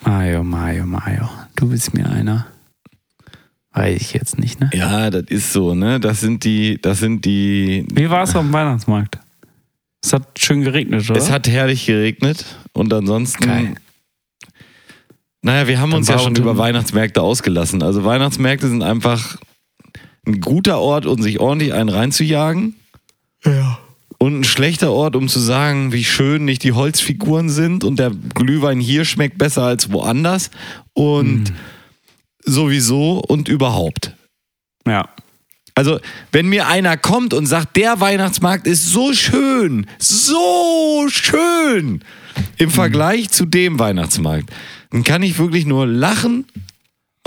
Mario, 0.00 0.42
Mario, 0.42 0.84
Mario. 0.84 1.28
Du 1.54 1.68
bist 1.68 1.94
mir 1.94 2.08
einer. 2.10 2.48
Weiß 3.72 4.00
ich 4.00 4.12
jetzt 4.14 4.36
nicht, 4.36 4.58
ne? 4.58 4.68
Ja, 4.74 5.10
das 5.10 5.26
ist 5.28 5.52
so, 5.52 5.76
ne? 5.76 6.00
Das 6.00 6.18
sind 6.18 6.42
die, 6.42 6.80
das 6.82 6.98
sind 6.98 7.24
die. 7.24 7.86
Wie 7.92 8.10
war 8.10 8.24
es 8.24 8.34
auf 8.34 8.42
dem 8.42 8.52
Weihnachtsmarkt? 8.52 9.18
Es 10.02 10.12
hat 10.12 10.26
schön 10.40 10.62
geregnet, 10.62 11.08
oder? 11.08 11.20
Es 11.20 11.30
hat 11.30 11.46
herrlich 11.46 11.86
geregnet 11.86 12.44
und 12.72 12.92
ansonsten. 12.92 13.44
Geil. 13.46 13.74
Naja, 15.42 15.68
wir 15.68 15.78
haben 15.80 15.90
Dann 15.90 15.98
uns 16.00 16.08
ja 16.08 16.18
schon 16.18 16.34
über 16.34 16.58
Weihnachtsmärkte 16.58 17.22
ausgelassen. 17.22 17.80
Also 17.84 18.04
Weihnachtsmärkte 18.04 18.68
sind 18.68 18.82
einfach 18.82 19.36
ein 20.26 20.40
guter 20.40 20.78
Ort, 20.80 21.06
um 21.06 21.22
sich 21.22 21.38
ordentlich 21.38 21.74
einen 21.74 21.90
reinzujagen. 21.90 22.74
ja. 23.44 23.78
Und 24.18 24.40
ein 24.40 24.44
schlechter 24.44 24.92
Ort, 24.92 25.14
um 25.14 25.28
zu 25.28 25.38
sagen, 25.38 25.92
wie 25.92 26.04
schön 26.04 26.44
nicht 26.44 26.64
die 26.64 26.72
Holzfiguren 26.72 27.48
sind 27.48 27.84
und 27.84 28.00
der 28.00 28.10
Glühwein 28.34 28.80
hier 28.80 29.04
schmeckt 29.04 29.38
besser 29.38 29.62
als 29.62 29.92
woanders. 29.92 30.50
Und 30.92 31.52
sowieso 32.44 33.20
und 33.20 33.48
überhaupt. 33.48 34.14
Ja. 34.86 35.08
Also, 35.74 36.00
wenn 36.32 36.48
mir 36.48 36.66
einer 36.66 36.96
kommt 36.96 37.32
und 37.32 37.46
sagt, 37.46 37.76
der 37.76 38.00
Weihnachtsmarkt 38.00 38.66
ist 38.66 38.90
so 38.90 39.12
schön, 39.12 39.86
so 39.98 41.06
schön 41.08 42.02
im 42.56 42.70
Vergleich 42.70 43.30
zu 43.30 43.46
dem 43.46 43.78
Weihnachtsmarkt, 43.78 44.50
dann 44.90 45.04
kann 45.04 45.22
ich 45.22 45.38
wirklich 45.38 45.66
nur 45.66 45.86
lachen 45.86 46.46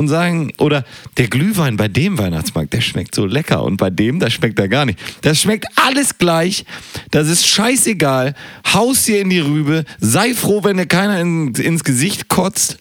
und 0.02 0.08
sagen, 0.08 0.52
oder 0.58 0.84
der 1.18 1.28
Glühwein 1.28 1.78
bei 1.78 1.88
dem 1.88 2.18
Weihnachtsmarkt, 2.18 2.74
der 2.74 2.82
schmeckt 2.82 3.14
so 3.14 3.26
lecker 3.26 3.64
und 3.64 3.78
bei 3.78 3.92
dem, 3.92 4.20
das 4.20 4.34
schmeckt 4.34 4.60
er 4.60 4.68
gar 4.68 4.86
nicht. 4.86 5.00
Das 5.22 5.40
schmeckt 5.40 5.68
alles 5.76 6.18
gleich, 6.18 6.66
das 7.12 7.30
ist 7.30 7.46
scheißegal, 7.46 8.34
haus 8.74 9.06
dir 9.06 9.22
in 9.22 9.30
die 9.30 9.40
Rübe, 9.40 9.86
sei 10.00 10.34
froh, 10.34 10.64
wenn 10.64 10.78
dir 10.78 10.88
keiner 10.88 11.22
in, 11.22 11.54
ins 11.54 11.84
Gesicht 11.84 12.28
kotzt. 12.30 12.80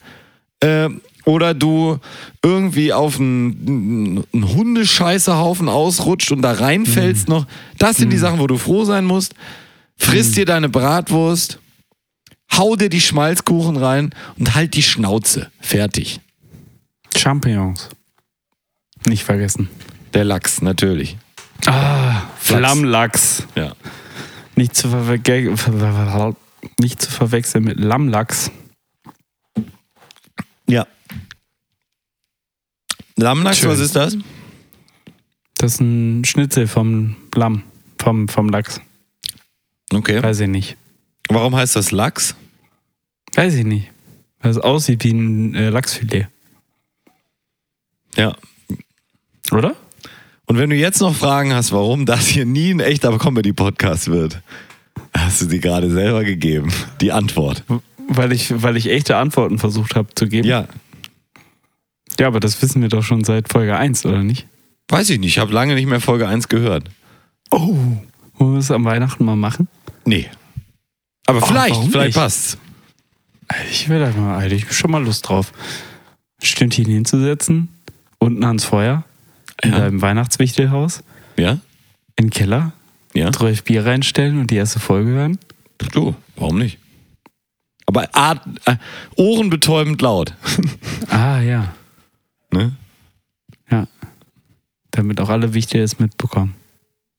Äh, 0.61 0.89
oder 1.23 1.53
du 1.53 1.99
irgendwie 2.43 2.91
auf 2.93 3.19
einen, 3.19 4.25
einen 4.33 4.55
Hundescheißehaufen 4.55 5.69
ausrutscht 5.69 6.31
und 6.31 6.41
da 6.41 6.53
reinfällst 6.53 7.29
noch. 7.29 7.45
Das 7.77 7.97
sind 7.97 8.09
die 8.09 8.17
Sachen, 8.17 8.39
wo 8.39 8.47
du 8.47 8.57
froh 8.57 8.85
sein 8.85 9.05
musst. 9.05 9.35
Friss 9.95 10.31
dir 10.31 10.45
deine 10.45 10.67
Bratwurst, 10.67 11.59
hau 12.57 12.75
dir 12.75 12.89
die 12.89 13.01
Schmalzkuchen 13.01 13.77
rein 13.77 14.09
und 14.39 14.55
halt 14.55 14.73
die 14.73 14.81
Schnauze. 14.81 15.51
Fertig. 15.59 16.19
Champignons. 17.17 17.89
Nicht 19.05 19.23
vergessen. 19.23 19.69
Der 20.13 20.25
Lachs, 20.25 20.61
natürlich. 20.61 21.17
Ah, 21.65 22.23
Flammlachs. 22.37 23.45
Ja. 23.55 23.73
Nicht 24.55 24.75
zu, 24.75 24.89
verwe 24.89 26.35
nicht 26.79 27.01
zu 27.01 27.11
verwechseln 27.11 27.63
mit 27.63 27.79
Lammlachs. 27.79 28.51
Ja. 30.67 30.87
Lammlachs, 33.15 33.59
Schön. 33.59 33.69
was 33.69 33.79
ist 33.79 33.95
das? 33.95 34.17
Das 35.57 35.73
ist 35.73 35.81
ein 35.81 36.25
Schnitzel 36.25 36.67
vom 36.67 37.15
Lamm. 37.35 37.63
Vom, 37.99 38.27
vom 38.27 38.49
Lachs. 38.49 38.81
Okay. 39.93 40.21
Weiß 40.21 40.39
ich 40.39 40.47
nicht. 40.47 40.77
Warum 41.29 41.55
heißt 41.55 41.75
das 41.75 41.91
Lachs? 41.91 42.35
Weiß 43.35 43.53
ich 43.53 43.65
nicht. 43.65 43.89
Weil 44.39 44.51
es 44.51 44.57
aussieht 44.57 45.03
wie 45.03 45.11
ein 45.11 45.53
äh, 45.55 45.69
Lachsfilet. 45.69 46.27
Ja. 48.15 48.35
Oder? 49.51 49.75
Und 50.45 50.57
wenn 50.57 50.69
du 50.69 50.75
jetzt 50.75 50.99
noch 51.01 51.15
Fragen 51.15 51.53
hast, 51.53 51.71
warum 51.71 52.05
das 52.05 52.27
hier 52.27 52.45
nie 52.45 52.71
ein 52.71 52.79
echter 52.79 53.17
Comedy-Podcast 53.17 54.09
wird, 54.09 54.41
hast 55.15 55.41
du 55.41 55.45
sie 55.47 55.59
gerade 55.59 55.89
selber 55.89 56.23
gegeben. 56.23 56.71
Die 56.99 57.11
Antwort. 57.11 57.63
Weil 58.07 58.33
ich, 58.33 58.61
weil 58.61 58.75
ich 58.75 58.89
echte 58.89 59.15
Antworten 59.17 59.59
versucht 59.59 59.95
habe 59.95 60.13
zu 60.13 60.27
geben. 60.27 60.47
Ja. 60.47 60.67
Ja, 62.19 62.27
aber 62.27 62.39
das 62.39 62.61
wissen 62.61 62.81
wir 62.81 62.89
doch 62.89 63.03
schon 63.03 63.23
seit 63.23 63.49
Folge 63.49 63.77
1, 63.77 64.05
oder 64.05 64.23
nicht? 64.23 64.45
Weiß 64.89 65.09
ich 65.09 65.19
nicht. 65.19 65.29
Ich 65.29 65.39
habe 65.39 65.53
lange 65.53 65.75
nicht 65.75 65.87
mehr 65.87 66.01
Folge 66.01 66.27
1 66.27 66.49
gehört. 66.49 66.89
Oh. 67.49 67.77
Wollen 68.35 68.53
wir 68.53 68.59
es 68.59 68.71
am 68.71 68.83
Weihnachten 68.83 69.23
mal 69.23 69.35
machen? 69.37 69.67
Nee. 70.03 70.29
Aber 71.27 71.39
Ach, 71.41 71.47
vielleicht, 71.47 71.75
vielleicht 71.85 72.07
nicht? 72.07 72.15
passt's. 72.15 72.57
Ich 73.71 73.87
will 73.89 74.03
einfach 74.03 74.21
mal, 74.21 74.51
ich 74.51 74.65
hab 74.65 74.73
schon 74.73 74.91
mal 74.91 75.03
Lust 75.03 75.27
drauf. 75.27 75.51
Stündchen 76.41 76.85
hinzusetzen, 76.85 77.69
unten 78.21 78.43
ans 78.43 78.63
Feuer, 78.63 79.03
in 79.63 79.71
Ja. 79.71 79.79
deinem 79.79 80.01
Weihnachtswichtelhaus, 80.01 81.03
Ja? 81.37 81.53
in 82.15 82.27
den 82.27 82.29
Keller, 82.29 82.71
Ja? 83.13 83.31
zwölf 83.31 83.63
Bier 83.63 83.85
reinstellen 83.85 84.39
und 84.39 84.51
die 84.51 84.55
erste 84.55 84.79
Folge 84.79 85.09
hören. 85.11 85.39
Du, 85.91 86.15
warum 86.35 86.59
nicht? 86.59 86.77
Aber 87.87 88.07
Art, 88.15 88.41
äh, 88.65 88.77
ohrenbetäubend 89.15 90.01
laut. 90.01 90.35
Ah, 91.09 91.41
ja. 91.41 91.73
Ne? 92.53 92.73
Ja. 93.69 93.87
Damit 94.91 95.19
auch 95.19 95.29
alle 95.29 95.53
Wichtiges 95.53 95.99
mitbekommen. 95.99 96.55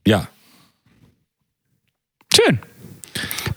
Ja. 0.06 0.28
Schön. 2.32 2.58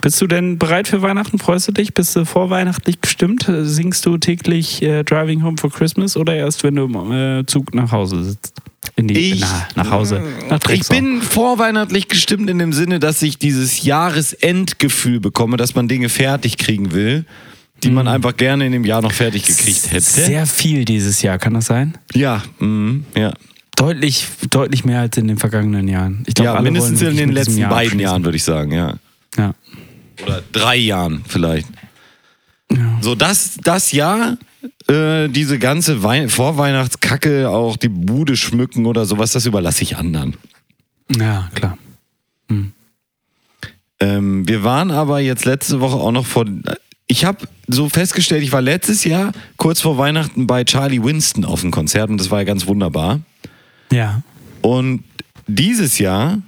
Bist 0.06 0.22
du 0.22 0.28
denn 0.28 0.60
bereit 0.60 0.88
für 0.88 1.02
Weihnachten? 1.02 1.39
Freust 1.39 1.68
du 1.68 1.72
dich? 1.72 1.96
Bist 1.96 2.15
du 2.15 2.26
vorweihnachtlich 2.26 3.02
gestimmt? 3.02 3.50
Singst 3.63 4.06
du 4.06 4.20
täglich 4.20 4.84
äh, 4.84 5.02
Driving 5.04 5.41
Home 5.41 5.58
for 5.58 5.72
Christmas 5.72 6.15
oder 6.15 6.36
erst, 6.36 6.63
wenn 6.63 6.76
du 6.76 6.84
im 6.86 7.12
äh, 7.12 7.44
Zug 7.48 7.74
nach 7.74 7.91
Hause 7.91 8.24
sitzt? 8.24 8.54
In 8.96 9.08
die, 9.08 9.18
Ich- 9.32 9.39
na, 9.41 9.68
nach 9.74 9.89
Hause. 9.89 10.22
Nach 10.48 10.60
Ich 10.70 10.88
bin 10.89 11.24
vorweihnachtlich 11.24 12.08
gestimmt 12.08 12.52
in 12.52 12.60
dem 12.60 12.72
Sinne, 12.72 13.00
dass 13.00 13.20
ich 13.24 13.39
dieses 13.39 13.82
Jahresendgefühl 13.82 15.20
bekomme, 15.20 15.58
dass 15.58 15.74
man 15.74 15.88
Dinge 15.88 16.10
fertig 16.10 16.60
kriegen 16.60 16.91
will, 16.91 17.26
die 17.84 17.89
man 17.89 18.08
einfach 18.08 18.38
gerne 18.38 18.68
in 18.68 18.74
dem 18.74 18.86
Jahr 18.86 19.02
noch 19.02 19.12
fertig 19.12 19.48
gekriegt 19.48 19.89
hätte. 19.89 20.02
Sehr 20.02 20.46
viel 20.46 20.86
dieses 20.86 21.24
Jahr, 21.24 21.39
kann 21.39 21.56
das 21.56 21.65
sein? 21.65 21.98
ja, 22.13 22.44
mhm, 22.60 23.06
ja. 23.18 23.34
Deutlich, 23.76 24.28
deutlich 24.52 24.86
mehr 24.86 25.00
als 25.00 25.18
in 25.18 25.28
den 25.28 25.38
vergangenen 25.39 25.88
Jahren. 25.88 26.24
Ich 26.28 26.36
glaub, 26.36 26.46
ja, 26.46 26.62
mindestens 26.62 27.02
in 27.02 27.18
den 27.18 27.32
letzten 27.32 27.56
beiden 27.62 27.72
abschließen. 27.74 28.00
Jahren, 28.00 28.24
würde 28.24 28.38
ich 28.38 28.44
sagen, 28.44 28.72
ja. 28.72 28.98
Ja. 29.36 29.56
Oder 30.23 30.43
drei 30.51 30.75
Jahren 30.78 31.23
vielleicht. 31.28 31.67
Ja. 32.71 32.97
So, 33.01 33.15
das, 33.15 33.58
das 33.63 33.91
Jahr, 33.91 34.38
äh, 34.88 35.28
diese 35.30 35.60
ganze 35.60 36.04
Wei 36.04 36.28
Vorweihnachtskacke, 36.28 37.49
auch 37.49 37.78
die 37.78 37.89
Bude 37.89 38.36
schmücken 38.36 38.86
oder 38.86 39.06
sowas, 39.06 39.32
das 39.32 39.45
überlasse 39.45 39.84
ich 39.84 39.97
anderen. 39.97 40.36
ja, 41.10 41.49
klar. 41.54 41.78
Ähm, 43.99 44.47
wir 44.47 44.63
waren 44.63 44.91
aber 44.91 45.19
jetzt 45.19 45.45
letzte 45.45 45.80
Woche 45.80 45.95
auch 45.95 46.12
noch 46.12 46.25
vor. 46.25 46.45
Ich 47.08 47.23
habe 47.23 47.47
so 47.67 47.88
festgestellt, 47.89 48.43
ich 48.43 48.51
war 48.51 48.62
letztes 48.62 49.04
Jahr 49.04 49.32
kurz 49.58 49.82
vor 49.82 49.97
Weihnachten 49.97 50.47
bei 50.47 50.63
Charlie 50.63 51.01
Winston 51.01 51.45
auf 51.45 51.62
dem 51.62 51.71
Konzert 51.71 52.10
und 52.10 52.17
das 52.17 52.30
war 52.30 52.39
ja 52.39 52.43
ganz 52.45 52.67
wunderbar. 52.67 53.21
Ja. 53.91 54.21
Und 54.62 55.04
dieses 55.47 55.99
Jahr 55.99 56.41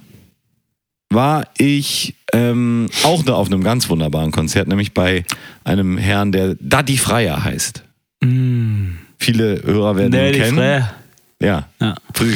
war 1.10 1.46
ich 1.56 2.14
ähm, 2.32 2.88
auch 3.04 3.22
da 3.22 3.34
auf 3.34 3.46
einem 3.48 3.62
ganz 3.62 3.88
wunderbaren 3.88 4.30
Konzert, 4.30 4.68
nämlich 4.68 4.92
bei 4.92 5.24
einem 5.64 5.98
Herrn, 5.98 6.32
der 6.32 6.56
Daddy 6.60 6.98
Freier 6.98 7.42
heißt. 7.44 7.82
Mm. 8.22 8.98
Viele 9.18 9.62
Hörer 9.62 9.96
werden 9.96 10.12
ihn 10.12 10.20
Daddy 10.20 10.38
kennen. 10.38 10.58
Frère. 10.58 10.88
Ja. 11.40 11.68
Ja. 11.80 11.94
Früh. 12.14 12.34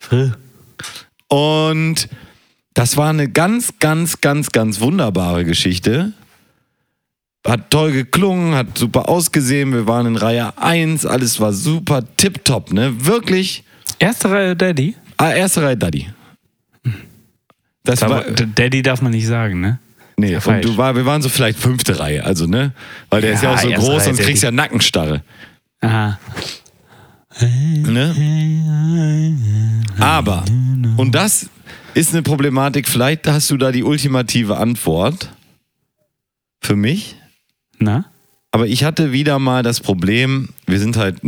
Frère. 0.00 0.34
Und 1.28 2.08
das 2.74 2.96
war 2.96 3.10
eine 3.10 3.28
ganz, 3.28 3.74
ganz, 3.78 4.20
ganz, 4.20 4.50
ganz 4.50 4.80
wunderbare 4.80 5.44
Geschichte. 5.44 6.12
Hat 7.46 7.70
toll 7.70 7.92
geklungen, 7.92 8.54
hat 8.54 8.76
super 8.76 9.08
ausgesehen. 9.08 9.72
Wir 9.72 9.86
waren 9.86 10.06
in 10.06 10.16
Reihe 10.16 10.58
1, 10.58 11.06
alles 11.06 11.40
war 11.40 11.52
super 11.52 12.02
tipptopp, 12.16 12.72
ne? 12.72 12.92
Wirklich. 13.06 13.64
Erste 13.98 14.30
Reihe 14.30 14.56
Daddy? 14.56 14.94
Ah, 15.16 15.32
erste 15.32 15.62
Reihe 15.62 15.76
Daddy. 15.76 16.08
Das 17.84 18.02
war, 18.02 18.22
Daddy 18.22 18.82
darf 18.82 19.02
man 19.02 19.12
nicht 19.12 19.26
sagen, 19.26 19.60
ne? 19.60 19.78
nee, 20.20 20.32
ja 20.32 20.38
und 20.44 20.64
du 20.64 20.76
war, 20.76 20.94
wir 20.94 21.06
waren 21.06 21.22
so 21.22 21.28
vielleicht 21.28 21.58
fünfte 21.58 21.98
Reihe, 21.98 22.24
also, 22.24 22.46
ne? 22.46 22.72
Weil 23.08 23.22
der 23.22 23.32
ist 23.32 23.42
ja 23.42 23.50
Ja, 23.50 23.56
auch 23.56 23.60
so 23.60 23.68
groß, 23.70 23.88
Reihe 23.88 24.00
sonst 24.00 24.20
kriegst 24.20 24.42
du 24.42 24.46
ja. 24.48 24.52
Nackenstarre. 24.52 25.22
Aha. 25.80 26.18
Ne? 27.40 28.14
Aber, 29.98 30.44
und 30.96 31.14
das 31.14 31.48
ist 31.94 32.12
eine 32.12 32.22
Problematik, 32.22 32.86
vielleicht 32.86 33.26
hast 33.26 33.50
du 33.50 33.56
da 33.56 33.72
die 33.72 33.82
ultimative 33.82 34.58
Antwort 34.58 35.30
für 36.60 36.76
mich. 36.76 37.16
Na? 37.78 38.04
Aber 38.52 38.66
ich 38.66 38.84
hatte 38.84 39.12
wieder 39.12 39.38
mal 39.38 39.62
das 39.62 39.80
Problem, 39.80 40.50
wir 40.66 40.80
sind 40.80 40.96
halt 40.96 41.20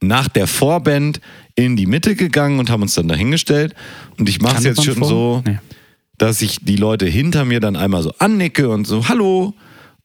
nach 0.00 0.28
der 0.28 0.46
Vorband 0.46 1.20
in 1.54 1.76
die 1.76 1.86
Mitte 1.86 2.14
gegangen 2.14 2.58
und 2.58 2.70
haben 2.70 2.82
uns 2.82 2.94
dann 2.94 3.08
dahingestellt. 3.08 3.74
Und 4.18 4.28
ich 4.28 4.40
mache 4.40 4.58
es 4.58 4.64
jetzt 4.64 4.84
schon 4.84 4.96
vor? 4.96 5.08
so, 5.08 5.42
Nee. 5.46 5.58
dass 6.16 6.40
ich 6.42 6.58
die 6.62 6.76
Leute 6.76 7.06
hinter 7.06 7.44
mir 7.44 7.60
dann 7.60 7.76
einmal 7.76 8.02
so 8.02 8.12
annicke 8.18 8.68
und 8.68 8.86
so, 8.86 9.08
hallo. 9.08 9.54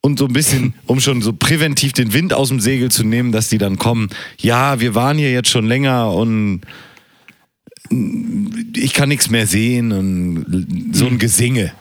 Und 0.02 0.20
so 0.20 0.26
ein 0.26 0.34
bisschen, 0.34 0.74
um 0.86 1.00
schon 1.00 1.22
so 1.22 1.32
präventiv 1.34 1.94
den 1.94 2.12
Wind 2.14 2.34
aus 2.34 2.50
dem 2.50 2.60
Segel 2.60 2.92
zu 2.92 3.04
nehmen, 3.06 3.32
dass 3.32 3.50
die 3.50 3.58
dann 3.58 3.78
kommen, 3.78 4.10
ja, 4.40 4.80
wir 4.80 4.96
waren 4.96 5.18
hier 5.18 5.32
jetzt 5.32 5.50
schon 5.50 5.66
länger 5.66 6.12
und 6.12 6.62
ich 8.76 8.94
kann 8.94 9.10
nichts 9.10 9.30
mehr 9.30 9.46
sehen 9.48 9.92
und 9.92 10.92
so 10.94 11.06
ein 11.06 11.20
Gesinge 11.20 11.72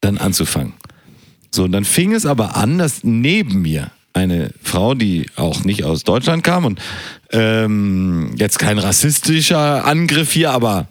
dann 0.00 0.18
anzufangen. 0.18 0.74
So, 1.50 1.64
und 1.64 1.72
dann 1.72 1.84
fing 1.84 2.12
es 2.12 2.26
aber 2.26 2.56
an, 2.56 2.78
dass 2.78 3.02
neben 3.04 3.62
mir 3.62 3.90
eine 4.18 4.50
Frau, 4.62 4.94
die 4.94 5.26
auch 5.36 5.64
nicht 5.64 5.84
aus 5.84 6.04
Deutschland 6.04 6.44
kam 6.44 6.64
und 6.64 6.80
ähm, 7.30 8.34
jetzt 8.36 8.58
kein 8.58 8.78
rassistischer 8.78 9.84
Angriff 9.84 10.32
hier, 10.32 10.50
aber 10.52 10.88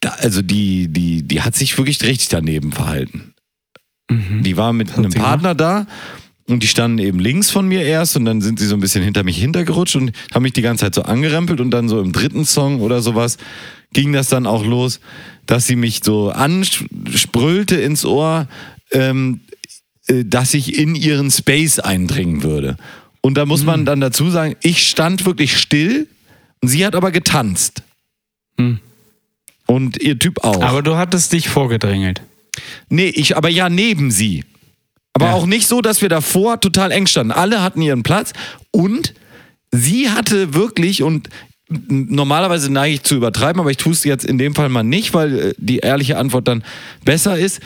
da, 0.00 0.10
also 0.18 0.42
die, 0.42 0.88
die, 0.88 1.22
die 1.22 1.42
hat 1.42 1.54
sich 1.54 1.76
wirklich 1.76 2.02
richtig 2.02 2.28
daneben 2.28 2.72
verhalten. 2.72 3.34
Die 4.10 4.56
war 4.56 4.72
mit 4.72 4.96
einem? 4.96 5.12
Partner 5.12 5.54
da 5.54 5.86
und 6.48 6.62
die 6.62 6.66
standen 6.66 6.98
eben 6.98 7.20
links 7.20 7.50
von 7.50 7.68
mir 7.68 7.82
erst 7.82 8.16
und 8.16 8.24
dann 8.24 8.40
sind 8.40 8.58
sie 8.58 8.66
so 8.66 8.74
ein 8.74 8.80
bisschen 8.80 9.04
hinter 9.04 9.22
mich 9.22 9.38
hintergerutscht 9.38 9.96
und 9.96 10.12
haben 10.34 10.42
mich 10.42 10.52
die 10.52 10.62
ganze 10.62 10.84
Zeit 10.86 10.94
so 10.96 11.02
angerempelt 11.02 11.60
und 11.60 11.70
dann 11.70 11.88
so 11.88 12.00
im 12.00 12.12
dritten 12.12 12.44
Song 12.44 12.80
oder 12.80 13.02
sowas 13.02 13.38
ging 13.92 14.12
das 14.12 14.28
dann 14.28 14.46
auch 14.46 14.64
los, 14.64 15.00
dass 15.46 15.66
sie 15.66 15.76
mich 15.76 16.00
so 16.02 16.30
ansprüllte 16.30 17.76
ins 17.76 18.04
Ohr, 18.04 18.48
ähm, 18.92 19.40
äh, 19.49 19.49
dass 20.24 20.54
ich 20.54 20.78
in 20.78 20.94
ihren 20.94 21.30
Space 21.30 21.78
eindringen 21.78 22.42
würde. 22.42 22.76
Und 23.20 23.36
da 23.36 23.46
muss 23.46 23.60
Hm. 23.60 23.66
man 23.66 23.84
dann 23.84 24.00
dazu 24.00 24.30
sagen, 24.30 24.56
ich 24.62 24.88
stand 24.88 25.24
wirklich 25.26 25.58
still 25.58 26.06
und 26.62 26.68
sie 26.68 26.84
hat 26.86 26.94
aber 26.94 27.10
getanzt. 27.10 27.82
Hm. 28.58 28.78
Und 29.66 30.02
ihr 30.02 30.18
Typ 30.18 30.42
auch. 30.42 30.62
Aber 30.62 30.82
du 30.82 30.96
hattest 30.96 31.32
dich 31.32 31.48
vorgedrängelt. 31.48 32.22
Nee, 32.88 33.06
ich, 33.08 33.36
aber 33.36 33.48
ja, 33.48 33.68
neben 33.68 34.10
sie. 34.10 34.44
Aber 35.12 35.26
Ja. 35.26 35.32
auch 35.32 35.46
nicht 35.46 35.66
so, 35.68 35.80
dass 35.80 36.02
wir 36.02 36.08
davor 36.08 36.60
total 36.60 36.90
eng 36.92 37.06
standen. 37.06 37.32
Alle 37.32 37.62
hatten 37.62 37.80
ihren 37.82 38.02
Platz 38.02 38.32
und 38.72 39.14
sie 39.70 40.10
hatte 40.10 40.54
wirklich 40.54 41.02
und 41.02 41.28
normalerweise 41.68 42.72
neige 42.72 42.94
ich 42.94 43.02
zu 43.04 43.14
übertreiben, 43.14 43.60
aber 43.60 43.70
ich 43.70 43.76
tue 43.76 43.92
es 43.92 44.02
jetzt 44.02 44.24
in 44.24 44.38
dem 44.38 44.54
Fall 44.56 44.68
mal 44.68 44.82
nicht, 44.82 45.14
weil 45.14 45.38
äh, 45.38 45.54
die 45.56 45.78
ehrliche 45.78 46.16
Antwort 46.18 46.48
dann 46.48 46.64
besser 47.04 47.38
ist. 47.38 47.60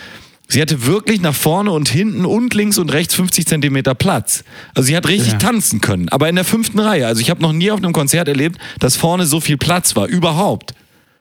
Sie 0.49 0.61
hatte 0.61 0.87
wirklich 0.87 1.21
nach 1.21 1.35
vorne 1.35 1.71
und 1.71 1.89
hinten 1.89 2.25
und 2.27 2.55
links 2.55 2.79
und 2.79 2.93
rechts 2.93 3.15
50 3.15 3.47
Zentimeter 3.47 3.95
Platz. 3.95 4.45
Also 4.75 4.87
sie 4.89 4.97
hat 4.97 5.09
richtig 5.09 5.33
Ja. 5.33 5.39
tanzen 5.39 5.81
können, 5.81 6.09
aber 6.11 6.29
in 6.29 6.35
der 6.37 6.45
fünften 6.45 6.79
Reihe. 6.79 7.07
Also 7.07 7.21
ich 7.23 7.31
habe 7.31 7.41
noch 7.43 7.53
nie 7.53 7.71
auf 7.71 7.79
einem 7.79 7.93
Konzert 7.93 8.29
erlebt, 8.29 8.59
dass 8.79 8.97
vorne 8.97 9.27
so 9.27 9.41
viel 9.41 9.57
Platz 9.57 9.97
war, 9.97 10.07
überhaupt. 10.07 10.75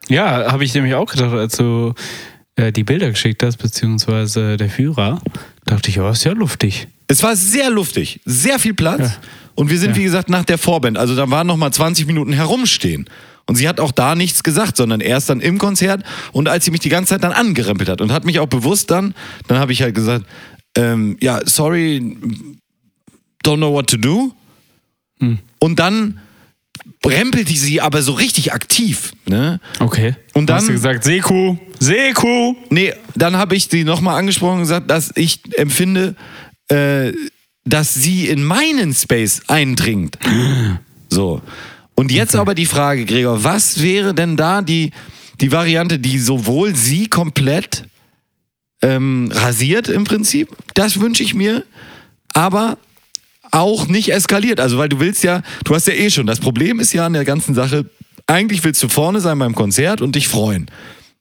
Ja, 0.09 0.51
habe 0.51 0.65
ich 0.65 0.73
nämlich 0.73 0.93
auch 0.95 1.09
gedacht, 1.09 1.31
als 1.33 1.55
du 1.55 1.93
äh, 2.57 2.71
die 2.73 2.83
Bilder 2.83 3.09
geschickt 3.09 3.41
hast, 3.43 3.57
beziehungsweise 3.57 4.57
der 4.57 4.69
Führer, 4.69 5.21
dachte 5.65 5.89
ich, 5.89 5.99
oh, 5.99 6.09
ist 6.09 6.25
ja 6.25 6.33
luftig. 6.33 6.87
Es 7.07 7.23
war 7.23 7.35
sehr 7.35 7.69
luftig, 7.69 8.19
sehr 8.25 8.59
viel 8.59 8.73
Platz. 8.73 8.99
Ja. 8.99 9.15
Und 9.55 9.69
wir 9.69 9.77
sind, 9.79 9.91
Ja. 9.91 9.95
wie 9.97 10.03
gesagt, 10.03 10.29
nach 10.29 10.43
der 10.45 10.57
Vorband. 10.57 10.97
Also 10.97 11.15
da 11.15 11.29
waren 11.29 11.47
noch 11.47 11.57
mal 11.57 11.71
20 11.71 12.07
Minuten 12.07 12.33
herumstehen. 12.33 13.07
Und 13.45 13.55
sie 13.55 13.67
hat 13.67 13.79
auch 13.79 13.91
da 13.91 14.15
nichts 14.15 14.43
gesagt, 14.43 14.77
sondern 14.77 15.01
erst 15.01 15.29
dann 15.29 15.41
im 15.41 15.57
Konzert 15.57 16.03
und 16.31 16.47
als 16.47 16.65
sie 16.65 16.71
mich 16.71 16.79
die 16.79 16.89
ganze 16.89 17.09
Zeit 17.09 17.23
dann 17.23 17.33
angerempelt 17.33 17.89
hat 17.89 17.99
und 17.99 18.11
hat 18.11 18.23
mich 18.25 18.39
auch 18.39 18.47
bewusst 18.47 18.89
dann, 18.89 19.13
dann 19.47 19.59
habe 19.59 19.73
ich 19.73 19.81
halt 19.81 19.95
gesagt, 19.95 20.25
ähm, 20.75 21.17
ja, 21.19 21.41
sorry, 21.45 22.17
don't 23.43 23.57
know 23.57 23.73
what 23.73 23.89
to 23.89 23.97
do. 23.97 24.31
Hm. 25.19 25.39
Und 25.59 25.79
dann 25.79 26.19
rempelte 27.05 27.53
sie 27.53 27.81
aber 27.81 28.01
so 28.01 28.13
richtig 28.13 28.53
aktiv. 28.53 29.11
Ne? 29.25 29.59
Okay. 29.79 30.15
Und 30.33 30.49
dann- 30.49 30.57
hast 30.57 30.69
du 30.69 30.73
gesagt, 30.73 31.03
Seekuh, 31.03 31.57
Seekuh. 31.79 32.55
Nee, 32.69 32.93
dann 33.15 33.35
habe 33.37 33.55
ich 33.55 33.67
sie 33.69 33.83
nochmal 33.83 34.17
angesprochen 34.17 34.55
und 34.55 34.61
gesagt, 34.61 34.89
dass 34.89 35.11
ich 35.15 35.41
empfinde, 35.57 36.15
äh, 36.69 37.11
dass 37.65 37.93
sie 37.93 38.27
in 38.27 38.43
meinen 38.43 38.93
Space 38.93 39.41
eindringt. 39.47 40.17
So. 41.09 41.43
Und 41.95 42.11
jetzt 42.11 42.35
aber 42.35 42.55
die 42.55 42.65
Frage, 42.65 43.05
Gregor, 43.05 43.43
was 43.43 43.81
wäre 43.81 44.13
denn 44.13 44.35
da 44.35 44.61
die, 44.61 44.91
die 45.41 45.51
Variante, 45.51 45.99
die 45.99 46.19
sowohl 46.19 46.75
sie 46.75 47.07
komplett 47.07 47.83
ähm, 48.81 49.31
rasiert 49.33 49.87
im 49.87 50.03
Prinzip, 50.03 50.49
das 50.73 50.99
wünsche 50.99 51.23
ich 51.23 51.33
mir, 51.33 51.63
aber 52.33 52.77
auch 53.51 53.87
nicht 53.87 54.11
eskaliert. 54.11 54.59
Also, 54.59 54.77
weil 54.77 54.89
du 54.89 54.99
willst 54.99 55.23
ja, 55.23 55.41
du 55.63 55.75
hast 55.75 55.87
ja 55.87 55.93
eh 55.93 56.09
schon, 56.09 56.25
das 56.25 56.39
Problem 56.39 56.79
ist 56.79 56.93
ja 56.93 57.05
an 57.05 57.13
der 57.13 57.25
ganzen 57.25 57.53
Sache, 57.53 57.85
eigentlich 58.25 58.63
willst 58.63 58.81
du 58.81 58.89
vorne 58.89 59.19
sein 59.19 59.37
beim 59.37 59.53
Konzert 59.53 60.01
und 60.01 60.15
dich 60.15 60.27
freuen. 60.27 60.69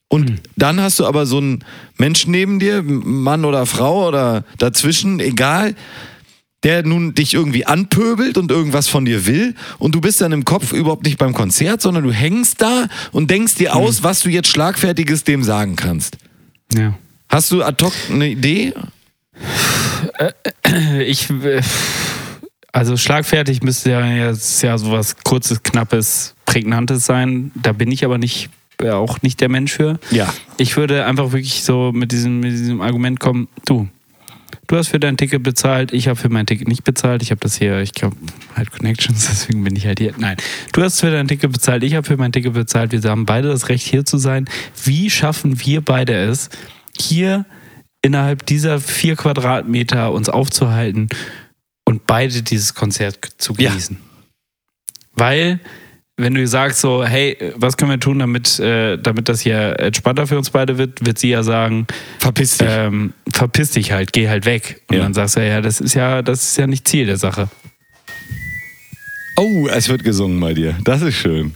Und 0.09 0.43
dann 0.57 0.81
hast 0.81 0.99
du 0.99 1.07
aber 1.07 1.25
so 1.27 1.39
einen 1.39 1.65
Menschen 1.97 2.33
neben 2.33 2.59
dir, 2.59 2.83
Mann 2.83 3.45
oder 3.45 3.65
Frau 3.67 4.09
oder 4.09 4.45
dazwischen, 4.59 5.21
egal, 5.21 5.75
der 6.63 6.85
nun 6.85 7.15
dich 7.15 7.35
irgendwie 7.35 7.67
anpöbelt 7.67 8.39
und 8.39 8.51
irgendwas 8.51 8.89
von 8.89 9.05
dir 9.05 9.27
will 9.27 9.55
und 9.79 9.95
du 9.95 10.01
bist 10.01 10.21
dann 10.21 10.33
im 10.33 10.45
Kopf 10.45 10.73
überhaupt 10.73 11.05
nicht 11.05 11.19
beim 11.19 11.33
Konzert, 11.33 11.83
sondern 11.83 12.05
du 12.05 12.13
hängst 12.13 12.61
da 12.63 12.87
und 13.11 13.31
denkst 13.31 13.57
dir 13.57 13.75
aus, 13.75 14.03
was 14.03 14.21
du 14.21 14.29
jetzt 14.29 14.49
schlagfertiges 14.49 15.25
dem 15.25 15.43
sagen 15.43 15.77
kannst. 15.77 16.17
Ja. 16.75 16.95
Hast 17.29 17.51
du 17.51 17.63
ad 17.63 17.83
hoc 17.83 17.93
eine 18.11 18.29
Idee? 18.29 18.75
Ich, 21.07 21.31
äh, 21.31 21.63
also 22.73 22.97
schlagfertig 22.97 23.63
müsste 23.63 23.91
ja 23.91 24.07
jetzt 24.07 24.63
ja 24.63 24.79
sowas 24.79 25.17
kurzes, 25.25 25.63
knappes, 25.63 26.35
prägnantes 26.47 27.07
sein. 27.07 27.53
Da 27.55 27.73
bin 27.73 27.91
ich 27.91 28.05
aber 28.05 28.19
nicht, 28.19 28.51
äh, 28.79 28.91
auch 28.91 29.23
nicht 29.23 29.41
der 29.41 29.49
Mensch 29.49 29.73
für. 29.73 29.99
Ja. 30.11 30.33
Ich 30.57 30.77
würde 30.77 31.05
einfach 31.05 31.33
wirklich 31.33 31.65
so 31.65 31.93
mit 31.93 32.13
diesem, 32.13 32.41
mit 32.41 32.53
diesem 32.53 32.81
Argument 32.81 33.21
kommen, 33.21 33.49
du, 33.67 33.89
du 34.73 34.79
hast 34.79 34.89
für 34.89 34.99
dein 34.99 35.19
Ticket 35.19 35.43
bezahlt, 35.43 35.93
ich 35.93 36.09
habe 36.09 36.19
für 36.19 36.31
mein 36.31 36.47
Ticket 36.47 36.67
nicht 36.67 36.83
bezahlt. 36.83 37.23
Ich 37.23 37.31
habe 37.31 37.41
das 37.41 37.59
hier, 37.59 37.81
ich 37.81 37.93
glaube, 37.93 38.17
halt 38.57 38.71
Connections, 38.71 39.27
deswegen 39.31 39.63
bin 39.63 39.77
ich 39.77 39.85
halt 39.87 39.99
hier. 39.99 40.15
Nein, 40.17 40.39
du 40.73 40.83
hast 40.83 41.01
für 41.01 41.11
dein 41.11 41.29
Ticket 41.29 41.53
bezahlt, 41.53 41.83
ich 41.83 41.95
habe 41.95 42.07
für 42.07 42.17
mein 42.17 42.33
Ticket 42.33 42.55
bezahlt. 42.55 42.93
Wir 42.93 43.11
haben 43.11 43.27
beide 43.27 43.49
das 43.49 43.69
Recht, 43.69 43.87
hier 43.87 44.07
zu 44.07 44.17
sein. 44.17 44.49
Wie 44.85 45.11
schaffen 45.11 45.61
wir 45.61 45.83
beide 45.83 46.15
es, 46.15 46.49
hier 46.99 47.45
innerhalb 48.01 48.47
dieser 48.47 48.81
vier 48.81 49.15
Quadratmeter 49.15 50.11
uns 50.11 50.31
aufzuhalten 50.31 51.09
und 51.85 52.07
beide 52.07 52.43
dieses 52.43 52.73
Konzert 52.75 53.19
zu 53.37 53.53
Ja. 53.59 53.69
genießen? 53.71 53.99
Weil 55.15 55.61
wenn 56.17 56.35
du 56.35 56.47
sagst 56.47 56.81
so, 56.81 57.05
hey, 57.05 57.37
was 57.57 57.77
können 57.77 57.91
wir 57.91 57.99
tun, 58.01 58.19
damit, 58.19 58.59
äh, 58.61 58.97
damit 58.99 59.29
das 59.29 59.41
hier 59.41 59.81
entspannter 59.81 60.27
für 60.27 60.37
uns 60.39 60.51
beide 60.51 60.77
wird, 60.79 61.05
wird 61.05 61.19
sie 61.19 61.31
ja 61.31 61.43
sagen, 61.43 61.87
Verpiss 62.19 62.59
dich. 62.59 62.69
ähm, 62.71 63.13
verpiss 63.33 63.71
dich 63.73 63.93
halt, 63.93 64.13
geh 64.13 64.29
halt 64.29 64.45
weg. 64.45 64.83
Und 64.89 64.97
Ja. 64.97 65.03
dann 65.03 65.15
sagst 65.15 65.37
du 65.37 65.47
ja, 65.47 65.61
das 65.61 65.81
ist 65.81 65.95
ja, 65.95 66.23
das 66.23 66.43
ist 66.43 66.59
ja 66.59 66.67
nicht 66.67 66.87
Ziel 66.87 67.07
der 67.07 67.17
Sache. 67.17 67.49
Oh, 69.37 69.67
es 69.69 69.89
wird 69.89 70.05
gesungen 70.05 70.39
bei 70.39 70.53
dir. 70.53 70.77
Das 70.85 71.01
ist 71.03 71.15
schön. 71.17 71.55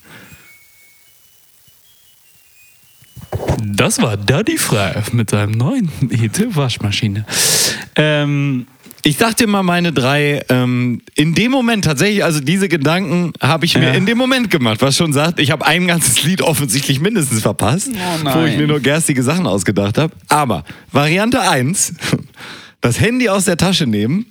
Das 3.63 4.01
war 4.01 4.17
Daddy 4.17 4.57
Frei 4.59 5.03
mit 5.13 5.31
seinem 5.31 5.53
neuen 5.53 5.91
Hit 6.11 6.57
Waschmaschine. 6.57 7.27
Ähm, 7.97 8.67
Ich 9.07 9.19
dachte 9.19 9.47
mal, 9.47 9.63
meine 9.63 9.93
drei, 9.93 10.43
ähm, 10.49 11.01
in 11.15 11.33
dem 11.33 11.53
Moment 11.53 11.85
tatsächlich, 11.85 12.25
also 12.25 12.41
diese 12.41 12.69
Gedanken 12.69 13.33
habe 13.41 13.65
ich 13.65 13.79
mir 13.79 13.85
Ja. 13.85 13.93
in 13.93 14.05
dem 14.05 14.19
Moment 14.19 14.51
gemacht, 14.51 14.83
was 14.83 14.97
schon 14.97 15.13
sagt, 15.13 15.39
ich 15.39 15.53
habe 15.53 15.65
ein 15.65 15.87
ganzes 15.87 16.25
Lied 16.25 16.43
offensichtlich 16.43 16.99
mindestens 16.99 17.41
verpasst, 17.41 17.89
Oh 17.95 18.35
wo 18.35 18.45
ich 18.47 18.57
mir 18.57 18.67
nur 18.67 18.81
gerstige 18.81 19.23
Sachen 19.23 19.47
ausgedacht 19.47 19.97
habe. 19.97 20.13
Aber 20.27 20.65
Variante 20.91 21.41
1, 21.41 21.95
das 22.81 22.99
Handy 23.01 23.29
aus 23.29 23.45
der 23.45 23.57
Tasche 23.57 23.87
nehmen, 23.87 24.27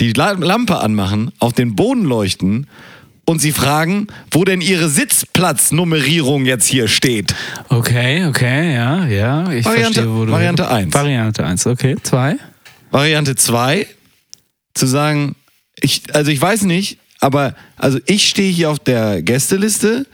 die 0.00 0.12
La 0.14 0.32
Lampe 0.32 0.80
anmachen, 0.80 1.30
auf 1.38 1.52
den 1.52 1.76
Boden 1.76 2.02
leuchten 2.04 2.66
und 3.24 3.40
sie 3.40 3.52
fragen, 3.52 4.08
wo 4.32 4.42
denn 4.44 4.60
ihre 4.60 4.88
Sitzplatznummerierung 4.88 6.44
jetzt 6.44 6.66
hier 6.66 6.88
steht. 6.88 7.36
okay, 7.68 8.26
okay, 8.26 8.74
ja, 8.74 9.06
ja. 9.06 9.52
Ich 9.52 9.64
Variante- 9.64 9.94
verstehe, 10.02 10.12
wo 10.12 10.24
du 10.24 10.32
Variante 10.32 10.68
eins. 10.68 10.92
Variante 10.92 11.44
1, 11.46 11.66
okay. 11.68 11.94
Zwei. 12.02 12.36
Variante 12.90 13.36
2, 13.36 13.86
zu 14.74 14.86
sagen, 14.86 15.34
ich, 15.80 16.14
also 16.14 16.30
ich 16.30 16.40
weiß 16.40 16.62
nicht, 16.62 16.98
aber 17.20 17.54
also 17.76 17.98
ich 18.06 18.28
stehe 18.28 18.50
hier 18.52 18.70
auf 18.70 18.78
der 18.78 19.22
Gästeliste 19.22 20.06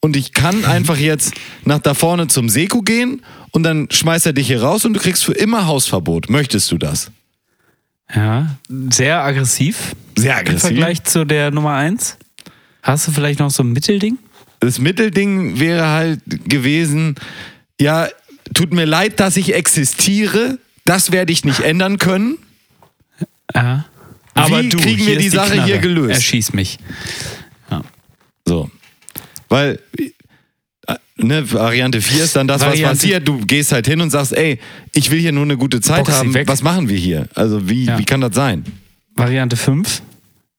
und 0.00 0.16
ich 0.16 0.32
kann 0.32 0.64
einfach 0.64 0.96
jetzt 0.96 1.34
nach 1.64 1.78
da 1.78 1.94
vorne 1.94 2.28
zum 2.28 2.48
Seko 2.48 2.82
gehen 2.82 3.22
und 3.50 3.62
dann 3.62 3.88
schmeißt 3.90 4.26
er 4.26 4.32
dich 4.32 4.46
hier 4.46 4.62
raus 4.62 4.84
und 4.84 4.94
du 4.94 5.00
kriegst 5.00 5.24
für 5.24 5.32
immer 5.32 5.66
Hausverbot. 5.66 6.30
Möchtest 6.30 6.70
du 6.70 6.78
das? 6.78 7.10
Ja, 8.14 8.56
sehr 8.68 9.22
aggressiv. 9.22 9.94
Sehr 10.16 10.44
Im 10.46 10.58
Vergleich 10.58 11.04
zu 11.04 11.24
der 11.24 11.50
Nummer 11.50 11.74
1. 11.74 12.18
Hast 12.82 13.06
du 13.06 13.12
vielleicht 13.12 13.38
noch 13.38 13.50
so 13.50 13.62
ein 13.62 13.72
Mittelding? 13.72 14.18
Das 14.60 14.78
Mittelding 14.78 15.58
wäre 15.58 15.88
halt 15.88 16.20
gewesen, 16.26 17.14
ja, 17.80 18.08
tut 18.52 18.72
mir 18.72 18.84
leid, 18.84 19.20
dass 19.20 19.36
ich 19.36 19.54
existiere. 19.54 20.58
Das 20.84 21.12
werde 21.12 21.32
ich 21.32 21.44
nicht 21.44 21.60
ändern 21.60 21.98
können. 21.98 22.38
Ja. 23.54 23.84
Aber 24.34 24.62
Wie 24.62 24.68
du, 24.68 24.78
kriegen 24.78 25.06
wir 25.06 25.18
die 25.18 25.28
Sache 25.28 25.52
Knarre. 25.54 25.66
hier 25.66 25.78
gelöst? 25.78 26.14
Erschieß 26.14 26.52
mich. 26.52 26.78
So. 28.46 28.70
Weil, 29.48 29.80
äh, 30.86 30.94
ne, 31.16 31.50
Variante 31.52 32.00
4 32.00 32.24
ist 32.24 32.36
dann 32.36 32.48
das, 32.48 32.62
Variante- 32.62 32.82
was 32.84 32.98
passiert. 32.98 33.28
Du 33.28 33.38
gehst 33.44 33.72
halt 33.72 33.86
hin 33.86 34.00
und 34.00 34.10
sagst, 34.10 34.32
ey, 34.32 34.58
ich 34.94 35.10
will 35.10 35.20
hier 35.20 35.32
nur 35.32 35.44
eine 35.44 35.56
gute 35.56 35.80
Zeit 35.80 35.98
Box 36.04 36.10
sie 36.12 36.16
haben. 36.18 36.34
weg. 36.34 36.48
Was 36.48 36.62
machen 36.62 36.88
wir 36.88 36.96
hier? 36.98 37.28
Also, 37.34 37.68
wie, 37.68 37.84
Ja. 37.84 37.98
wie 37.98 38.04
kann 38.04 38.20
das 38.20 38.34
sein? 38.34 38.64
Variante 39.14 39.56
5. 39.56 40.02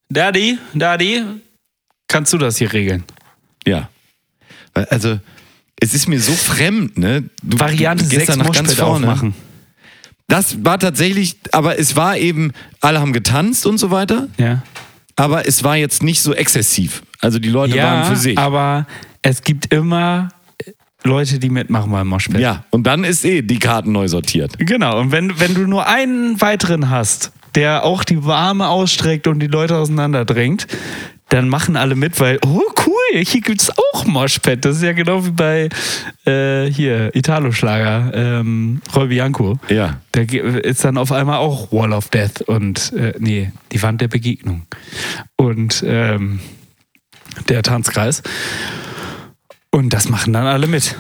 Daddy, 0.10 0.58
Daddy, 0.74 1.24
kannst 2.08 2.34
du 2.34 2.38
das 2.38 2.58
hier 2.58 2.72
regeln? 2.72 3.04
Ja. 3.66 3.90
Also, 4.74 5.20
es 5.78 5.94
ist 5.94 6.08
mir 6.08 6.20
so 6.22 6.34
fremd, 6.34 6.98
ne? 6.98 7.24
Du, 7.42 7.60
Variante 7.60 8.04
du 8.04 8.10
gehst 8.10 8.28
6 8.28 8.38
da 8.38 8.44
nach 8.44 8.52
ganz 8.54 8.74
vorne. 8.74 9.08
aufmachen. 9.10 9.34
Das 10.32 10.64
war 10.64 10.80
tatsächlich, 10.80 11.38
aber 11.52 11.78
es 11.78 11.96
war 11.96 12.18
eben, 12.18 12.52
alle 12.80 13.00
haben 13.00 13.14
getanzt 13.14 13.66
und 13.66 13.78
so 13.78 13.92
weiter, 13.92 14.28
Ja. 14.38 14.64
aber 15.16 15.48
es 15.48 15.64
war 15.64 15.76
jetzt 15.78 16.02
nicht 16.04 16.22
so 16.22 16.34
exzessiv. 16.34 17.04
Also 17.20 17.38
die 17.38 17.50
Leute 17.50 17.76
ja, 17.76 17.84
waren 17.84 18.06
für 18.06 18.16
sich. 18.16 18.38
aber 18.38 18.88
es 19.22 19.44
gibt 19.44 19.74
immer 19.74 20.30
Leute, 21.04 21.38
die 21.40 21.50
mitmachen 21.50 21.92
beim 21.92 22.08
Moshpit. 22.08 22.40
Ja, 22.40 22.64
und 22.70 22.84
dann 22.88 23.04
ist 23.04 23.26
eh 23.26 23.42
die 23.42 23.60
Karten 23.60 23.92
neu 23.92 24.08
sortiert. 24.08 24.54
Genau, 24.58 25.00
und 25.00 25.12
wenn, 25.12 25.40
wenn 25.40 25.54
du 25.54 25.68
nur 25.68 25.88
einen 25.88 26.40
weiteren 26.42 26.90
hast, 26.90 27.32
der 27.56 27.84
auch 27.84 28.04
die 28.04 28.24
Warme 28.24 28.68
ausstreckt 28.70 29.28
und 29.28 29.40
die 29.40 29.48
Leute 29.48 29.76
auseinanderdrängt, 29.78 30.68
dann 31.32 31.48
machen 31.48 31.78
alle 31.78 31.96
mit, 31.96 32.20
weil, 32.20 32.40
oh 32.46 32.62
cool, 32.86 33.24
hier 33.24 33.40
gibt 33.40 33.62
es 33.62 33.72
auch 33.72 34.06
Moshpad. 34.06 34.66
Das 34.66 34.78
ist 34.78 34.84
ja 34.84 34.92
genau 34.92 35.26
wie 35.26 35.32
bei 35.32 35.70
äh, 36.26 36.70
hier, 36.70 37.16
Italo-Schlager, 37.16 38.12
ähm, 38.14 38.82
Roy 38.94 39.08
Bianco. 39.08 39.58
Ja. 39.70 40.02
Da 40.12 40.22
ist 40.22 40.84
dann 40.84 40.98
auf 40.98 41.14
einmal 41.14 41.38
auch 41.38 41.72
Wall 41.72 41.94
of 41.94 42.10
Death 42.10 42.42
und, 42.42 42.92
äh, 42.94 43.14
nee, 43.18 43.52
die 43.72 43.82
Wand 43.82 44.02
der 44.02 44.10
Begegnung. 44.10 44.64
Und 45.38 45.82
ähm, 45.88 46.42
der 47.48 47.64
Tanzkreis. 47.64 48.24
Und 49.72 49.94
das 49.94 50.10
machen 50.10 50.34
dann 50.34 50.46
alle 50.46 50.68
mit. 50.68 50.96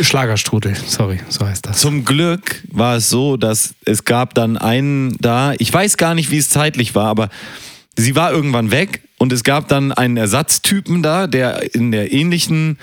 Schlagerstrudel, 0.00 0.74
sorry, 0.86 1.18
so 1.28 1.44
heißt 1.44 1.66
das. 1.66 1.78
Zum 1.78 2.04
Glück 2.04 2.62
war 2.70 2.96
es 2.96 3.10
so, 3.10 3.36
dass 3.36 3.74
es 3.84 4.04
gab 4.04 4.34
dann 4.34 4.56
einen 4.56 5.16
da, 5.18 5.52
ich 5.58 5.70
weiß 5.70 5.96
gar 5.96 6.14
nicht, 6.14 6.30
wie 6.30 6.38
es 6.38 6.48
zeitlich 6.48 6.94
war, 6.94 7.08
aber 7.08 7.28
sie 7.96 8.14
war 8.14 8.32
irgendwann 8.32 8.70
weg 8.70 9.02
und 9.22 9.32
es 9.32 9.44
gab 9.44 9.68
dann 9.68 9.92
einen 9.92 10.16
Ersatztypen 10.16 11.00
da, 11.00 11.28
der 11.28 11.76
in 11.76 11.92
der 11.92 12.12
ähnlichen 12.12 12.76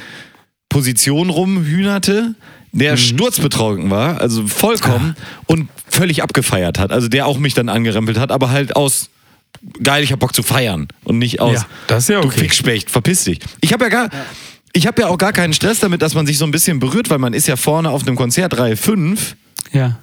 Position 0.70 1.30
rumhühnerte, 1.30 2.34
der 2.72 2.96
sturzbetrunken 2.96 3.90
war, 3.90 4.22
also 4.22 4.48
vollkommen 4.48 5.18
und 5.48 5.68
völlig 5.90 6.24
abgefeiert 6.24 6.80
hat. 6.80 6.94
Also 6.94 7.10
der 7.10 7.28
auch 7.28 7.40
mich 7.40 7.56
dann 7.56 7.68
angerempelt 7.68 8.18
hat, 8.18 8.32
aber 8.32 8.52
halt 8.52 8.78
aus 8.78 9.10
geil, 9.84 10.02
ich 10.02 10.14
hab 10.14 10.20
Bock 10.22 10.34
zu 10.34 10.42
feiern 10.42 10.88
und 11.04 11.20
nicht 11.20 11.42
aus 11.42 11.56
Ja, 11.56 11.66
das 11.88 12.04
ist 12.04 12.10
ja 12.10 12.22
du 12.22 12.30
okay. 12.30 12.40
Fickspecht, 12.40 12.90
verpiss 12.90 13.26
dich. 13.26 13.40
Ich 13.60 13.74
habe 13.74 13.84
ja 13.84 13.90
gar 13.90 14.10
ich 14.72 14.88
habe 14.88 15.02
ja 15.02 15.10
auch 15.10 15.18
gar 15.18 15.34
keinen 15.34 15.52
Stress 15.52 15.82
damit, 15.82 16.02
dass 16.02 16.16
man 16.16 16.26
sich 16.26 16.38
so 16.38 16.46
ein 16.46 16.52
bisschen 16.52 16.80
berührt, 16.80 17.10
weil 17.10 17.20
man 17.20 17.34
ist 17.34 17.50
ja 17.50 17.58
vorne 17.58 17.90
auf 17.90 18.08
einem 18.08 18.16
Konzert 18.16 18.58
Reihe 18.58 18.78
5 18.78 19.36
Ja, 19.74 20.00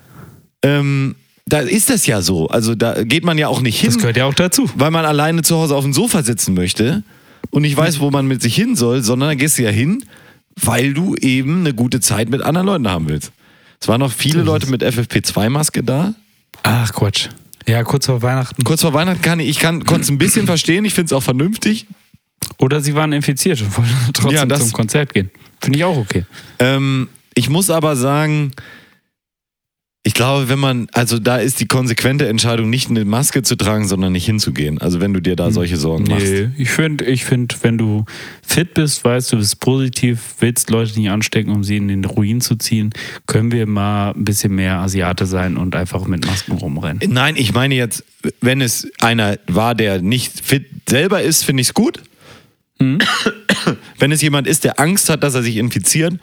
ähm, 0.61 1.17
da 1.49 1.61
ist 1.61 1.91
das 1.91 2.07
ja 2.07 2.23
so. 2.23 2.49
Also 2.49 2.75
da 2.75 3.05
geht 3.05 3.25
man 3.25 3.39
ja 3.39 3.49
auch 3.49 3.61
nicht 3.61 3.81
hin, 3.81 3.91
das 3.91 3.99
gehört 3.99 4.17
ja 4.17 4.25
auch 4.27 4.35
dazu. 4.35 4.69
weil 4.77 4.91
man 4.91 5.05
alleine 5.05 5.43
zu 5.43 5.57
Hause 5.57 5.75
auf 5.77 5.85
dem 5.85 5.93
Sofa 5.93 6.23
sitzen 6.23 6.55
möchte 6.55 7.03
und 7.51 7.63
nicht 7.63 7.77
weiß, 7.77 8.01
wo 8.01 8.11
man 8.11 8.27
mit 8.27 8.43
sich 8.43 8.55
hin 8.55 8.75
soll, 8.77 9.03
sondern 9.03 9.29
da 9.31 9.35
gehst 9.35 9.59
du 9.59 9.63
ja 9.63 9.71
hin, 9.71 10.05
weil 10.61 10.93
du 10.95 11.15
eben 11.17 11.61
eine 11.61 11.73
gute 11.75 12.01
Zeit 12.01 12.29
mit 12.31 12.43
anderen 12.43 12.67
Leuten 12.67 12.89
haben 12.89 13.09
willst. 13.09 13.31
Es 13.81 13.89
waren 13.89 14.01
noch 14.01 14.11
viele 14.13 14.43
Leute 14.43 14.69
mit 14.69 14.83
FFP2-Maske 14.83 15.83
da. 15.83 16.15
Ach 16.63 16.93
Quatsch. 16.93 17.29
Ja, 17.69 17.83
kurz 17.85 18.07
vor 18.07 18.23
Weihnachten. 18.23 18.65
Kurz 18.65 18.81
vor 18.81 18.95
Weihnachten 18.95 19.23
kann 19.23 19.39
ich, 19.41 19.49
ich 19.49 19.59
kann, 19.59 19.85
konnte 19.85 20.03
es 20.03 20.09
ein 20.11 20.19
bisschen 20.19 20.47
verstehen, 20.47 20.85
ich 20.85 20.95
finde 20.95 21.07
es 21.07 21.13
auch 21.13 21.23
vernünftig. 21.23 21.87
Oder 22.59 22.81
sie 22.81 22.95
waren 22.95 23.13
infiziert 23.13 23.61
und 23.61 23.77
wollten 23.77 23.91
trotzdem 24.15 24.37
Ja, 24.37 24.47
das- 24.47 24.61
zum 24.61 24.73
Konzert 24.73 25.13
gehen. 25.15 25.31
Finde 25.61 25.79
ich 25.79 25.85
auch 25.85 25.97
okay. 25.97 26.25
Ähm, 26.59 27.09
ich 27.35 27.49
muss 27.51 27.71
aber 27.71 27.97
sagen, 27.97 28.53
ich 30.07 30.15
glaube, 30.15 30.49
wenn 30.49 30.61
man, 30.61 30.87
also 30.93 31.19
da 31.19 31.39
ist 31.39 31.59
die 31.59 31.67
konsequente 31.67 32.29
Entscheidung, 32.29 32.71
nicht 32.71 32.89
eine 32.89 33.05
Maske 33.05 33.43
zu 33.43 33.57
tragen, 33.57 33.89
sondern 33.89 34.13
nicht 34.13 34.25
hinzugehen. 34.25 34.81
Also 34.81 35.01
wenn 35.01 35.13
du 35.13 35.19
dir 35.19 35.35
da 35.35 35.51
solche 35.51 35.77
Sorgen 35.77 36.05
machst. 36.05 36.27
Nee, 36.27 36.51
ich 36.57 36.71
finde, 36.71 37.05
ich 37.07 37.25
find, 37.25 37.65
wenn 37.65 37.77
du 37.77 38.05
fit 38.41 38.73
bist, 38.75 39.05
weißt 39.05 39.33
du, 39.33 39.39
bist 39.39 39.59
positiv, 39.59 40.37
willst 40.39 40.71
Leute 40.71 40.97
nicht 40.97 41.11
anstecken, 41.11 41.51
um 41.51 41.65
sie 41.65 41.79
in 41.79 41.89
den 41.89 42.05
Ruin 42.05 42.41
zu 42.41 42.55
ziehen, 42.55 42.91
können 43.27 43.51
wir 43.51 43.67
mal 43.67 44.13
ein 44.13 44.25
bisschen 44.25 44.55
mehr 44.55 44.77
Asiate 44.77 45.27
sein 45.27 45.57
und 45.57 45.75
einfach 45.75 46.07
mit 46.07 46.25
Masken 46.25 46.53
rumrennen. 46.53 47.01
Nein, 47.13 47.35
ich 47.37 47.53
meine 47.53 47.75
jetzt, 47.75 48.05
wenn 48.41 48.61
es 48.61 48.89
einer 49.01 49.41
war, 49.49 49.75
der 49.75 50.03
nicht 50.03 50.41
fit 50.41 50.67
selber 50.89 51.21
ist, 51.23 51.45
finde 51.45 51.63
ich 51.63 51.69
es 51.71 51.75
gut. 51.75 52.01
Wenn 52.79 54.13
es 54.13 54.23
jemand 54.23 54.47
ist, 54.47 54.63
der 54.63 54.79
Angst 54.79 55.09
hat, 55.09 55.25
dass 55.25 55.35
er 55.35 55.43
sich 55.43 55.57
infiziert, 55.57 56.15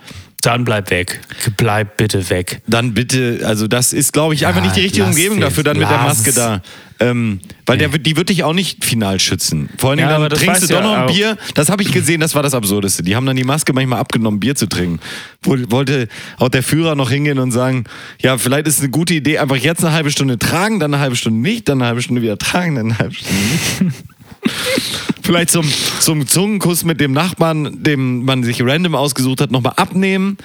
Dann 0.44 0.64
bleib 0.66 0.90
weg. 0.92 1.20
Bleib 1.58 1.98
bitte 1.98 2.30
weg. 2.30 2.62
dann 2.68 2.94
bitte, 2.94 3.42
also 3.46 3.68
das 3.68 3.94
ist, 3.94 4.14
glaube 4.14 4.34
ich, 4.34 4.46
einfach 4.46 4.60
Ja, 4.62 4.66
nicht 4.68 4.76
die 4.76 4.82
richtige 4.82 5.06
Umgebung 5.06 5.38
es, 5.40 5.44
dafür, 5.46 5.64
dann 5.64 5.78
mit 5.80 5.90
der 5.90 5.98
Maske 5.98 6.32
da. 6.34 6.62
Ähm, 7.00 7.40
weil 7.66 7.78
der, 7.78 7.92
wird- 7.92 8.06
die 8.06 8.16
wird 8.16 8.30
dich 8.30 8.44
auch 8.44 8.54
nicht 8.54 8.86
final 8.86 9.20
schützen. 9.20 9.70
Vor 9.78 9.90
allen 9.90 9.98
Dingen, 9.98 10.10
Ja, 10.10 10.20
dann 10.30 10.38
trinkst 10.38 10.64
du 10.64 10.68
doch 10.68 10.82
noch 10.84 10.94
ein. 11.00 11.08
Bier. 11.08 11.38
Das 11.54 11.70
habe 11.70 11.82
ich 11.84 11.92
gesehen, 11.92 12.22
das 12.22 12.36
war 12.36 12.44
das 12.44 12.54
Absurdeste. 12.54 13.04
Die 13.04 13.16
haben 13.16 13.26
dann 13.26 13.36
die 13.36 13.44
Maske 13.44 13.74
manchmal 13.74 14.00
abgenommen, 14.00 14.40
Bier 14.40 14.56
zu 14.56 14.68
trinken. 14.68 15.00
Wollte 15.44 16.08
auch 16.38 16.50
der 16.50 16.62
Führer 16.64 16.96
noch 16.96 17.10
hingehen 17.10 17.40
und 17.40 17.52
sagen, 17.52 17.86
ja, 18.22 18.38
vielleicht 18.38 18.68
ist 18.68 18.76
es 18.76 18.82
eine 18.82 18.90
gute 18.92 19.14
Idee, 19.16 19.40
einfach 19.40 19.58
jetzt 19.58 19.84
eine 19.84 19.94
halbe 19.94 20.12
Stunde 20.12 20.38
tragen, 20.38 20.80
dann 20.80 20.94
eine 20.94 21.02
halbe 21.02 21.16
Stunde 21.16 21.40
nicht, 21.42 21.68
dann 21.68 21.80
eine 21.82 21.88
halbe 21.88 22.02
Stunde 22.02 22.22
wieder 22.22 22.38
tragen, 22.38 22.76
dann 22.76 22.86
eine 22.92 22.98
halbe 23.00 23.16
Stunde 23.16 23.42
nicht. 23.42 24.04
Vielleicht 25.24 25.50
zum, 25.52 25.66
zum 26.00 26.28
Zungenkuss 26.28 26.84
mit 26.84 27.00
dem 27.00 27.14
Nachbarn, 27.14 27.82
dem 27.84 28.26
man 28.26 28.44
sich 28.44 28.62
random 28.62 28.94
ausgesucht 28.96 29.40
hat, 29.42 29.52
nochmal 29.52 29.74
abnehmen. 29.78 30.38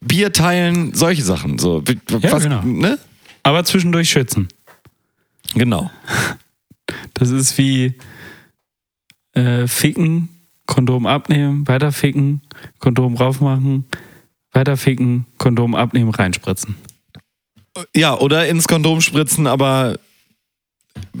Bier 0.00 0.32
teilen, 0.32 0.94
solche 0.94 1.22
Sachen. 1.22 1.58
So, 1.58 1.82
Ja, 2.20 2.38
genau. 2.38 2.62
ne? 2.62 2.98
Aber 3.42 3.64
zwischendurch 3.64 4.10
schützen. 4.10 4.48
Genau. 5.54 5.90
Das 7.14 7.30
ist 7.30 7.56
wie 7.58 7.94
äh, 9.34 9.66
ficken, 9.66 10.28
Kondom 10.66 11.06
abnehmen, 11.06 11.66
weiter 11.68 11.92
ficken, 11.92 12.40
Kondom 12.78 13.16
raufmachen, 13.16 13.84
weiter 14.52 14.76
ficken, 14.78 15.26
Kondom 15.38 15.74
abnehmen, 15.74 16.10
reinspritzen. 16.10 16.76
Ja, 17.94 18.16
oder 18.18 18.48
ins 18.48 18.68
Kondom 18.68 19.00
spritzen, 19.00 19.46
aber 19.46 19.98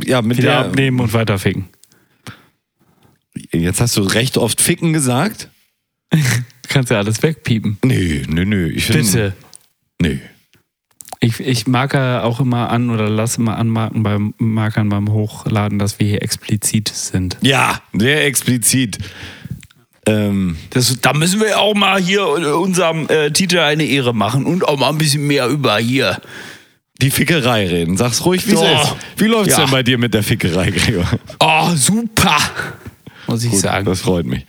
ja, 0.04 0.22
mit 0.22 0.38
Wieder 0.38 0.50
der. 0.50 0.58
abnehmen 0.66 1.00
und 1.00 1.12
weiter 1.12 1.38
ficken. 1.38 1.68
Jetzt 3.52 3.80
hast 3.80 3.96
du 3.96 4.02
recht 4.02 4.36
oft 4.38 4.60
ficken 4.60 4.92
gesagt. 4.92 5.48
Du 6.10 6.18
kannst 6.68 6.90
ja 6.90 6.98
alles 6.98 7.22
wegpiepen. 7.22 7.78
Nö, 7.84 8.22
nö, 8.28 8.44
nö. 8.44 8.68
Ich 8.68 8.86
find, 8.86 9.04
Bitte. 9.06 9.34
Nö. 10.00 10.18
Ich, 11.20 11.40
ich 11.40 11.66
marke 11.66 12.22
auch 12.22 12.38
immer 12.40 12.68
an 12.70 12.90
oder 12.90 13.08
lasse 13.08 13.40
immer 13.40 13.56
anmarken 13.56 14.02
beim 14.02 14.34
Markern 14.38 14.88
beim 14.90 15.10
Hochladen, 15.10 15.78
dass 15.78 15.98
wir 15.98 16.06
hier 16.06 16.22
explizit 16.22 16.88
sind. 16.88 17.38
Ja, 17.40 17.80
sehr 17.92 18.26
explizit. 18.26 18.98
Ähm, 20.06 20.56
Das, 20.70 21.00
da 21.00 21.14
müssen 21.14 21.40
wir 21.40 21.58
auch 21.58 21.74
mal 21.74 22.00
hier 22.00 22.26
unserem 22.58 23.08
äh, 23.08 23.30
Titel 23.30 23.58
eine 23.58 23.84
Ehre 23.84 24.14
machen 24.14 24.44
und 24.44 24.66
auch 24.68 24.78
mal 24.78 24.90
ein 24.90 24.98
bisschen 24.98 25.26
mehr 25.26 25.48
über 25.48 25.78
hier. 25.78 26.20
die 27.00 27.10
Fickerei 27.10 27.66
reden. 27.68 27.96
Sag's 27.96 28.24
ruhig, 28.26 28.46
wie 28.46 28.52
es 28.52 28.60
ist. 28.60 28.96
Wie 29.16 29.24
läuft's 29.26 29.56
Ja. 29.56 29.62
denn 29.62 29.70
bei 29.70 29.82
dir 29.82 29.96
mit 29.98 30.12
der 30.14 30.22
Fickerei, 30.22 30.70
Gregor? 30.70 31.08
Oh, 31.40 31.70
super! 31.74 32.36
Muss 33.34 33.44
ich 33.44 33.50
Gut, 33.50 33.60
sagen. 33.60 33.84
das 33.84 34.00
freut 34.00 34.26
mich. 34.26 34.46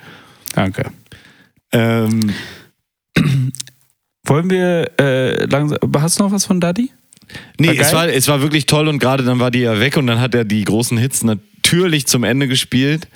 Danke. 0.54 0.92
Ähm, 1.72 2.32
Wollen 4.26 4.50
wir 4.50 4.92
äh, 5.00 5.46
langsam. 5.46 5.80
Hast 5.98 6.20
du 6.20 6.24
noch 6.24 6.32
was 6.32 6.46
von 6.46 6.60
Daddy? 6.60 6.92
nee, 7.60 7.70
War 7.70 7.76
es 7.76 7.94
war, 7.94 8.08
es 8.08 8.28
war 8.28 8.42
wirklich 8.42 8.68
toll 8.68 8.88
und 8.88 9.00
gerade 9.00 9.24
dann 9.24 9.40
war 9.40 9.50
die 9.50 9.60
ja 9.62 9.80
weg 9.80 9.98
und 9.98 10.06
dann 10.06 10.20
hat 10.20 10.36
er 10.36 10.46
die 10.46 10.64
großen 10.64 10.98
Hits 10.98 11.24
natürlich 11.24 12.06
zum 12.06 12.24
Ende 12.24 12.48
gespielt. 12.48 13.08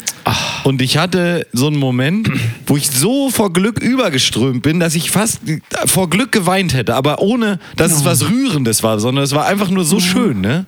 Und 0.64 0.82
ich 0.82 0.98
hatte 0.98 1.46
so 1.54 1.68
einen 1.68 1.78
Moment, 1.78 2.30
wo 2.66 2.78
ich 2.78 2.90
so 2.90 3.30
vor 3.30 3.54
Glück 3.54 3.80
übergeströmt 3.80 4.64
bin, 4.64 4.80
dass 4.80 4.96
ich 4.96 5.12
fast 5.12 5.42
vor 5.86 6.10
Glück 6.10 6.32
geweint 6.32 6.74
hätte, 6.74 6.96
aber 6.96 7.22
ohne, 7.22 7.60
dass 7.76 7.92
es 7.92 8.06
was 8.06 8.28
Rührendes 8.28 8.82
war, 8.82 9.00
sondern 9.00 9.24
es 9.24 9.34
war 9.34 9.46
einfach 9.46 9.70
nur 9.70 9.86
so 9.86 10.00
schön, 10.00 10.42
ne? 10.42 10.66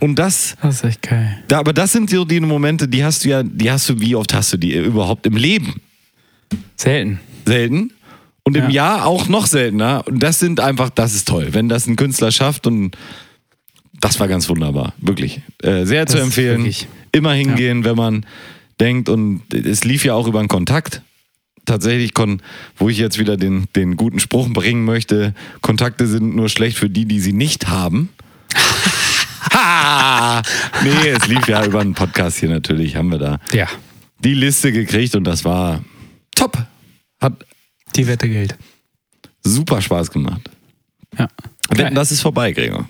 Und 0.00 0.16
das, 0.16 0.56
Das 0.62 0.76
ist 0.76 0.84
echt 0.84 1.02
geil. 1.02 1.38
da, 1.48 1.58
aber 1.58 1.72
das 1.72 1.92
sind 1.92 2.08
so 2.10 2.24
die 2.24 2.40
Momente, 2.40 2.86
die 2.88 3.04
hast 3.04 3.24
du 3.24 3.30
ja, 3.30 3.42
die 3.42 3.70
hast 3.70 3.88
du, 3.88 4.00
wie 4.00 4.14
oft 4.14 4.32
hast 4.34 4.52
du 4.52 4.56
die 4.56 4.74
überhaupt 4.76 5.26
im 5.26 5.36
Leben? 5.36 5.80
Selten. 6.76 7.20
selten 7.46 7.92
und 8.44 8.56
im 8.56 8.64
Ja. 8.64 8.70
Jahr 8.70 9.06
auch 9.06 9.28
noch 9.28 9.46
seltener. 9.46 10.06
Und 10.06 10.22
das 10.22 10.38
sind 10.38 10.60
einfach, 10.60 10.90
das 10.90 11.14
ist 11.14 11.28
toll, 11.28 11.48
wenn 11.52 11.68
das 11.68 11.86
ein 11.86 11.96
Künstler 11.96 12.30
schafft 12.30 12.66
und 12.66 12.96
das 14.00 14.20
war 14.20 14.28
ganz 14.28 14.48
wunderbar, 14.48 14.94
wirklich. 14.98 15.40
Äh, 15.62 15.84
sehr 15.84 16.06
zu 16.06 16.18
ist 16.18 16.22
empfehlen. 16.24 16.72
Immer 17.12 17.32
hingehen, 17.32 17.84
wenn 17.84 17.96
man 17.96 18.24
denkt 18.80 19.08
und 19.08 19.42
es 19.52 19.82
lief 19.84 20.04
ja 20.04 20.14
auch 20.14 20.28
über 20.28 20.38
einen 20.38 20.48
Kontakt. 20.48 21.02
Tatsächlich, 21.66 22.14
kon, 22.14 22.40
wo 22.76 22.88
ich 22.88 22.96
jetzt 22.96 23.18
wieder 23.18 23.36
den, 23.36 23.66
den 23.76 23.96
guten 23.96 24.20
Spruch 24.20 24.48
bringen 24.50 24.84
möchte, 24.84 25.34
Kontakte 25.60 26.06
sind 26.06 26.34
nur 26.36 26.48
schlecht 26.48 26.78
für 26.78 26.88
die, 26.88 27.04
die 27.04 27.20
sie 27.20 27.32
nicht 27.34 27.68
haben. 27.68 28.08
Nee, 30.82 31.08
es 31.08 31.26
lief 31.28 31.46
ja 31.48 31.64
über 31.64 31.80
einen 31.80 31.94
Podcast 31.94 32.38
hier 32.38 32.48
natürlich, 32.48 32.96
haben 32.96 33.10
wir 33.10 33.18
da 33.18 33.38
Ja. 33.52 33.66
die 34.24 34.34
Liste 34.34 34.72
gekriegt 34.72 35.14
und 35.14 35.24
das 35.24 35.44
war 35.44 35.82
top. 36.34 36.56
Hat 37.20 37.32
Die 37.96 38.06
Wette 38.06 38.28
gilt. 38.28 38.56
super 39.42 39.80
Spaß 39.80 40.10
gemacht. 40.10 40.42
Ja. 41.18 41.28
Wetten, 41.70 41.94
das 41.94 42.12
ist 42.12 42.20
vorbei, 42.20 42.52
Gregor. 42.52 42.88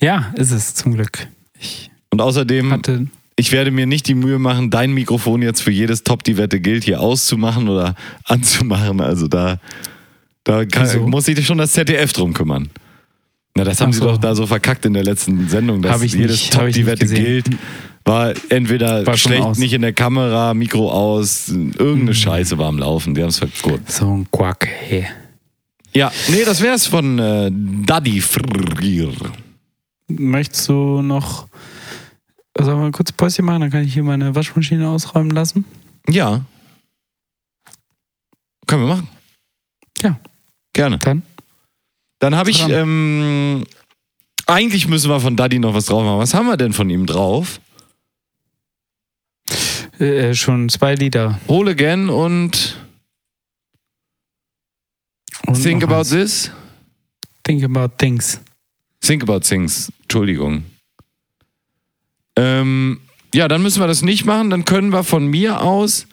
Ja, 0.00 0.32
ist 0.36 0.50
es 0.50 0.74
zum 0.74 0.94
Glück. 0.94 1.26
Ich 1.58 1.90
Und 2.10 2.20
außerdem, 2.20 2.70
hatte. 2.72 3.06
ich 3.36 3.52
werde 3.52 3.70
mir 3.70 3.86
nicht 3.86 4.06
die 4.08 4.14
Mühe 4.14 4.38
machen, 4.38 4.70
dein 4.70 4.92
Mikrofon 4.92 5.42
jetzt 5.42 5.60
für 5.62 5.70
jedes 5.70 6.04
Top, 6.04 6.22
die 6.24 6.36
Wette 6.36 6.60
gilt, 6.60 6.84
hier 6.84 7.00
auszumachen 7.00 7.68
oder 7.68 7.94
anzumachen. 8.24 9.00
Also 9.00 9.28
da, 9.28 9.58
da 10.44 10.64
kann, 10.64 10.84
Wieso? 10.84 11.06
muss 11.08 11.24
sich 11.26 11.44
schon 11.46 11.58
das 11.58 11.72
ZDF 11.72 12.12
drum 12.12 12.32
kümmern. 12.32 12.70
Na, 13.58 13.64
das 13.64 13.80
haben 13.80 13.88
Ach 13.90 13.92
sie 13.94 13.98
so. 13.98 14.04
doch 14.06 14.18
da 14.18 14.34
so 14.36 14.46
verkackt 14.46 14.86
in 14.86 14.94
der 14.94 15.02
letzten 15.02 15.48
Sendung, 15.48 15.82
dass 15.82 15.92
Hab 15.92 16.02
ich 16.02 16.12
jedes 16.12 16.40
nicht- 16.42 16.52
Top, 16.52 16.68
die 16.70 16.86
Wette 16.86 17.06
gilt. 17.06 17.50
War 18.04 18.32
entweder 18.50 19.04
War 19.04 19.16
schlecht, 19.16 19.42
aus. 19.42 19.58
nicht 19.58 19.72
in 19.72 19.82
der 19.82 19.92
Kamera, 19.92 20.54
Mikro 20.54 20.90
aus, 20.92 21.48
irgendeine 21.48 22.14
Scheiße 22.14 22.56
war 22.56 22.68
am 22.68 22.78
Laufen. 22.78 23.14
Die 23.16 23.20
haben 23.22 23.28
es 23.30 23.38
verkürzt. 23.38 23.90
So 23.96 24.06
ein 24.16 24.30
Quack, 24.30 24.66
hey. 24.66 25.06
Ja, 25.92 26.12
nee, 26.28 26.44
das 26.44 26.62
wär's 26.62 26.86
von 26.86 27.18
äh, 27.18 27.50
Daddy 27.52 28.20
Frier. 28.20 29.12
Möchtest 30.06 30.68
du 30.68 31.02
noch. 31.02 31.48
Sollen 32.56 32.78
wir 32.78 32.86
ein 32.86 32.92
kurzes 32.92 33.12
Päuschen 33.12 33.44
machen? 33.44 33.60
Dann 33.62 33.70
kann 33.70 33.82
ich 33.84 33.92
hier 33.92 34.04
meine 34.04 34.34
Waschmaschine 34.34 34.88
ausräumen 34.88 35.30
lassen. 35.30 35.64
Ja. 36.08 36.42
Können 38.66 38.82
wir 38.82 38.88
machen. 38.94 39.08
Ja. 40.02 40.18
Gerne. 40.72 40.98
Dann? 40.98 41.22
Dann 42.18 42.34
habe 42.34 42.50
ich, 42.50 42.68
ähm, 42.68 43.64
eigentlich 44.46 44.88
müssen 44.88 45.10
wir 45.10 45.20
von 45.20 45.36
Daddy 45.36 45.58
noch 45.58 45.74
was 45.74 45.86
drauf 45.86 46.02
machen. 46.02 46.18
Was 46.18 46.34
haben 46.34 46.46
wir 46.46 46.56
denn 46.56 46.72
von 46.72 46.90
ihm 46.90 47.06
drauf? 47.06 47.60
Äh, 49.98 50.34
schon 50.34 50.68
zwei 50.68 50.94
Lieder. 50.94 51.40
Roll 51.48 51.68
Again 51.68 52.08
und, 52.08 52.76
Und 55.46 55.62
Think 55.62 55.82
About 55.82 56.00
eins. 56.00 56.10
This. 56.10 56.50
Think 57.42 57.64
About 57.64 57.94
Things. 57.96 58.40
Think 59.00 59.22
About 59.22 59.40
Things. 59.40 59.90
Entschuldigung. 60.02 60.64
Ähm, 62.36 63.00
ja, 63.34 63.48
dann 63.48 63.62
müssen 63.62 63.80
wir 63.80 63.86
das 63.86 64.02
nicht 64.02 64.24
machen. 64.24 64.50
Dann 64.50 64.64
können 64.64 64.90
wir 64.90 65.04
von 65.04 65.26
mir 65.26 65.62
aus. 65.62 66.06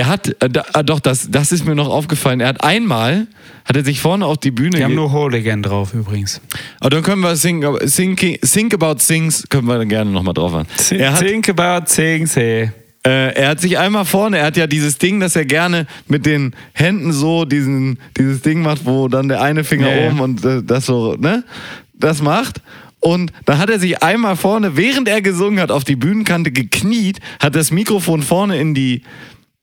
Er 0.00 0.06
hat, 0.06 0.34
äh, 0.42 0.48
da, 0.48 0.64
ah, 0.72 0.82
doch, 0.82 0.98
das, 0.98 1.30
das 1.30 1.52
ist 1.52 1.66
mir 1.66 1.74
noch 1.74 1.90
aufgefallen. 1.90 2.40
Er 2.40 2.48
hat 2.48 2.64
einmal, 2.64 3.26
hat 3.66 3.76
er 3.76 3.84
sich 3.84 4.00
vorne 4.00 4.24
auf 4.24 4.38
die 4.38 4.50
Bühne 4.50 4.78
Wir 4.78 4.86
haben 4.86 4.94
nur 4.94 5.12
Whole 5.12 5.36
Again 5.36 5.62
drauf 5.62 5.92
übrigens. 5.92 6.40
Aber 6.80 6.88
dann 6.88 7.02
können 7.02 7.20
wir 7.20 7.34
Think, 7.34 7.66
think, 7.86 8.40
think 8.40 8.72
About 8.72 8.94
Things, 8.94 9.44
können 9.50 9.66
wir 9.66 9.84
gerne 9.84 10.10
nochmal 10.10 10.32
drauf 10.32 10.52
machen. 10.52 10.68
Er 10.88 11.12
hat, 11.12 11.20
Think 11.20 11.50
About 11.50 11.84
Things, 11.94 12.34
hey. 12.34 12.70
äh, 13.06 13.34
er 13.34 13.50
hat 13.50 13.60
sich 13.60 13.78
einmal 13.78 14.06
vorne, 14.06 14.38
er 14.38 14.46
hat 14.46 14.56
ja 14.56 14.66
dieses 14.66 14.96
Ding, 14.96 15.20
dass 15.20 15.36
er 15.36 15.44
gerne 15.44 15.86
mit 16.08 16.24
den 16.24 16.54
Händen 16.72 17.12
so 17.12 17.44
diesen, 17.44 17.98
dieses 18.16 18.40
Ding 18.40 18.62
macht, 18.62 18.86
wo 18.86 19.06
dann 19.06 19.28
der 19.28 19.42
eine 19.42 19.64
Finger 19.64 19.90
Ja, 19.90 20.00
ja. 20.00 20.08
oben 20.08 20.20
und 20.20 20.44
äh, 20.46 20.62
das 20.62 20.86
so, 20.86 21.14
ne? 21.16 21.44
Das 21.92 22.22
macht. 22.22 22.62
Und 23.00 23.34
dann 23.44 23.58
hat 23.58 23.68
er 23.68 23.78
sich 23.78 24.02
einmal 24.02 24.36
vorne, 24.36 24.78
während 24.78 25.08
er 25.08 25.20
gesungen 25.20 25.60
hat, 25.60 25.70
auf 25.70 25.84
die 25.84 25.96
Bühnenkante 25.96 26.52
gekniet, 26.52 27.18
hat 27.38 27.54
das 27.54 27.70
Mikrofon 27.70 28.22
vorne 28.22 28.58
in 28.58 28.72
die, 28.72 29.02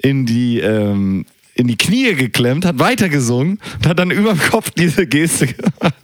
in 0.01 0.25
die, 0.25 0.59
ähm, 0.59 1.25
in 1.55 1.67
die 1.67 1.77
Knie 1.77 2.13
geklemmt, 2.15 2.65
hat 2.65 2.79
weitergesungen 2.79 3.59
und 3.77 3.87
hat 3.87 3.99
dann 3.99 4.11
über 4.11 4.33
dem 4.33 4.39
Kopf 4.41 4.69
diese 4.71 5.07
Geste 5.07 5.47
gemacht. 5.47 5.93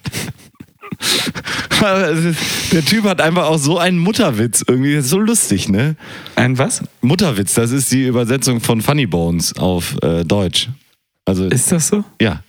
Also, 1.82 2.34
Der 2.72 2.86
Typ 2.86 3.04
hat 3.04 3.20
einfach 3.20 3.46
auch 3.48 3.58
so 3.58 3.78
einen 3.78 3.98
Mutterwitz 3.98 4.64
irgendwie. 4.66 4.96
Das 4.96 5.06
ist 5.06 5.12
so 5.12 5.20
lustig, 5.20 5.68
ne? 5.68 5.98
Ein 6.36 6.58
was? 6.58 6.82
Mutterwitz, 7.02 7.56
das 7.56 7.72
ist 7.72 7.92
die 7.92 8.08
Übersetzung 8.08 8.62
von 8.62 8.82
Funny 8.82 9.06
Bones 9.06 9.54
auf 9.58 9.98
äh, 10.02 10.24
Deutsch. 10.24 10.70
Also, 11.26 11.46
Ist 11.50 11.72
das 11.74 11.90
so? 11.90 12.06
ja. 12.22 12.42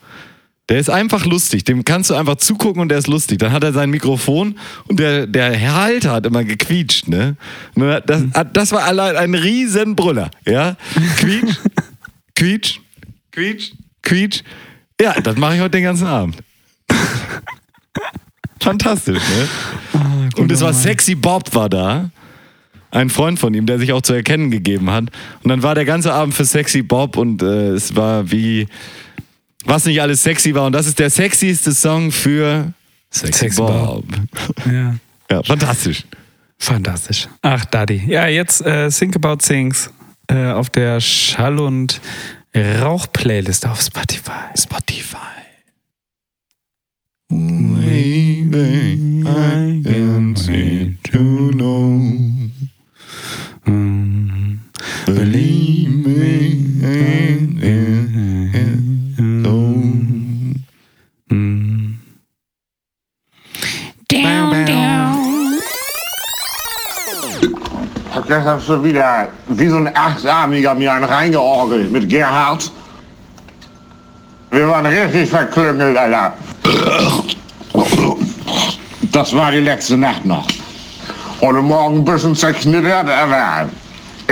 Der 0.69 0.79
ist 0.79 0.89
einfach 0.89 1.27
lustig. 1.27 1.65
Dem 1.65 1.85
kannst 1.85 2.09
du 2.11 2.15
einfach 2.15 2.37
zugucken 2.37 2.81
und 2.81 2.89
der 2.89 2.99
ist 2.99 3.07
lustig. 3.07 3.39
Dann 3.39 3.53
hat 3.53 3.63
er 3.65 3.73
sein 3.73 3.91
Mikrofon 3.91 4.59
und 4.89 4.99
der, 4.99 5.27
der 5.27 5.75
Halter 5.75 6.13
hat 6.13 6.27
immer 6.27 6.43
gequietscht, 6.43 7.07
ne? 7.09 7.37
Und 7.75 8.03
Das, 8.07 8.23
das 8.53 8.73
war 8.73 8.85
allein 8.85 9.17
ein 9.17 9.35
Riesenbrüller, 9.35 10.31
ja? 10.47 10.77
Quietsch, 11.19 11.57
quietsch, 12.35 12.81
quietsch, 13.31 13.73
quietsch. 14.03 14.43
Ja, 15.01 15.21
das 15.21 15.37
mache 15.37 15.57
ich 15.57 15.61
heute 15.61 15.73
den 15.73 15.85
ganzen 15.85 16.07
Abend. 16.07 16.37
Fantastisch, 18.61 19.21
ne? 19.23 19.49
Und 20.37 20.51
es 20.51 20.63
war 20.63 20.73
Sexy 20.73 21.15
Bob 21.15 21.55
war 21.55 21.69
da. 21.69 22.11
Ein 22.91 23.11
Freund 23.11 23.39
von 23.39 23.53
ihm, 23.53 23.67
der 23.67 23.79
sich 23.79 23.93
auch 23.93 24.03
zu 24.03 24.15
erkennen 24.15 24.51
gegeben 24.51 24.91
hat. 24.91 25.11
Und 25.43 25.51
dann 25.51 25.63
war 25.63 25.75
der 25.75 25.85
ganze 25.85 26.15
Abend 26.15 26.33
für 26.33 26.45
Sexy 26.45 26.83
Bob 26.83 27.17
und 27.17 27.43
äh, 27.43 27.71
es 27.71 27.97
war 27.97 28.31
wie, 28.31 28.69
was 29.65 29.85
nicht 29.85 30.01
alles 30.01 30.23
sexy 30.23 30.55
war. 30.55 30.67
Und 30.67 30.73
das 30.73 30.87
ist 30.87 30.99
der 30.99 31.11
sexieste 31.11 31.73
Song 31.73 32.11
für 32.11 32.73
Sexy, 33.11 33.39
Sexy 33.39 33.57
Bob. 33.61 34.05
Ja. 34.67 34.97
Ja, 35.31 35.43
fantastisch. 35.43 36.05
Fantastisch. 36.59 37.29
Ach, 37.41 37.65
Daddy. 37.65 38.03
Ja, 38.07 38.27
jetzt 38.27 38.61
äh, 38.61 38.91
Think 38.91 39.17
About 39.17 39.37
Things 39.37 39.91
äh, 40.29 40.49
auf 40.53 40.69
der 40.69 41.01
Schall- 41.01 41.59
und 41.59 42.01
Rauch-Playlist 42.55 43.67
auf 43.67 43.81
Spotify. 43.81 44.53
Spotify. 44.55 45.17
Mm. 47.31 47.75
Believe 55.07 55.95
Mm. 56.85 57.34
Gestern 68.27 68.47
hast 68.47 68.69
du 68.69 68.83
wieder 68.83 69.29
wie 69.49 69.69
so 69.69 69.77
ein 69.77 69.95
Achtarmiger 69.95 70.75
mir 70.75 70.93
einen 70.93 71.05
reingeorgelt 71.05 71.93
mit 71.93 72.09
Gerhard. 72.09 72.71
Wir 74.51 74.67
waren 74.69 74.87
richtig 74.87 75.29
verklüngelt, 75.29 75.97
Alter. 75.97 76.33
Das 79.13 79.35
war 79.35 79.53
die 79.53 79.61
letzte 79.61 79.97
Nacht 79.99 80.25
noch. 80.25 80.47
Und 81.41 81.61
morgen 81.63 81.99
ein 81.99 82.05
bisschen 82.05 82.35
zerknittert, 82.35 83.09
aber 83.09 83.69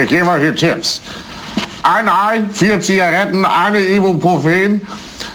ich 0.00 0.08
gebe 0.08 0.26
euch 0.26 0.40
hier 0.40 0.56
Tipps. 0.56 1.02
Ein 1.82 2.08
Ei, 2.08 2.42
vier 2.52 2.80
Zigaretten, 2.80 3.44
eine 3.44 3.80
Ibuprofen, 3.80 4.80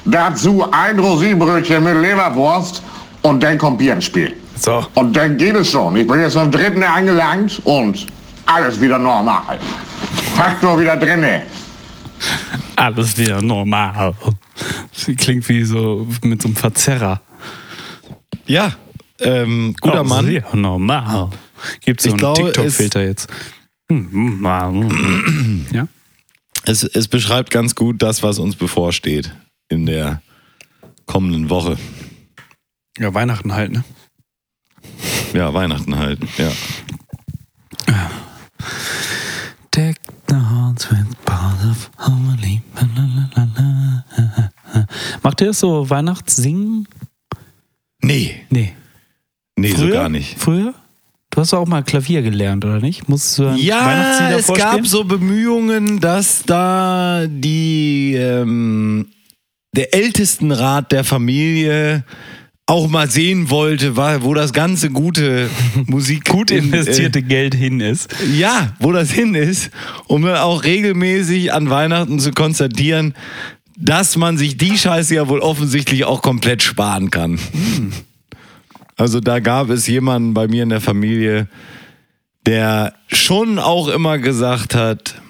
dazu 0.06 0.66
ein 0.72 0.98
Rosinenbrötchen 0.98 1.84
mit 1.84 2.02
Leberwurst 2.02 2.82
und 3.22 3.44
dann 3.44 3.58
kommt 3.58 3.78
Bier 3.78 3.94
ins 3.94 4.06
Spiel. 4.06 4.34
So. 4.56 4.84
Und 4.96 5.16
dann 5.16 5.38
geht 5.38 5.56
es 5.56 5.72
schon. 5.72 5.96
Ich 5.98 6.08
bin 6.08 6.20
jetzt 6.22 6.38
am 6.38 6.50
dritten 6.50 6.82
angelangt 6.82 7.62
und 7.66 8.08
alles 8.48 8.80
wieder 8.82 8.98
normal. 8.98 9.60
Faktor 10.36 10.80
wieder 10.80 10.98
drinne. 10.98 11.44
Alles 12.76 13.18
wieder 13.18 13.42
normal. 13.42 14.16
Sie 14.92 15.16
klingt 15.16 15.48
wie 15.50 15.64
so 15.64 16.08
mit 16.24 16.42
so 16.42 16.48
einem 16.48 16.56
Verzerrer. 16.56 17.22
Ja, 18.46 18.74
ähm, 19.20 19.76
guter 19.82 20.00
Alles 20.00 20.10
Mann. 20.10 20.28
wieder 20.28 20.56
normal. 20.56 21.30
Gibt 21.82 22.02
so 22.02 22.14
einen 22.14 22.34
TikTok-Filter 22.34 23.04
jetzt. 23.04 23.30
Hm, 23.90 25.66
Ja? 25.72 25.88
Es, 26.66 26.84
es 26.84 27.08
beschreibt 27.08 27.52
ganz 27.52 27.76
gut 27.76 28.02
das, 28.02 28.24
was 28.24 28.40
uns 28.40 28.56
bevorsteht 28.56 29.34
in 29.70 29.86
der 29.86 30.22
kommenden 31.06 31.50
Woche. 31.50 31.78
Ja, 32.98 33.14
Weihnachten 33.14 33.54
halt, 33.54 33.72
ne? 33.72 33.84
Ja, 35.34 35.54
Weihnachten 35.54 35.98
halt. 35.98 36.20
Ja. 36.38 36.52
Deck 39.76 39.98
the 40.28 40.36
hearts 40.36 40.90
with 40.92 41.06
bars 41.26 41.66
of 41.70 41.90
harmony. 41.98 42.62
Macht 45.24 45.42
ihr 45.42 45.48
das 45.48 45.60
so 45.60 45.90
Weihnachtssingen? 45.90 46.88
Nee, 48.02 48.36
Nee. 48.50 48.74
nee, 49.58 49.70
so 49.72 49.78
Früher? 49.78 49.94
gar 49.94 50.10
nicht. 50.10 50.38
Früher? 50.40 50.74
Du 51.30 51.42
hast 51.42 51.54
auch 51.54 51.68
mal 51.68 51.84
Klavier 51.84 52.22
gelernt, 52.22 52.64
oder 52.66 52.80
nicht? 52.80 53.10
Musst 53.10 53.38
du 53.38 53.44
Ja, 53.58 54.30
es 54.38 54.46
vorspielen? 54.46 54.78
gab 54.78 54.88
so 54.88 55.04
Bemühungen, 55.04 56.00
dass 56.00 56.44
da 56.44 57.26
die 57.28 58.14
ähm, 58.16 59.08
der 59.76 59.94
Ältestenrat 59.94 60.92
der 60.92 61.04
Familie 61.04 62.04
auch 62.70 62.90
mal 62.90 63.10
sehen 63.10 63.50
wollte, 63.50 63.96
wo 63.96 64.34
das 64.34 64.52
ganze 64.54 64.90
gute 64.90 65.50
Musik 65.88 66.26
gut 66.28 66.52
in- 66.52 66.66
investierte 66.66 67.24
Geld 67.24 67.56
hin 67.56 67.80
ist. 67.80 68.12
Äh, 68.22 68.38
ja, 68.38 68.74
wo 68.80 68.92
das 68.92 69.10
hin 69.10 69.34
ist, 69.36 69.72
um 70.08 70.22
dann 70.24 70.36
auch 70.38 70.64
regelmäßig 70.64 71.54
an 71.54 71.70
Weihnachten 71.70 72.20
zu 72.20 72.32
konstatieren, 72.32 73.14
dass 73.78 74.18
man 74.18 74.38
sich 74.38 74.58
die 74.58 74.78
Scheiße 74.78 75.16
ja 75.16 75.28
wohl 75.30 75.40
offensichtlich 75.40 76.04
auch 76.04 76.22
komplett 76.22 76.62
sparen 76.62 77.10
kann. 77.10 77.40
Also 78.98 79.20
da 79.22 79.40
gab 79.40 79.70
es 79.70 79.88
jemanden 79.88 80.34
bei 80.34 80.48
mir 80.48 80.64
in 80.64 80.70
der 80.70 80.82
Familie, 80.82 81.48
der 82.46 82.94
schon 83.08 83.60
auch 83.60 83.88
immer 83.88 84.18
gesagt 84.18 84.74
hat, 84.76 85.22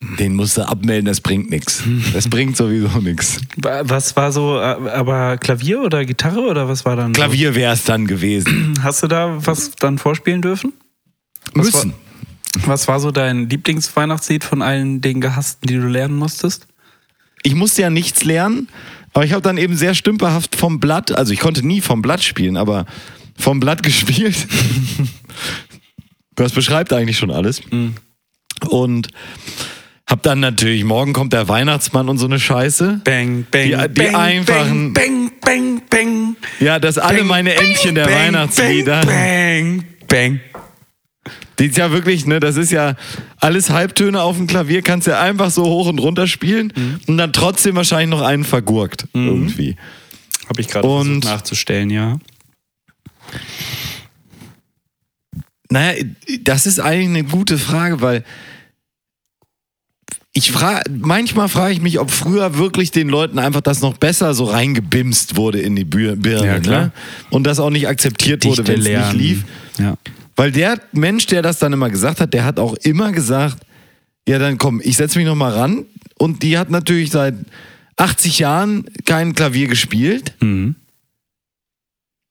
den 0.00 0.34
musst 0.36 0.56
du 0.56 0.62
abmelden, 0.62 1.06
das 1.06 1.20
bringt 1.20 1.50
nichts. 1.50 1.82
Das 2.12 2.28
bringt 2.28 2.56
sowieso 2.56 2.88
nichts. 3.00 3.40
Wa- 3.56 3.82
Was 3.84 4.14
war 4.14 4.30
so, 4.32 4.56
äh, 4.56 4.60
aber 4.60 5.36
Klavier 5.38 5.82
oder 5.82 6.04
Gitarre 6.04 6.40
oder 6.42 6.68
was 6.68 6.84
war 6.84 6.94
dann? 6.96 7.12
Klavier 7.12 7.54
wäre 7.56 7.72
es 7.72 7.82
dann 7.84 8.06
gewesen. 8.06 8.74
Hast 8.82 9.02
du 9.02 9.08
da 9.08 9.44
was 9.44 9.72
dann 9.72 9.98
vorspielen 9.98 10.40
dürfen? 10.40 10.72
Was 11.54 11.66
Müssen. 11.66 11.94
Was 12.64 12.86
war 12.88 13.00
so 13.00 13.10
dein 13.10 13.48
Lieblingsweihnachtslied 13.48 14.44
von 14.44 14.62
allen 14.62 15.00
den 15.00 15.20
gehassten, 15.20 15.66
die 15.66 15.74
du 15.74 15.86
lernen 15.88 16.16
musstest? 16.16 16.66
ich 17.44 17.54
musste 17.54 17.82
ja 17.82 17.88
nichts 17.90 18.24
lernen, 18.24 18.68
aber 19.12 19.24
ich 19.24 19.32
habe 19.32 19.42
dann 19.42 19.58
eben 19.58 19.76
sehr 19.76 19.94
stümperhaft 19.94 20.56
vom 20.56 20.80
Blatt, 20.80 21.12
also 21.12 21.32
ich 21.32 21.38
konnte 21.38 21.64
nie 21.66 21.80
vom 21.80 22.02
Blatt 22.02 22.22
spielen, 22.22 22.56
aber 22.56 22.84
vom 23.38 23.60
Blatt 23.60 23.82
gespielt. 23.84 24.36
Das 26.34 26.52
beschreibt 26.52 26.92
eigentlich 26.92 27.16
schon 27.18 27.30
alles. 27.30 27.62
Mhm. 27.70 27.94
Und 28.68 29.08
hab 30.08 30.22
dann 30.22 30.40
natürlich, 30.40 30.84
morgen 30.84 31.12
kommt 31.12 31.32
der 31.34 31.48
Weihnachtsmann 31.48 32.08
und 32.08 32.18
so 32.18 32.26
eine 32.26 32.40
Scheiße. 32.40 33.02
Bang, 33.04 33.46
bang, 33.50 33.64
Die- 33.64 33.88
die 33.94 34.00
bang, 34.02 34.14
einfachen- 34.16 34.92
Bang, 34.94 35.30
bang, 35.44 35.82
bang. 35.90 36.36
Ja, 36.60 36.78
dass 36.78 36.96
alle 36.98 37.18
bang, 37.18 37.26
meine 37.26 37.50
bang, 37.54 37.66
Entchen 37.66 37.94
der 37.94 38.04
bang, 38.06 38.14
Weihnachtslieder. 38.14 39.02
Bang, 39.04 39.84
bang. 40.08 40.40
Die 41.58 41.66
ist 41.66 41.76
ja 41.76 41.90
wirklich, 41.92 42.24
ne, 42.24 42.40
das 42.40 42.56
ist 42.56 42.70
ja 42.70 42.94
alles 43.38 43.68
Halbtöne 43.70 44.22
auf 44.22 44.36
dem 44.36 44.46
Klavier, 44.46 44.80
kannst 44.80 45.06
ja 45.08 45.20
einfach 45.20 45.50
so 45.50 45.64
hoch 45.64 45.88
und 45.88 45.98
runter 45.98 46.26
spielen 46.26 46.72
Mhm. 46.74 47.00
und 47.06 47.18
dann 47.18 47.32
trotzdem 47.32 47.74
wahrscheinlich 47.76 48.08
noch 48.08 48.22
einen 48.24 48.44
vergurkt 48.44 49.06
irgendwie. 49.12 49.76
Habe 50.48 50.60
ich 50.62 50.68
gerade 50.68 50.88
versucht 50.88 51.24
nachzustellen, 51.24 51.90
ja. 51.90 52.18
Naja, 55.70 56.02
das 56.40 56.66
ist 56.66 56.80
eigentlich 56.80 57.08
eine 57.08 57.24
gute 57.24 57.58
Frage, 57.58 58.00
weil 58.00 58.24
ich 60.38 60.52
frage, 60.52 60.88
manchmal 61.02 61.48
frage 61.48 61.72
ich 61.72 61.80
mich, 61.80 61.98
ob 61.98 62.12
früher 62.12 62.58
wirklich 62.58 62.92
den 62.92 63.08
Leuten 63.08 63.40
einfach 63.40 63.60
das 63.60 63.80
noch 63.80 63.98
besser 63.98 64.34
so 64.34 64.44
reingebimst 64.44 65.36
wurde 65.36 65.58
in 65.58 65.74
die 65.74 65.84
Birne, 65.84 66.46
Ja, 66.46 66.60
ne? 66.60 66.92
Und 67.30 67.44
das 67.44 67.58
auch 67.58 67.70
nicht 67.70 67.88
akzeptiert 67.88 68.44
wurde, 68.44 68.62
Dichte 68.62 68.86
wenn 68.86 68.94
es 68.94 69.12
nicht 69.12 69.20
lief. 69.20 69.44
Ja. 69.78 69.96
Weil 70.36 70.52
der 70.52 70.80
Mensch, 70.92 71.26
der 71.26 71.42
das 71.42 71.58
dann 71.58 71.72
immer 71.72 71.90
gesagt 71.90 72.20
hat, 72.20 72.32
der 72.34 72.44
hat 72.44 72.60
auch 72.60 72.74
immer 72.84 73.10
gesagt, 73.10 73.58
ja 74.28 74.38
dann 74.38 74.58
komm, 74.58 74.80
ich 74.84 74.96
setze 74.96 75.18
mich 75.18 75.26
noch 75.26 75.34
mal 75.34 75.52
ran. 75.52 75.86
Und 76.18 76.44
die 76.44 76.56
hat 76.56 76.70
natürlich 76.70 77.10
seit 77.10 77.34
80 77.96 78.38
Jahren 78.38 78.84
kein 79.06 79.34
Klavier 79.34 79.66
gespielt. 79.66 80.34
Mhm. 80.40 80.76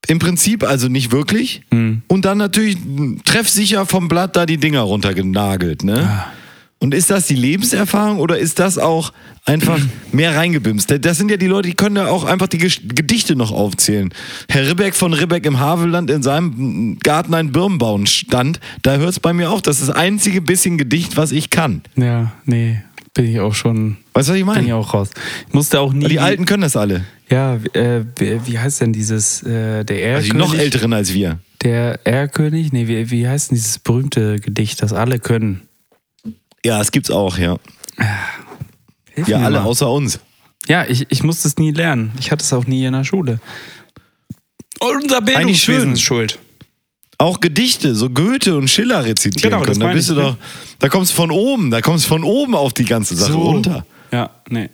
Im 0.07 0.19
Prinzip 0.19 0.63
also 0.63 0.87
nicht 0.87 1.11
wirklich. 1.11 1.63
Mhm. 1.71 2.03
Und 2.07 2.23
dann 2.23 2.37
natürlich 2.37 2.77
treffsicher 3.25 3.85
vom 3.85 4.07
Blatt 4.07 4.37
da 4.37 4.45
die 4.45 4.57
Dinger 4.57 4.81
runtergenagelt. 4.81 5.83
Ne? 5.83 6.07
Ah. 6.07 6.31
Und 6.79 6.93
ist 6.93 7.09
das 7.09 7.25
die 7.25 7.35
Lebenserfahrung 7.35 8.19
oder 8.19 8.37
ist 8.37 8.59
das 8.59 8.77
auch 8.77 9.11
einfach 9.45 9.79
mehr 10.11 10.35
reingebimst? 10.35 10.93
Das 11.01 11.17
sind 11.17 11.31
ja 11.31 11.37
die 11.37 11.47
Leute, 11.47 11.69
die 11.69 11.75
können 11.75 11.95
ja 11.95 12.07
auch 12.07 12.23
einfach 12.23 12.47
die 12.47 12.59
Gedichte 12.59 13.35
noch 13.35 13.51
aufzählen. 13.51 14.13
Herr 14.49 14.67
Ribbeck 14.67 14.93
von 14.93 15.13
Ribbeck 15.13 15.45
im 15.47 15.59
Havelland 15.59 16.11
in 16.11 16.21
seinem 16.21 16.99
Garten 16.99 17.33
ein 17.33 17.51
Birnbaum 17.51 18.05
stand, 18.05 18.59
da 18.83 18.97
hört 18.97 19.09
es 19.09 19.19
bei 19.19 19.33
mir 19.33 19.49
auf. 19.49 19.61
Das 19.63 19.79
ist 19.79 19.89
das 19.89 19.95
einzige 19.95 20.39
bisschen 20.41 20.77
Gedicht, 20.77 21.17
was 21.17 21.31
ich 21.31 21.49
kann. 21.49 21.81
Ja, 21.95 22.33
nee, 22.45 22.79
bin 23.15 23.25
ich 23.25 23.39
auch 23.39 23.55
schon, 23.55 23.97
Weißt 24.13 24.29
du, 24.29 24.33
was 24.33 24.39
ich 24.39 24.45
bin 24.45 24.53
ich 24.53 24.61
meine? 24.61 24.75
auch 24.75 24.93
raus. 24.93 25.09
Ich 25.47 25.53
musste 25.53 25.79
auch 25.79 25.93
nie. 25.93 26.07
Die 26.07 26.19
Alten 26.19 26.45
können 26.45 26.61
das 26.61 26.75
alle. 26.75 27.05
Ja, 27.29 27.55
äh, 27.73 28.01
wie, 28.19 28.59
heißt 28.59 28.81
denn 28.81 28.93
dieses, 28.93 29.41
äh, 29.41 29.83
der 29.83 30.15
Also 30.15 30.27
Erlkönig? 30.29 30.33
noch 30.35 30.53
Älteren 30.55 30.93
als 30.93 31.11
wir. 31.13 31.39
Der 31.63 31.99
Erlkönig? 32.05 32.71
Nee, 32.71 32.87
wie, 32.87 33.09
wie 33.09 33.27
heißt 33.27 33.49
denn 33.49 33.55
dieses 33.57 33.79
berühmte 33.79 34.35
Gedicht, 34.37 34.83
das 34.83 34.93
alle 34.93 35.17
können? 35.19 35.61
Ja, 36.67 36.77
das 36.79 36.91
gibt's 36.91 37.09
auch, 37.09 37.37
ja. 37.37 37.57
Hilf 39.13 39.27
Ja, 39.27 39.37
alle 39.39 39.59
mal. 39.59 39.65
außer 39.65 39.89
uns. 39.89 40.19
Ja, 40.67 40.85
ich, 40.85 41.05
ich 41.09 41.23
musste 41.23 41.47
es 41.47 41.57
nie 41.57 41.71
lernen. 41.71 42.11
Ich 42.19 42.31
hatte 42.31 42.43
es 42.43 42.51
auch 42.51 42.65
nie 42.67 42.83
in 42.85 42.93
der 42.93 43.03
Schule. 43.05 43.39
Und 44.79 45.03
unser. 45.03 45.21
Bildungswesen 45.21 45.93
ist 45.93 46.01
schuld. 46.01 46.39
auch 47.17 47.39
Gedichte, 47.39 47.95
so 47.95 48.09
Goethe 48.09 48.55
und 48.57 48.67
Schiller 48.69 49.03
rezitieren 49.05 49.51
Genau, 49.51 49.63
können. 49.63 49.79
Da 49.79 49.93
bist 49.93 50.09
du 50.09 50.15
doch, 50.15 50.35
da 50.79 50.89
kommst 50.89 51.13
du 51.13 51.15
von 51.15 51.31
oben, 51.31 51.71
da 51.71 51.81
kommst 51.81 52.05
du 52.05 52.09
von 52.09 52.23
oben 52.23 52.53
auf 52.53 52.73
die 52.73 52.85
ganze 52.85 53.15
Sache 53.15 53.33
runter. 53.33 53.85
Ja, 54.11 54.29
nee. 54.49 54.69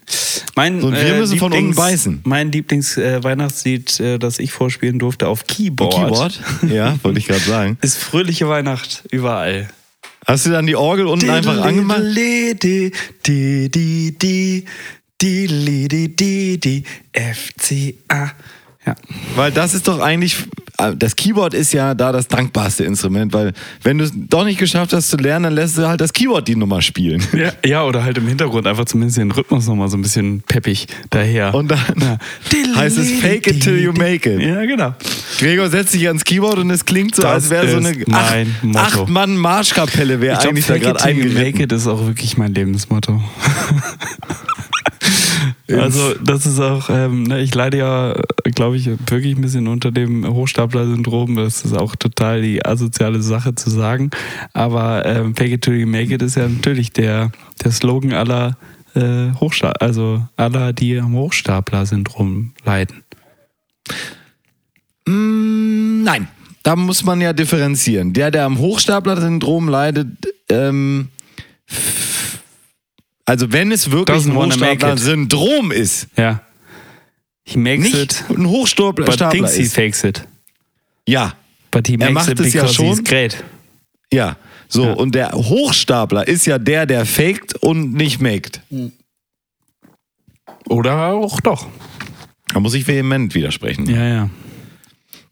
Mein, 0.55 0.81
So, 0.81 0.87
und 0.87 0.95
wir 0.95 1.13
müssen 1.15 1.37
von 1.39 1.53
unten 1.53 1.73
beißen. 1.73 2.21
Mein 2.23 2.51
Lieblings-Weihnachtslied, 2.51 3.99
äh, 3.99 4.19
das 4.19 4.39
ich 4.39 4.51
vorspielen 4.51 4.99
durfte 4.99 5.27
auf 5.27 5.45
Keyboard, 5.47 5.93
Keyboard? 5.95 6.39
Ja, 6.69 6.97
wollte 7.03 7.19
ich 7.19 7.27
gerade 7.27 7.39
sagen. 7.41 7.77
ist 7.81 7.97
Fröhliche 7.97 8.47
Weihnacht 8.49 9.03
überall. 9.11 9.69
Hast 10.25 10.45
du 10.45 10.51
dann 10.51 10.65
die 10.65 10.75
Orgel 10.75 11.07
unten 11.07 11.29
einfach 11.29 11.61
angemacht? 11.61 12.01
Di, 12.01 12.55
di, 12.55 12.91
di, 13.25 13.69
di, 13.69 14.17
di, 14.17 14.65
di, 15.21 15.47
li, 15.47 15.87
di, 15.87 16.15
di, 16.15 16.59
di, 16.59 16.83
FCA. 17.13 18.31
Ja. 18.85 18.95
Weil 19.35 19.51
das 19.51 19.73
ist 19.73 19.87
doch 19.87 19.99
eigentlich, 19.99 20.37
das 20.97 21.15
Keyboard 21.15 21.53
ist 21.53 21.71
ja 21.73 21.93
da 21.93 22.11
das 22.11 22.27
dankbarste 22.27 22.83
Instrument, 22.83 23.31
weil 23.33 23.53
wenn 23.83 23.99
du 23.99 24.05
es 24.05 24.11
doch 24.15 24.43
nicht 24.43 24.59
geschafft 24.59 24.91
hast 24.93 25.09
zu 25.09 25.17
lernen, 25.17 25.43
dann 25.43 25.53
lässt 25.53 25.77
du 25.77 25.87
halt 25.87 26.01
das 26.01 26.11
Keyboard 26.13 26.47
die 26.47 26.55
Nummer 26.55 26.81
spielen. 26.81 27.23
Ja, 27.33 27.51
ja, 27.65 27.83
oder 27.83 28.03
halt 28.03 28.17
im 28.17 28.27
Hintergrund 28.27 28.65
einfach 28.67 28.85
zumindest 28.85 29.17
den 29.17 29.31
Rhythmus 29.31 29.67
nochmal 29.67 29.89
so 29.89 29.97
ein 29.97 30.01
bisschen 30.01 30.41
peppig 30.41 30.87
daher. 31.09 31.53
Und 31.53 31.69
dann 31.69 31.79
Ja. 31.99 32.17
heißt 32.75 32.97
es 32.97 33.11
fake 33.21 33.47
it 33.47 33.61
till 33.63 33.77
you 33.79 33.91
make 33.93 34.29
it. 34.31 34.41
Ja, 34.41 34.65
genau. 34.65 34.93
Gregor 35.39 35.69
setzt 35.69 35.91
sich 35.91 36.07
ans 36.07 36.23
Keyboard 36.23 36.59
und 36.59 36.69
es 36.71 36.85
klingt 36.85 37.15
so, 37.15 37.21
Das 37.23 37.31
als 37.31 37.49
wäre 37.49 37.69
so 37.69 37.77
eine 37.77 37.93
Motto. 38.61 38.79
acht 38.79 39.09
Mann 39.09 39.35
Marschkapelle 39.37 40.21
wäre 40.21 40.39
eigentlich 40.39 40.65
da 40.65 40.73
fake 40.73 40.83
it 40.83 40.97
gerade 40.97 41.13
till 41.13 41.25
you 41.27 41.33
make 41.39 41.61
it 41.61 41.71
ist 41.71 41.87
auch 41.87 42.05
wirklich 42.05 42.37
mein 42.37 42.53
Lebensmotto. 42.53 43.21
also 45.69 46.13
das 46.23 46.45
ist 46.45 46.59
auch, 46.59 46.89
ähm, 46.89 47.23
ne, 47.23 47.41
ich 47.41 47.53
leide 47.53 47.77
ja, 47.77 48.15
glaube 48.55 48.77
ich, 48.77 48.87
wirklich 48.87 49.35
ein 49.35 49.41
bisschen 49.41 49.67
unter 49.67 49.91
dem 49.91 50.25
Hochstapler-Syndrom. 50.27 51.35
Das 51.35 51.65
ist 51.65 51.75
auch 51.75 51.95
total 51.95 52.41
die 52.41 52.65
asoziale 52.65 53.21
Sache 53.21 53.55
zu 53.55 53.69
sagen. 53.69 54.11
Aber 54.53 55.05
ähm, 55.05 55.35
Fake 55.35 55.51
it 55.51 55.61
till 55.61 55.75
you 55.75 55.87
make 55.87 56.13
it 56.13 56.21
ist 56.21 56.35
ja 56.35 56.47
natürlich 56.47 56.91
der, 56.91 57.31
der 57.63 57.71
Slogan 57.71 58.13
aller 58.13 58.57
äh, 58.95 59.31
Hochstapler, 59.39 59.81
also 59.81 60.27
aller, 60.37 60.73
die 60.73 60.99
am 60.99 61.15
Hochstapler-Syndrom 61.15 62.53
leiden. 62.63 63.03
Mm, 65.07 66.03
Nein, 66.03 66.27
da 66.63 66.75
muss 66.75 67.03
man 67.03 67.21
ja 67.21 67.33
differenzieren. 67.33 68.13
Der, 68.13 68.29
der 68.29 68.45
am 68.45 68.59
Hochstapler-Syndrom 68.59 69.69
leidet, 69.69 70.07
ähm, 70.49 71.09
also 73.25 73.51
wenn 73.51 73.71
es 73.71 73.91
wirklich 73.91 74.17
Doesn't 74.17 74.31
ein. 74.31 74.35
Hochstapler-Syndrom 74.35 75.71
ist, 75.71 76.07
Ja. 76.17 76.41
He 77.45 77.57
makes 77.57 77.83
nicht 77.83 77.95
it, 77.95 78.23
ein 78.29 78.47
Hochstapler 78.47 79.05
but 79.05 79.17
thinks 79.31 79.55
he 79.55 79.65
fakes 79.65 80.03
it. 80.03 80.23
Ja, 81.07 81.33
But 81.71 81.87
he 81.87 81.93
Er 81.93 82.11
makes 82.11 82.13
macht 82.13 82.29
it 82.29 82.39
es 82.39 82.53
ja 82.53 82.63
he's 82.65 82.73
schon. 82.75 83.03
great. 83.03 83.43
ja. 84.13 84.37
So, 84.69 84.85
Ja. 84.85 84.93
und 84.93 85.13
der 85.13 85.31
Hochstapler 85.33 86.27
ist 86.27 86.45
ja 86.45 86.57
der, 86.57 86.85
der 86.85 87.05
faked 87.05 87.55
und 87.55 87.93
nicht 87.93 88.21
maked. 88.21 88.61
Oder 90.69 91.07
auch 91.13 91.39
doch. 91.41 91.67
Da 92.53 92.59
muss 92.59 92.73
ich 92.73 92.87
vehement 92.87 93.35
widersprechen. 93.35 93.89
Ja, 93.89 94.05
ja. 94.07 94.29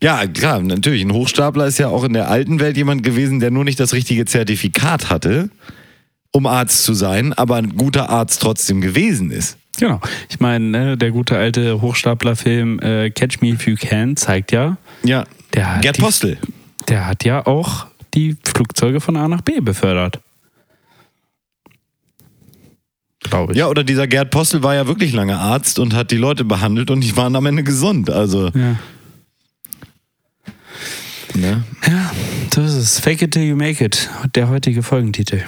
Ja, 0.03 0.25
klar, 0.27 0.59
natürlich. 0.61 1.03
Ein 1.03 1.13
Hochstapler 1.13 1.67
ist 1.67 1.77
ja 1.77 1.87
auch 1.87 2.03
in 2.03 2.13
der 2.13 2.27
alten 2.29 2.59
Welt 2.59 2.75
jemand 2.75 3.03
gewesen, 3.03 3.39
der 3.39 3.51
nur 3.51 3.63
nicht 3.63 3.79
das 3.79 3.93
richtige 3.93 4.25
Zertifikat 4.25 5.09
hatte, 5.09 5.49
um 6.31 6.45
Arzt 6.45 6.83
zu 6.83 6.93
sein, 6.93 7.33
aber 7.33 7.57
ein 7.57 7.75
guter 7.75 8.09
Arzt 8.09 8.41
trotzdem 8.41 8.81
gewesen 8.81 9.31
ist. 9.31 9.57
Genau. 9.79 9.99
Ich 10.29 10.39
meine, 10.39 10.65
ne, 10.65 10.97
der 10.97 11.11
gute 11.11 11.37
alte 11.37 11.81
Hochstapler-Film 11.81 12.79
äh, 12.79 13.09
Catch 13.09 13.41
Me 13.41 13.49
If 13.49 13.67
You 13.67 13.75
Can 13.79 14.15
zeigt 14.17 14.51
ja, 14.51 14.77
Ja. 15.03 15.25
Der 15.53 15.75
hat 15.75 15.81
Gerd 15.81 15.97
die- 15.97 16.01
Postel. 16.01 16.37
der 16.87 17.07
hat 17.07 17.23
ja 17.25 17.45
auch 17.45 17.87
die 18.13 18.37
Flugzeuge 18.45 19.01
von 19.01 19.15
A 19.17 19.27
nach 19.27 19.41
B 19.41 19.59
befördert. 19.59 20.19
Glaube 23.23 23.53
ich. 23.53 23.59
Ja, 23.59 23.67
oder 23.67 23.83
dieser 23.83 24.07
Gerd 24.07 24.31
Postel 24.31 24.63
war 24.63 24.73
ja 24.75 24.87
wirklich 24.87 25.13
lange 25.13 25.37
Arzt 25.37 25.79
und 25.79 25.93
hat 25.93 26.11
die 26.11 26.17
Leute 26.17 26.43
behandelt 26.43 26.89
und 26.89 27.01
die 27.01 27.15
waren 27.15 27.35
am 27.35 27.45
Ende 27.45 27.63
gesund. 27.63 28.09
Also, 28.09 28.47
Ja. 28.49 28.75
ne? 31.35 31.63
ja, 31.87 32.11
so 32.53 32.61
ist 32.61 32.73
es. 32.73 32.99
Fake 32.99 33.21
it 33.21 33.31
till 33.31 33.43
you 33.43 33.55
make 33.55 33.83
it. 33.83 34.09
Der 34.35 34.49
heutige 34.49 34.81
Folgentitel. 34.83 35.43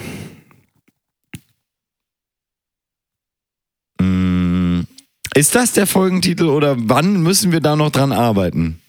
Ist 5.34 5.54
das 5.54 5.72
der 5.72 5.86
Folgentitel 5.86 6.44
oder 6.46 6.76
wann 6.78 7.22
müssen 7.22 7.52
wir 7.52 7.60
da 7.60 7.76
noch 7.76 7.90
dran 7.90 8.12
arbeiten? 8.12 8.80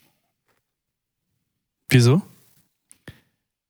Wieso? 1.90 2.22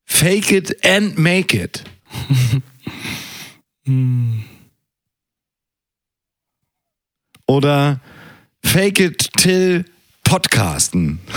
Fake 0.06 0.52
it 0.52 0.86
and 0.86 1.18
make 1.18 1.58
it. 1.58 1.84
Oder 7.48 8.00
Fake 8.64 9.00
it 9.00 9.30
till 9.38 9.86
Podcasten. 10.24 11.20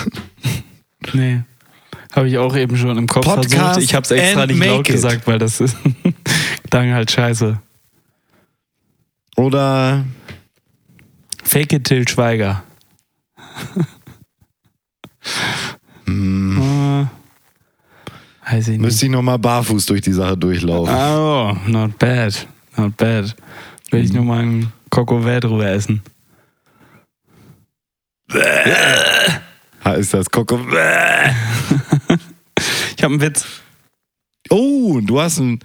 Nee. 1.14 1.42
Habe 2.12 2.28
ich 2.28 2.38
auch 2.38 2.56
eben 2.56 2.76
schon 2.76 2.98
im 2.98 3.06
Kopf 3.06 3.24
Podcast 3.24 3.54
versucht. 3.54 3.84
Ich 3.84 3.94
habe 3.94 4.02
es 4.02 4.10
extra 4.10 4.46
nicht 4.46 4.62
laut 4.62 4.88
it. 4.88 4.94
gesagt, 4.94 5.26
weil 5.28 5.38
das 5.38 5.60
ist 5.60 5.76
dann 6.70 6.92
halt 6.92 7.10
scheiße. 7.12 7.62
Oder 9.36 10.04
Fake 11.42 11.72
it 11.72 11.84
till 11.84 12.06
Schweiger. 12.08 12.62
Äh, 16.06 17.06
Weiß 18.50 18.62
ich 18.62 18.68
nicht. 18.68 18.80
müsste 18.80 19.06
ich 19.06 19.12
nochmal 19.12 19.38
barfuß 19.38 19.86
durch 19.86 20.00
die 20.00 20.12
Sache 20.12 20.36
durchlaufen. 20.36 20.94
Oh, 20.94 21.56
not 21.66 21.98
bad. 21.98 22.46
Not 22.76 22.96
bad. 22.96 23.34
Will 23.90 24.04
ich 24.04 24.12
nur 24.12 24.24
mal 24.24 24.40
einen 24.40 24.72
Kokowä 24.90 25.40
drüber 25.40 25.66
essen. 25.68 26.02
Ha, 29.84 29.92
ist 29.92 30.14
das 30.14 30.30
Koko? 30.30 30.58
Ich 32.96 33.04
habe 33.04 33.14
einen 33.14 33.20
Witz. 33.22 33.46
Oh, 34.50 34.98
du 35.00 35.20
hast 35.20 35.38
einen 35.38 35.60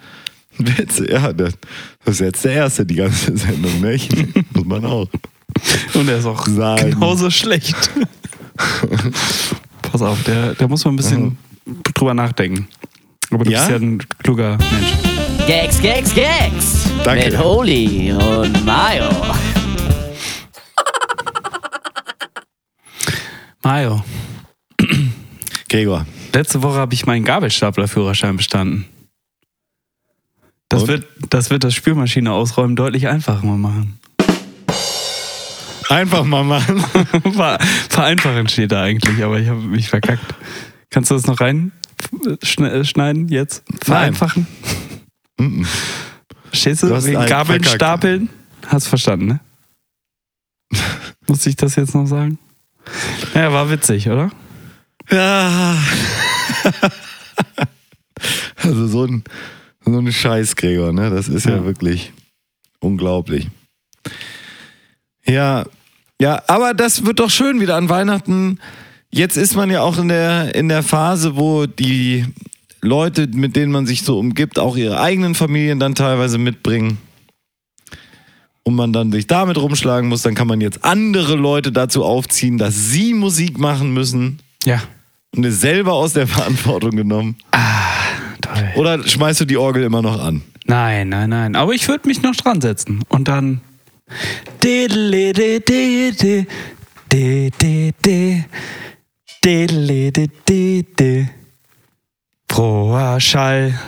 Witz. 0.59 0.99
Ja, 1.09 1.33
das, 1.33 1.55
das 2.05 2.13
ist 2.15 2.19
jetzt 2.19 2.45
der 2.45 2.51
erste, 2.53 2.85
die 2.85 2.93
ganze 2.95 3.35
Sendung, 3.35 3.81
nicht? 3.81 4.13
Muss 4.53 4.65
man 4.65 4.85
auch. 4.85 5.07
Und 5.93 6.07
er 6.09 6.17
ist 6.17 6.25
auch 6.25 6.45
Sagen. 6.47 6.91
genauso 6.91 7.29
schlecht. 7.29 7.75
Pass 9.81 10.01
auf, 10.01 10.21
der, 10.23 10.53
der 10.55 10.67
muss 10.67 10.83
man 10.85 10.93
ein 10.93 10.97
bisschen 10.97 11.37
drüber 11.93 12.13
nachdenken. 12.13 12.67
Aber 13.31 13.43
du 13.45 13.51
Ja? 13.51 13.59
bist 13.59 13.69
ja 13.71 13.75
ein 13.77 13.97
kluger 14.23 14.57
Mensch. 14.57 15.47
Gags, 15.47 15.81
Gags, 15.81 16.13
Gags. 16.13 16.85
Danke. 17.03 17.25
Mit 17.25 17.37
Holy 17.39 18.11
und 18.13 18.65
Mayo. 18.65 19.09
Mario, 23.61 24.03
Gregor. 25.69 26.05
letzte 26.33 26.61
Woche 26.63 26.75
habe 26.75 26.93
ich 26.93 27.05
meinen 27.05 27.23
Gabelstaplerführerschein 27.23 28.35
bestanden. 28.35 28.85
Das 30.67 30.81
Und? 30.83 30.87
wird, 30.89 31.05
das 31.29 31.49
wird 31.49 31.63
das 31.63 31.73
Spülmaschine 31.73 32.31
ausräumen 32.33 32.75
deutlich 32.75 33.07
einfacher 33.07 33.45
machen. 33.45 33.99
Einfach 35.89 36.23
mal 36.23 36.43
machen. 36.43 36.79
Ver 37.33 37.57
vereinfachen 37.89 38.47
steht 38.47 38.71
da 38.71 38.83
eigentlich, 38.83 39.23
aber 39.23 39.39
ich 39.39 39.47
habe 39.49 39.61
mich 39.61 39.89
verkackt. 39.89 40.23
Kannst 40.89 41.11
du 41.11 41.15
das 41.15 41.25
noch 41.25 41.39
rein 41.41 41.71
schne- 42.43 42.69
äh, 42.71 42.85
schneiden 42.85 43.27
jetzt? 43.29 43.63
Vereinfachen? 43.83 44.47
Stehst 46.51 46.83
du? 46.83 46.87
Du 46.87 46.95
hast 46.95 47.05
Wegen 47.05 47.17
einen 47.17 47.29
Gabeln 47.29 47.61
verkackt. 47.63 47.75
stapeln? 47.81 48.29
Hast 48.67 48.87
verstanden, 48.87 49.25
ne? 49.27 49.39
Muss 51.27 51.45
ich 51.45 51.55
das 51.55 51.75
jetzt 51.75 51.95
noch 51.95 52.05
sagen? 52.05 52.37
Ja, 53.33 53.51
war 53.51 53.69
witzig, 53.69 54.07
oder? 54.09 54.31
Ja. 55.11 55.77
Also 58.57 58.87
so 58.87 59.03
ein, 59.05 59.23
so 59.83 59.97
ein 59.99 60.11
Scheiß, 60.11 60.55
Gregor, 60.55 60.93
ne? 60.93 61.09
Das 61.09 61.27
ist 61.27 61.45
ja, 61.45 61.57
Ja. 61.57 61.65
wirklich 61.65 62.13
unglaublich. 62.79 63.49
Ja, 65.25 65.65
ja, 66.21 66.41
aber 66.47 66.73
das 66.73 67.05
wird 67.05 67.19
doch 67.19 67.29
schön 67.29 67.59
wieder 67.59 67.75
an 67.75 67.89
Weihnachten. 67.89 68.59
Jetzt 69.11 69.37
ist 69.37 69.55
man 69.55 69.69
ja 69.69 69.81
auch 69.81 69.97
in 69.97 70.07
der, 70.09 70.55
in 70.55 70.69
der 70.69 70.83
Phase, 70.83 71.35
wo 71.35 71.65
die 71.65 72.25
Leute, 72.81 73.27
mit 73.27 73.55
denen 73.55 73.71
man 73.71 73.85
sich 73.85 74.03
so 74.03 74.19
umgibt, 74.19 74.59
auch 74.59 74.75
ihre 74.75 74.99
eigenen 74.99 75.35
Familien 75.35 75.79
dann 75.79 75.95
teilweise 75.95 76.37
mitbringen. 76.37 76.97
Und 78.63 78.75
man 78.75 78.93
dann 78.93 79.11
sich 79.11 79.27
damit 79.27 79.57
rumschlagen 79.57 80.07
muss, 80.09 80.21
dann 80.21 80.35
kann 80.35 80.47
man 80.47 80.61
jetzt 80.61 80.85
andere 80.85 81.35
Leute 81.35 81.71
dazu 81.73 82.03
aufziehen, 82.05 82.57
dass 82.57 82.89
sie 82.91 83.13
Musik 83.13 83.59
machen 83.59 83.93
müssen 83.93 84.39
Ja. 84.63 84.81
und 85.35 85.43
ist 85.45 85.59
selber 85.61 85.93
aus 85.93 86.13
der 86.13 86.27
Verantwortung 86.27 86.91
genommen. 86.91 87.35
Toll. 88.41 88.69
Oder 88.75 89.05
schmeißt 89.05 89.41
du 89.41 89.45
die 89.45 89.57
Orgel 89.57 89.83
immer 89.83 90.01
noch 90.01 90.21
an? 90.21 90.41
Nein, 90.65 91.09
nein, 91.09 91.29
nein. 91.29 91.55
Aber 91.55 91.73
ich 91.73 91.87
würde 91.89 92.07
mich 92.07 92.21
noch 92.21 92.35
dran 92.35 92.61
setzen 92.61 93.03
und 93.09 93.27
dann. 93.27 93.61
Froher 102.49 103.19
Schall. 103.19 103.79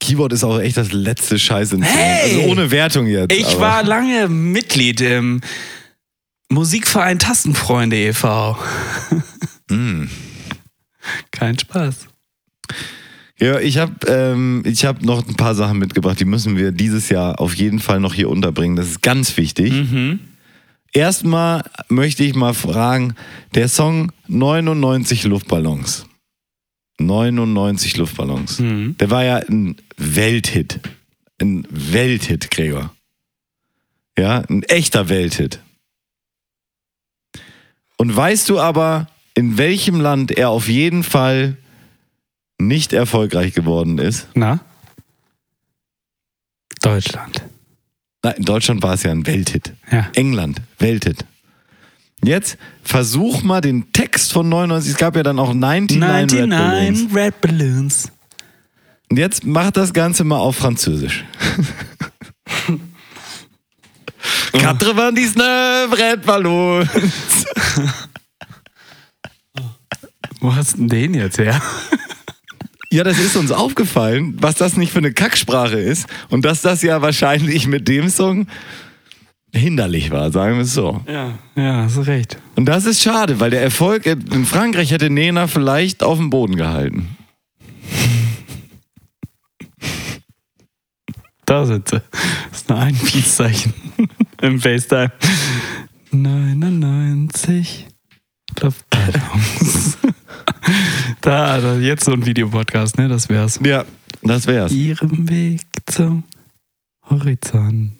Keyboard 0.00 0.32
ist 0.32 0.44
auch 0.44 0.58
echt 0.60 0.76
das 0.76 0.92
letzte 0.92 1.38
Scheiß 1.38 1.72
in 1.72 1.82
Hey! 1.82 2.36
Also 2.36 2.50
ohne 2.50 2.70
Wertung 2.70 3.06
jetzt. 3.06 3.32
Ich 3.32 3.46
aber- 3.46 3.60
war 3.60 3.82
lange 3.84 4.28
Mitglied 4.28 5.00
im 5.00 5.40
Musikverein 6.48 7.18
Tastenfreunde 7.18 7.96
e.V. 7.96 8.56
Mm. 9.70 10.04
Kein 11.30 11.58
Spaß. 11.58 12.08
Ja, 13.42 13.58
ich 13.58 13.78
habe 13.78 14.06
ähm, 14.06 14.62
ich 14.64 14.84
hab 14.84 15.02
noch 15.02 15.26
ein 15.26 15.34
paar 15.34 15.56
Sachen 15.56 15.78
mitgebracht, 15.78 16.20
die 16.20 16.24
müssen 16.24 16.56
wir 16.56 16.70
dieses 16.70 17.08
Jahr 17.08 17.40
auf 17.40 17.56
jeden 17.56 17.80
Fall 17.80 17.98
noch 17.98 18.14
hier 18.14 18.30
unterbringen. 18.30 18.76
Das 18.76 18.86
ist 18.86 19.02
ganz 19.02 19.36
wichtig. 19.36 19.72
Mhm. 19.72 20.20
Erstmal 20.92 21.64
möchte 21.88 22.22
ich 22.22 22.36
mal 22.36 22.54
fragen, 22.54 23.16
der 23.56 23.66
Song 23.66 24.12
99 24.28 25.24
Luftballons. 25.24 26.06
99 27.00 27.96
Luftballons. 27.96 28.60
Mhm. 28.60 28.96
Der 28.98 29.10
war 29.10 29.24
ja 29.24 29.38
ein 29.38 29.74
Welthit. 29.96 30.78
Ein 31.40 31.66
Welthit, 31.68 32.48
Gregor. 32.48 32.94
Ja, 34.16 34.44
ein 34.48 34.62
echter 34.62 35.08
Welthit. 35.08 35.58
Und 37.96 38.14
weißt 38.14 38.48
du 38.48 38.60
aber, 38.60 39.08
in 39.34 39.58
welchem 39.58 40.00
Land 40.00 40.30
er 40.30 40.50
auf 40.50 40.68
jeden 40.68 41.02
Fall 41.02 41.56
nicht 42.58 42.92
erfolgreich 42.92 43.54
geworden 43.54 43.98
ist? 43.98 44.28
Na? 44.34 44.60
Deutschland. 46.80 47.42
Nein, 48.22 48.34
in 48.36 48.44
Deutschland 48.44 48.82
war 48.82 48.94
es 48.94 49.02
ja 49.02 49.10
ein 49.10 49.26
Welthit. 49.26 49.72
Ja. 49.90 50.08
England, 50.14 50.60
Welthit. 50.78 51.24
Jetzt 52.24 52.56
versuch 52.84 53.42
mal 53.42 53.60
den 53.60 53.92
Text 53.92 54.32
von 54.32 54.48
99, 54.48 54.92
es 54.92 54.96
gab 54.96 55.16
ja 55.16 55.24
dann 55.24 55.40
auch 55.40 55.52
99, 55.52 56.38
Red 56.40 56.48
Balloons. 56.48 56.50
99 56.50 57.16
Red 57.16 57.40
Balloons. 57.40 58.12
Und 59.10 59.18
jetzt 59.18 59.44
mach 59.44 59.70
das 59.72 59.92
Ganze 59.92 60.24
mal 60.24 60.38
auf 60.38 60.56
Französisch. 60.56 61.24
Quatre 64.52 64.96
vingt 64.96 65.18
dix 65.18 65.34
Red 65.36 66.24
Ballons. 66.24 66.88
Wo 70.40 70.54
hast 70.54 70.74
du 70.74 70.78
denn 70.78 70.88
den 70.88 71.14
jetzt 71.14 71.38
her? 71.38 71.60
Ja, 72.92 73.04
das 73.04 73.18
ist 73.18 73.36
uns 73.36 73.52
aufgefallen, 73.52 74.36
was 74.38 74.56
das 74.56 74.76
nicht 74.76 74.92
für 74.92 74.98
eine 74.98 75.14
Kacksprache 75.14 75.78
ist 75.78 76.06
und 76.28 76.44
dass 76.44 76.60
das 76.60 76.82
ja 76.82 77.00
wahrscheinlich 77.00 77.66
mit 77.66 77.88
dem 77.88 78.10
Song 78.10 78.46
hinderlich 79.50 80.10
war, 80.10 80.30
sagen 80.30 80.56
wir 80.56 80.64
es 80.64 80.74
so. 80.74 81.00
Ja, 81.08 81.38
ja, 81.56 81.84
hast 81.84 81.96
du 81.96 82.02
recht. 82.02 82.36
Und 82.54 82.66
das 82.66 82.84
ist 82.84 83.02
schade, 83.02 83.40
weil 83.40 83.50
der 83.50 83.62
Erfolg 83.62 84.04
in 84.04 84.44
Frankreich 84.44 84.90
hätte 84.90 85.08
Nena 85.08 85.46
vielleicht 85.46 86.02
auf 86.02 86.18
dem 86.18 86.28
Boden 86.28 86.54
gehalten. 86.56 87.16
Da 91.46 91.64
sind 91.64 91.88
sie. 91.88 92.02
Das 92.50 92.60
ist 92.60 92.68
nur 92.68 92.78
ein 92.78 92.94
Peace-Zeichen 92.94 93.72
im 94.42 94.60
FaceTime. 94.60 95.12
99 96.10 97.86
Luftballons. 98.60 99.96
da, 101.20 101.58
da, 101.60 101.76
jetzt 101.78 102.04
so 102.04 102.12
ein 102.12 102.24
Videopodcast, 102.26 102.98
ne? 102.98 103.08
Das 103.08 103.28
wär's. 103.28 103.60
Ja, 103.64 103.84
das 104.22 104.46
wär's. 104.46 104.72
Ihrem 104.72 105.28
Weg 105.28 105.60
zum 105.86 106.24
Horizont. 107.08 107.92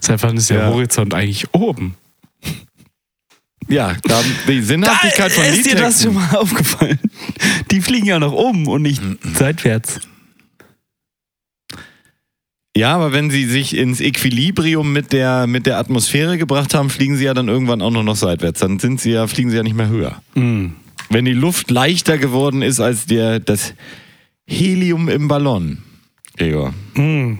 Seit 0.00 0.22
wann 0.22 0.36
ist 0.36 0.50
der 0.50 0.60
Ja. 0.60 0.66
Horizont 0.68 1.14
eigentlich 1.14 1.52
oben? 1.52 1.94
Ja, 3.68 3.94
da, 4.04 4.22
die 4.46 4.62
Sinnhaftigkeit 4.62 5.30
von 5.30 5.44
ist 5.44 5.66
dir 5.66 5.74
das 5.74 6.02
schon 6.02 6.12
Liedtexten. 6.14 6.14
mal 6.14 6.40
aufgefallen? 6.40 6.98
Die 7.70 7.82
fliegen 7.82 8.06
ja 8.06 8.18
nach 8.18 8.32
oben 8.32 8.66
und 8.66 8.80
nicht 8.82 9.02
seitwärts. 9.34 10.00
Ja, 12.74 12.94
aber 12.94 13.12
wenn 13.12 13.28
sie 13.28 13.44
sich 13.44 13.76
ins 13.76 14.00
Equilibrium 14.00 14.92
mit 14.92 15.12
der, 15.12 15.46
mit 15.46 15.66
der 15.66 15.78
Atmosphäre 15.78 16.38
gebracht 16.38 16.74
haben, 16.74 16.90
fliegen 16.90 17.16
sie 17.16 17.24
ja 17.24 17.34
dann 17.34 17.48
irgendwann 17.48 17.82
auch 17.82 17.90
nur 17.90 18.04
noch 18.04 18.16
seitwärts. 18.16 18.60
Dann 18.60 18.78
sind 18.78 19.00
sie 19.00 19.10
ja, 19.10 19.26
fliegen 19.26 19.50
sie 19.50 19.56
ja 19.56 19.62
nicht 19.62 19.74
mehr 19.76 19.88
höher. 19.88 20.22
Mhm. 20.34 20.76
Wenn 21.10 21.24
die 21.24 21.32
Luft 21.32 21.70
leichter 21.70 22.18
geworden 22.18 22.62
ist 22.62 22.80
als 22.80 23.06
der, 23.06 23.40
das 23.40 23.74
Helium 24.46 25.08
im 25.08 25.28
Ballon. 25.28 25.78
Gregor. 26.36 26.74
Mhm. 26.94 27.38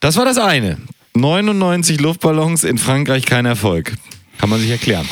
Das 0.00 0.16
war 0.16 0.24
das 0.24 0.38
eine. 0.38 0.78
99 1.14 2.00
Luftballons 2.00 2.64
in 2.64 2.78
Frankreich 2.78 3.24
kein 3.24 3.46
Erfolg. 3.46 3.94
Kann 4.38 4.50
man 4.50 4.60
sich 4.60 4.70
erklären. 4.70 5.06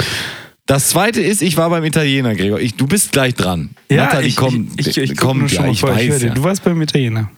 Das 0.67 0.89
zweite 0.89 1.21
ist, 1.21 1.43
ich 1.43 1.57
war 1.57 1.69
beim 1.71 1.85
Italiener, 1.85 2.35
Gregor. 2.35 2.59
Ich, 2.59 2.75
du 2.75 2.87
bist 2.87 3.13
gleich 3.13 3.35
dran. 3.35 3.71
Nathalie 3.91 4.29
ich, 4.29 4.37
kommt, 4.37 4.81
ich, 4.81 4.89
ich, 4.89 4.97
ich 4.97 5.21
ja, 5.21 5.35
mal 5.35 5.71
ich 5.71 5.83
weiß 5.83 6.23
ja. 6.23 6.35
Du 6.35 6.43
warst 6.43 6.65
beim 6.65 6.81
Italiener. 6.81 7.31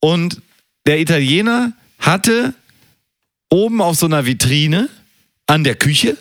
Und 0.00 0.42
der 0.86 1.00
Italiener 1.00 1.72
hatte 2.00 2.54
oben 3.48 3.80
auf 3.80 3.96
so 3.96 4.06
einer 4.06 4.26
Vitrine 4.26 4.88
an 5.46 5.62
der 5.62 5.76
Küche 5.76 6.16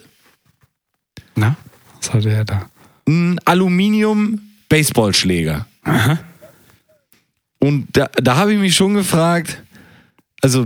Na, 1.36 1.56
was 2.02 2.14
hatte 2.14 2.30
er 2.32 2.46
da? 2.46 2.70
einen 3.08 3.40
Aluminium-Baseballschläger. 3.46 5.66
Und 7.60 7.88
da, 7.96 8.08
da 8.22 8.36
habe 8.38 8.54
ich 8.54 8.60
mich 8.60 8.76
schon 8.76 8.94
gefragt, 8.94 9.62
also 10.42 10.66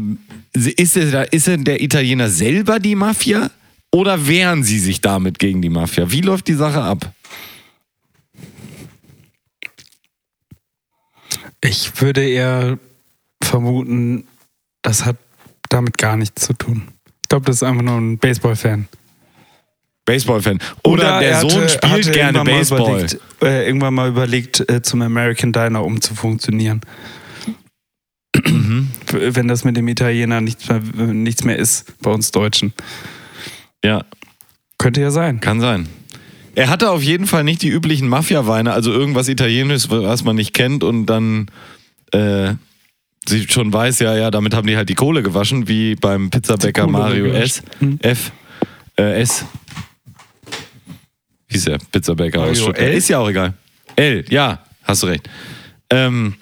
ist, 0.53 0.95
er, 0.97 1.11
da- 1.11 1.21
ist 1.23 1.47
denn 1.47 1.63
der 1.63 1.81
Italiener 1.81 2.29
selber 2.29 2.79
die 2.79 2.95
Mafia 2.95 3.49
oder 3.91 4.27
wehren 4.27 4.63
sie 4.63 4.79
sich 4.79 5.01
damit 5.01 5.39
gegen 5.39 5.61
die 5.61 5.69
Mafia? 5.69 6.09
Wie 6.11 6.21
läuft 6.21 6.47
die 6.47 6.53
Sache 6.53 6.81
ab? 6.81 7.11
Ich 11.63 12.01
würde 12.01 12.27
eher 12.27 12.77
vermuten, 13.41 14.27
das 14.81 15.05
hat 15.05 15.17
damit 15.69 15.97
gar 15.97 16.17
nichts 16.17 16.45
zu 16.45 16.53
tun. 16.53 16.83
Ich 17.23 17.29
glaube, 17.29 17.45
das 17.45 17.57
ist 17.57 17.63
einfach 17.63 17.81
nur 17.81 17.97
ein 17.97 18.17
Baseball-Fan. 18.17 18.87
Baseball-Fan. 20.05 20.59
Oder, 20.83 21.19
der 21.19 21.29
er 21.31 21.41
Sohn 21.41 21.51
hatte- 21.51 21.69
spielt 21.69 21.91
hatte 21.91 22.11
gerne 22.11 22.37
irgendwann 22.39 22.45
mal 22.45 22.57
Baseball. 22.59 22.91
Überlegt, 22.91 23.19
äh, 23.41 23.65
irgendwann 23.67 23.93
mal 23.93 24.09
überlegt, 24.09 24.69
äh, 24.71 24.81
zum 24.81 25.01
American 25.01 25.51
Diner 25.51 25.83
umzufunktionieren. 25.83 26.81
Mhm. 28.45 28.89
Wenn 29.11 29.47
das 29.47 29.63
mit 29.63 29.77
dem 29.77 29.87
Italiener 29.87 30.41
nichts 30.41 30.67
mehr, 30.67 30.79
nichts 30.79 31.43
mehr 31.43 31.57
ist, 31.57 31.93
bei 32.01 32.11
uns 32.11 32.31
Deutschen. 32.31 32.73
Ja, 33.83 34.03
Könnte 34.77 35.01
ja 35.01 35.09
sein. 35.11 35.39
kann 35.39 35.61
sein. 35.61 35.87
Er 36.53 36.69
hatte 36.69 36.89
auf 36.91 37.01
jeden 37.03 37.27
Fall 37.27 37.43
nicht 37.43 37.61
die 37.61 37.69
üblichen 37.69 38.07
Mafia-Weine, 38.07 38.73
also 38.73 38.91
irgendwas 38.91 39.27
Italienisches, 39.29 39.89
was 39.89 40.23
man 40.23 40.35
nicht 40.35 40.53
kennt 40.53 40.83
und 40.83 41.05
dann 41.05 41.47
äh, 42.11 42.53
sie 43.27 43.47
schon 43.49 43.73
weiß, 43.73 43.99
ja, 43.99 44.15
ja, 44.15 44.31
damit 44.31 44.53
haben 44.53 44.67
die 44.67 44.77
halt 44.77 44.89
die 44.89 44.95
Kohle 44.95 45.23
gewaschen, 45.23 45.67
wie 45.67 45.95
beim 45.95 46.29
Pizzabäcker 46.29 46.87
Mario 46.87 47.25
S. 47.27 47.61
Hm. 47.79 47.99
F. 48.01 48.31
Äh, 48.97 49.21
S. 49.21 49.45
Wie 51.47 51.57
ist 51.57 51.67
der 51.67 51.77
Pizzabäcker 51.91 52.41
aus 52.41 52.57
Stuttgart? 52.57 52.79
L? 52.87 52.93
Ist 52.93 53.07
ja 53.09 53.19
auch 53.19 53.29
egal. 53.29 53.53
L, 53.95 54.25
ja, 54.29 54.63
hast 54.83 55.03
du 55.03 55.07
recht. 55.07 55.29
Ähm, 55.89 56.35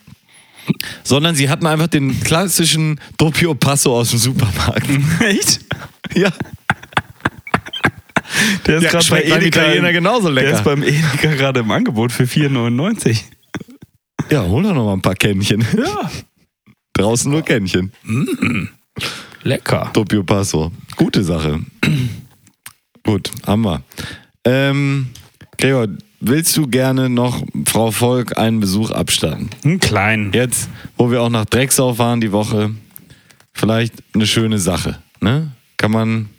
sondern 1.04 1.36
sie 1.36 1.50
hatten 1.50 1.66
einfach 1.68 1.88
den 1.88 2.20
klassischen 2.22 3.00
Doppio 3.18 3.54
Passo 3.54 3.98
aus 3.98 4.12
dem 4.12 4.20
Supermarkt. 4.20 4.88
Echt? 5.20 5.60
ja. 6.16 6.32
Der 8.66 8.78
ist 8.78 8.84
Ja, 8.84 8.90
gerade 8.92 9.10
bei 9.10 9.24
Edeka, 9.24 9.92
genauso 9.92 10.30
lecker. 10.30 10.48
Der 10.48 10.58
ist 10.58 10.64
beim 10.64 10.82
Edeka 10.84 11.34
gerade 11.36 11.60
im 11.60 11.70
Angebot 11.72 12.12
für 12.12 12.24
4,99. 12.24 13.22
Ja, 14.32 14.44
hol 14.46 14.64
doch 14.64 14.74
noch 14.74 14.86
mal 14.86 14.94
ein 14.94 15.02
paar 15.02 15.16
Kännchen. 15.16 15.66
Ja, 15.78 16.10
Draußen 16.94 17.30
nur 17.32 17.42
Kännchen. 17.44 17.92
lecker. 19.44 19.90
Doppio 19.94 20.24
Passo. 20.24 20.72
Gute 20.96 21.24
Sache. 21.24 21.60
Gut, 23.04 23.32
haben 23.46 23.64
wir. 23.64 23.84
Ähm, 24.46 25.08
Gregor, 25.58 25.88
willst 26.20 26.58
du 26.58 26.68
gerne 26.68 27.10
noch 27.10 27.44
Frau 27.66 27.92
Volk 27.92 28.38
einen 28.38 28.60
Besuch 28.60 28.92
abstatten? 28.92 29.50
Einen 29.64 29.80
kleinen. 29.80 30.34
Jetzt, 30.34 30.70
wo 30.98 31.12
wir 31.12 31.22
auch 31.22 31.30
nach 31.30 31.46
Drecksau 31.46 31.94
fahren 31.94 32.22
die 32.22 32.32
Woche, 32.32 32.72
vielleicht 33.54 33.94
eine 34.14 34.28
schöne 34.28 34.60
Sache. 34.60 35.00
Ne? 35.22 35.52
Kann 35.78 35.92
man, 35.92 36.30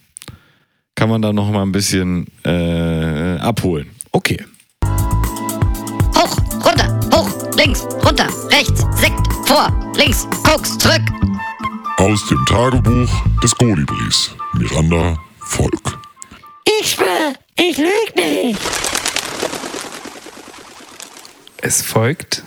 kann 0.95 1.09
man 1.09 1.23
da 1.23 1.33
noch 1.33 1.51
mal 1.51 1.63
ein 1.63 1.73
bisschen 1.73 2.27
äh, 2.45 3.37
abholen. 3.39 3.87
Okay. 4.13 4.45
Hoch, 6.15 6.37
runter, 6.65 7.01
hoch, 7.13 7.31
links, 7.57 7.85
runter, 8.05 8.29
rechts, 8.51 8.85
Sekt, 9.01 9.27
vor, 9.47 9.73
links, 9.97 10.27
Koks, 10.43 10.77
zurück. 10.79 11.03
Aus 11.97 12.27
dem 12.27 12.45
Tagebuch 12.47 13.11
des 13.43 13.55
Kolibris. 13.55 14.35
Miranda 14.55 15.17
Volk. 15.39 15.99
Ich 16.81 16.91
schwör, 16.91 17.35
ich 17.57 17.79
lüg 17.79 18.17
nicht. 18.17 18.61
Es 21.61 21.83
folgt 21.83 22.43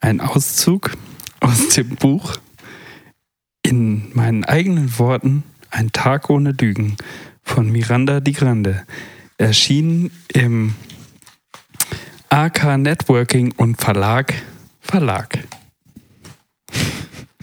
ein 0.00 0.20
Auszug 0.20 0.96
aus 1.40 1.68
dem 1.70 1.90
Buch 1.96 2.36
in 3.62 4.10
meinen 4.14 4.44
eigenen 4.44 4.98
Worten 4.98 5.44
Ein 5.70 5.92
Tag 5.92 6.30
ohne 6.30 6.52
Lügen 6.52 6.96
von 7.42 7.70
Miranda 7.70 8.20
Di 8.20 8.32
Grande. 8.32 8.84
Erschienen 9.38 10.10
im 10.28 10.74
AK 12.28 12.78
Networking 12.78 13.52
und 13.56 13.80
Verlag 13.80 14.34
Verlag. 14.80 15.38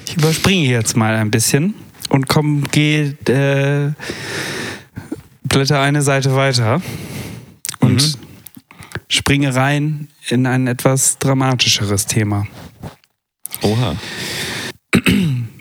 Ich 0.05 0.17
überspringe 0.17 0.67
jetzt 0.67 0.95
mal 0.95 1.15
ein 1.15 1.31
bisschen 1.31 1.73
und 2.09 2.27
komm, 2.27 2.63
gehe 2.71 3.15
äh, 3.27 3.93
blätter 5.49 5.81
eine 5.81 6.01
Seite 6.01 6.35
weiter 6.35 6.81
und 7.79 8.17
springe 9.07 9.55
rein 9.55 10.07
in 10.29 10.45
ein 10.45 10.67
etwas 10.67 11.17
dramatischeres 11.19 12.05
Thema. 12.05 12.47
Oha. 13.61 13.95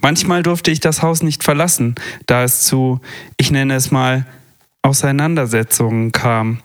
Manchmal 0.00 0.42
durfte 0.42 0.70
ich 0.70 0.80
das 0.80 1.02
Haus 1.02 1.22
nicht 1.22 1.42
verlassen, 1.42 1.94
da 2.26 2.44
es 2.44 2.62
zu, 2.62 3.00
ich 3.36 3.50
nenne 3.50 3.74
es 3.74 3.90
mal, 3.90 4.26
Auseinandersetzungen 4.82 6.12
kam. 6.12 6.60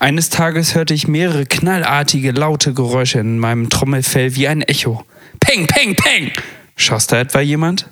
Eines 0.00 0.30
Tages 0.30 0.74
hörte 0.74 0.94
ich 0.94 1.06
mehrere 1.06 1.46
knallartige, 1.46 2.32
laute 2.32 2.72
Geräusche 2.72 3.20
in 3.20 3.38
meinem 3.38 3.68
Trommelfell 3.68 4.34
wie 4.36 4.48
ein 4.48 4.62
Echo. 4.62 5.04
Peng, 5.38 5.66
peng, 5.66 5.94
peng! 5.94 6.32
Schoss 6.76 7.06
da 7.06 7.20
etwa 7.20 7.40
jemand? 7.40 7.88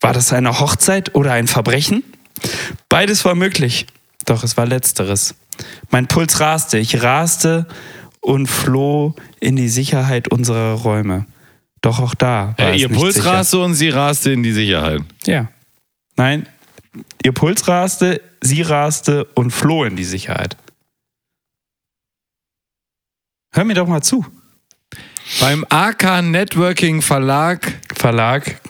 War 0.00 0.12
das 0.12 0.32
eine 0.32 0.60
Hochzeit 0.60 1.14
oder 1.14 1.32
ein 1.32 1.46
Verbrechen? 1.46 2.04
Beides 2.88 3.24
war 3.24 3.34
möglich, 3.34 3.86
doch 4.26 4.44
es 4.44 4.56
war 4.56 4.66
letzteres. 4.66 5.34
Mein 5.90 6.06
Puls 6.06 6.40
raste, 6.40 6.78
ich 6.78 7.02
raste 7.02 7.66
und 8.20 8.46
floh 8.46 9.14
in 9.40 9.56
die 9.56 9.68
Sicherheit 9.68 10.28
unserer 10.28 10.74
Räume. 10.74 11.26
Doch 11.80 11.98
auch 12.00 12.14
da 12.14 12.54
war 12.58 12.72
Äh, 12.72 12.76
ihr 12.78 12.88
Puls 12.88 13.14
sicher. 13.14 13.32
raste 13.32 13.58
und 13.60 13.74
sie 13.74 13.88
raste 13.88 14.30
in 14.32 14.42
die 14.42 14.52
Sicherheit. 14.52 15.02
Ja. 15.24 15.48
Nein, 16.16 16.48
ihr 17.22 17.32
Puls 17.32 17.68
raste, 17.68 18.20
sie 18.42 18.62
raste 18.62 19.24
und 19.34 19.50
floh 19.50 19.84
in 19.84 19.96
die 19.96 20.04
Sicherheit. 20.04 20.56
Hör 23.52 23.64
mir 23.64 23.74
doch 23.74 23.86
mal 23.86 24.02
zu. 24.02 24.24
Beim 25.40 25.64
AK 25.68 26.22
Networking 26.22 27.02
Verlag, 27.02 27.80
Verlag, 27.94 28.60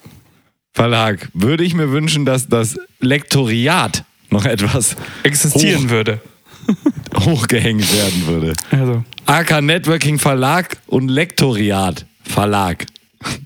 Verlag 0.73 1.29
würde 1.35 1.65
ich 1.65 1.75
mir 1.75 1.91
wünschen, 1.91 2.25
dass 2.25 2.49
das 2.49 2.77
Lektoriat 3.01 4.05
noch 4.31 4.45
etwas 4.45 4.97
existieren 5.23 5.85
Hoch. 5.85 5.91
würde. 5.91 6.21
hochgehängt 7.21 7.93
werden 7.93 8.27
würde. 8.27 8.53
Also, 8.71 9.05
AK 9.27 9.63
Networking 9.63 10.19
Verlag 10.19 10.79
und 10.87 11.09
Lektoriat 11.09 12.07
Verlag. 12.23 12.87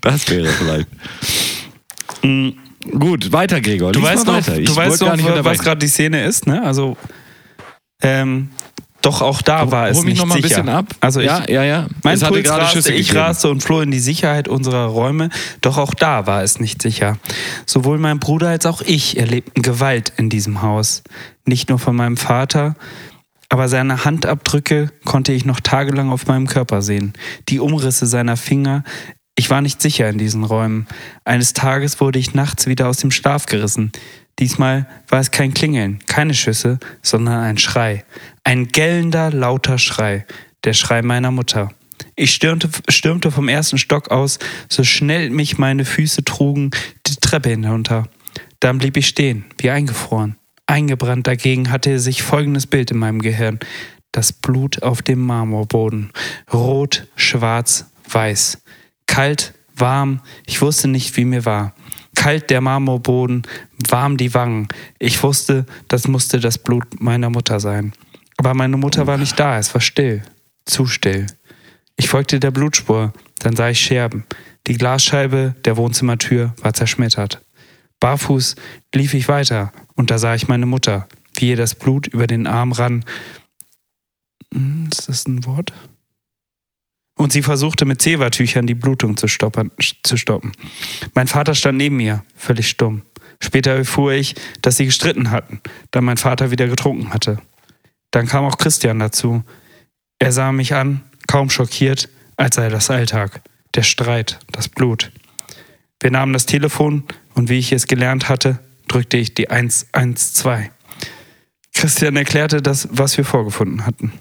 Das 0.01 0.27
wäre 0.29 0.47
vielleicht. 0.47 0.87
Gut, 2.99 3.31
weiter, 3.31 3.61
Gregor. 3.61 3.91
Du 3.91 3.99
Lies 3.99 4.09
weißt 4.09 4.25
noch, 4.25 4.33
weiter. 4.33 4.57
Ich 4.57 4.67
du 4.67 4.75
weißt 4.75 4.89
wollte 5.01 5.03
noch 5.03 5.25
gar 5.25 5.33
nicht 5.33 5.45
was 5.45 5.59
gerade 5.59 5.79
die 5.79 5.87
Szene 5.87 6.25
ist, 6.25 6.47
ne? 6.47 6.63
Also, 6.63 6.97
ähm, 8.01 8.49
doch 9.01 9.21
auch 9.21 9.41
da 9.41 9.71
war 9.71 9.89
es 9.89 9.97
Hol 9.97 10.05
mich 10.05 10.13
nicht 10.13 10.19
noch 10.21 10.27
mal 10.27 10.35
ein 10.35 10.41
sicher. 10.43 10.55
bisschen 10.57 10.69
ab. 10.69 10.85
Also 10.99 11.19
ich, 11.19 11.25
ja, 11.27 11.43
ja, 11.49 11.63
ja. 11.63 11.87
Mein 12.03 12.15
Es 12.15 12.23
Puls 12.23 12.49
raste, 12.49 12.75
Schüsse 12.75 12.93
ich 12.93 13.07
gegeben. 13.07 13.25
raste 13.25 13.49
und 13.49 13.61
floh 13.61 13.81
in 13.81 13.91
die 13.91 13.99
Sicherheit 13.99 14.47
unserer 14.47 14.85
Räume, 14.85 15.29
doch 15.61 15.77
auch 15.77 15.93
da 15.93 16.27
war 16.27 16.43
es 16.43 16.59
nicht 16.59 16.81
sicher. 16.81 17.17
Sowohl 17.65 17.97
mein 17.97 18.19
Bruder 18.19 18.49
als 18.49 18.65
auch 18.65 18.81
ich 18.81 19.17
erlebten 19.17 19.61
Gewalt 19.61 20.13
in 20.17 20.29
diesem 20.29 20.61
Haus. 20.61 21.03
Nicht 21.45 21.69
nur 21.69 21.79
von 21.79 21.95
meinem 21.95 22.17
Vater, 22.17 22.75
aber 23.49 23.67
seine 23.67 24.05
Handabdrücke 24.05 24.91
konnte 25.03 25.33
ich 25.33 25.43
noch 25.45 25.59
tagelang 25.59 26.09
auf 26.09 26.27
meinem 26.27 26.47
Körper 26.47 26.81
sehen. 26.81 27.13
Die 27.49 27.59
Umrisse 27.59 28.05
seiner 28.05 28.37
Finger. 28.37 28.83
Ich 29.35 29.49
war 29.49 29.61
nicht 29.61 29.81
sicher 29.81 30.07
in 30.09 30.17
diesen 30.17 30.43
Räumen. 30.43 30.87
Eines 31.25 31.53
Tages 31.53 31.99
wurde 31.99 32.19
ich 32.19 32.33
nachts 32.33 32.67
wieder 32.67 32.87
aus 32.87 32.97
dem 32.97 33.11
Schlaf 33.11 33.47
gerissen. 33.47 33.91
Diesmal 34.41 34.87
war 35.07 35.19
es 35.19 35.29
kein 35.29 35.53
Klingeln, 35.53 35.99
keine 36.07 36.33
Schüsse, 36.33 36.79
sondern 37.03 37.41
ein 37.41 37.59
Schrei. 37.59 38.03
Ein 38.43 38.69
gellender, 38.69 39.31
lauter 39.31 39.77
Schrei. 39.77 40.25
Der 40.63 40.73
Schrei 40.73 41.03
meiner 41.03 41.29
Mutter. 41.29 41.69
Ich 42.15 42.33
stürmte, 42.33 42.67
stürmte 42.89 43.29
vom 43.29 43.47
ersten 43.47 43.77
Stock 43.77 44.09
aus, 44.09 44.39
so 44.67 44.83
schnell 44.83 45.29
mich 45.29 45.59
meine 45.59 45.85
Füße 45.85 46.23
trugen, 46.23 46.71
die 47.05 47.17
Treppe 47.17 47.49
hinunter. 47.49 48.07
Dann 48.59 48.79
blieb 48.79 48.97
ich 48.97 49.07
stehen, 49.07 49.45
wie 49.59 49.69
eingefroren. 49.69 50.37
Eingebrannt 50.65 51.27
dagegen 51.27 51.69
hatte 51.69 51.99
sich 51.99 52.23
folgendes 52.23 52.65
Bild 52.65 52.89
in 52.89 52.97
meinem 52.97 53.21
Gehirn. 53.21 53.59
Das 54.11 54.33
Blut 54.33 54.81
auf 54.81 55.03
dem 55.03 55.21
Marmorboden. 55.21 56.11
Rot, 56.51 57.07
schwarz, 57.15 57.91
weiß. 58.09 58.63
Kalt, 59.05 59.53
warm, 59.75 60.21
ich 60.47 60.63
wusste 60.63 60.87
nicht, 60.87 61.15
wie 61.15 61.25
mir 61.25 61.45
war. 61.45 61.75
Kalt 62.21 62.51
der 62.51 62.61
Marmorboden, 62.61 63.41
warm 63.89 64.15
die 64.15 64.35
Wangen. 64.35 64.67
Ich 64.99 65.23
wusste, 65.23 65.65
das 65.87 66.07
musste 66.07 66.39
das 66.39 66.59
Blut 66.59 67.01
meiner 67.01 67.31
Mutter 67.31 67.59
sein. 67.59 67.93
Aber 68.37 68.53
meine 68.53 68.77
Mutter 68.77 69.07
war 69.07 69.17
nicht 69.17 69.39
da, 69.39 69.57
es 69.57 69.73
war 69.73 69.81
still, 69.81 70.21
zu 70.65 70.85
still. 70.85 71.25
Ich 71.95 72.09
folgte 72.09 72.39
der 72.39 72.51
Blutspur, 72.51 73.11
dann 73.39 73.55
sah 73.55 73.69
ich 73.69 73.79
Scherben. 73.81 74.23
Die 74.67 74.77
Glasscheibe 74.77 75.55
der 75.65 75.77
Wohnzimmertür 75.77 76.53
war 76.61 76.75
zerschmettert. 76.75 77.41
Barfuß 77.99 78.55
lief 78.93 79.15
ich 79.15 79.27
weiter 79.27 79.73
und 79.95 80.11
da 80.11 80.19
sah 80.19 80.35
ich 80.35 80.47
meine 80.47 80.67
Mutter, 80.67 81.07
wie 81.37 81.49
ihr 81.49 81.57
das 81.57 81.73
Blut 81.73 82.05
über 82.05 82.27
den 82.27 82.45
Arm 82.45 82.71
rann. 82.71 83.03
Hm, 84.53 84.89
Ist 84.91 85.09
das 85.09 85.25
ein 85.25 85.43
Wort? 85.47 85.73
Und 87.21 87.31
sie 87.31 87.43
versuchte 87.43 87.85
mit 87.85 88.01
Zewa-Tüchern 88.01 88.65
die 88.65 88.73
Blutung 88.73 89.15
zu 89.15 89.27
stoppen. 89.27 89.71
Mein 91.13 91.27
Vater 91.27 91.53
stand 91.53 91.77
neben 91.77 91.97
mir, 91.97 92.23
völlig 92.35 92.67
stumm. 92.67 93.03
Später 93.39 93.73
erfuhr 93.73 94.13
ich, 94.13 94.33
dass 94.63 94.77
sie 94.77 94.85
gestritten 94.85 95.29
hatten, 95.29 95.61
da 95.91 96.01
mein 96.01 96.17
Vater 96.17 96.49
wieder 96.49 96.67
getrunken 96.67 97.13
hatte. 97.13 97.37
Dann 98.09 98.25
kam 98.25 98.43
auch 98.43 98.57
Christian 98.57 98.97
dazu. 98.97 99.43
Er 100.17 100.31
sah 100.31 100.51
mich 100.51 100.73
an, 100.73 101.03
kaum 101.27 101.51
schockiert, 101.51 102.09
als 102.37 102.55
sei 102.55 102.69
das 102.69 102.89
Alltag. 102.89 103.43
Der 103.75 103.83
Streit, 103.83 104.39
das 104.51 104.67
Blut. 104.67 105.11
Wir 105.99 106.09
nahmen 106.09 106.33
das 106.33 106.47
Telefon 106.47 107.03
und 107.35 107.49
wie 107.49 107.59
ich 107.59 107.71
es 107.71 107.85
gelernt 107.85 108.29
hatte, 108.29 108.57
drückte 108.87 109.17
ich 109.17 109.35
die 109.35 109.51
112. 109.51 110.71
Christian 111.75 112.15
erklärte 112.15 112.63
das, 112.63 112.87
was 112.91 113.15
wir 113.17 113.25
vorgefunden 113.25 113.85
hatten. 113.85 114.11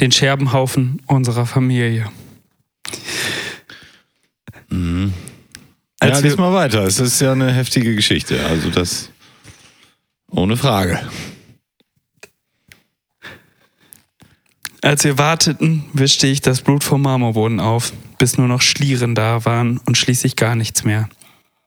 Den 0.00 0.10
Scherbenhaufen 0.12 1.02
unserer 1.06 1.46
Familie. 1.46 2.10
Ja, 4.70 5.08
Als 6.00 6.22
wir- 6.22 6.30
lies 6.30 6.38
mal 6.38 6.52
weiter. 6.52 6.82
Es 6.84 6.98
ist 6.98 7.20
ja 7.20 7.32
eine 7.32 7.52
heftige 7.52 7.94
Geschichte. 7.94 8.44
Also 8.46 8.70
das 8.70 9.10
ohne 10.30 10.56
Frage. 10.56 11.00
Als 14.82 15.04
wir 15.04 15.18
warteten, 15.18 15.84
wischte 15.92 16.26
ich 16.26 16.40
das 16.40 16.62
Blut 16.62 16.84
vom 16.84 17.02
Marmorboden 17.02 17.60
auf, 17.60 17.92
bis 18.18 18.38
nur 18.38 18.48
noch 18.48 18.62
Schlieren 18.62 19.14
da 19.14 19.44
waren 19.44 19.78
und 19.78 19.98
schließlich 19.98 20.36
gar 20.36 20.54
nichts 20.54 20.84
mehr. 20.84 21.08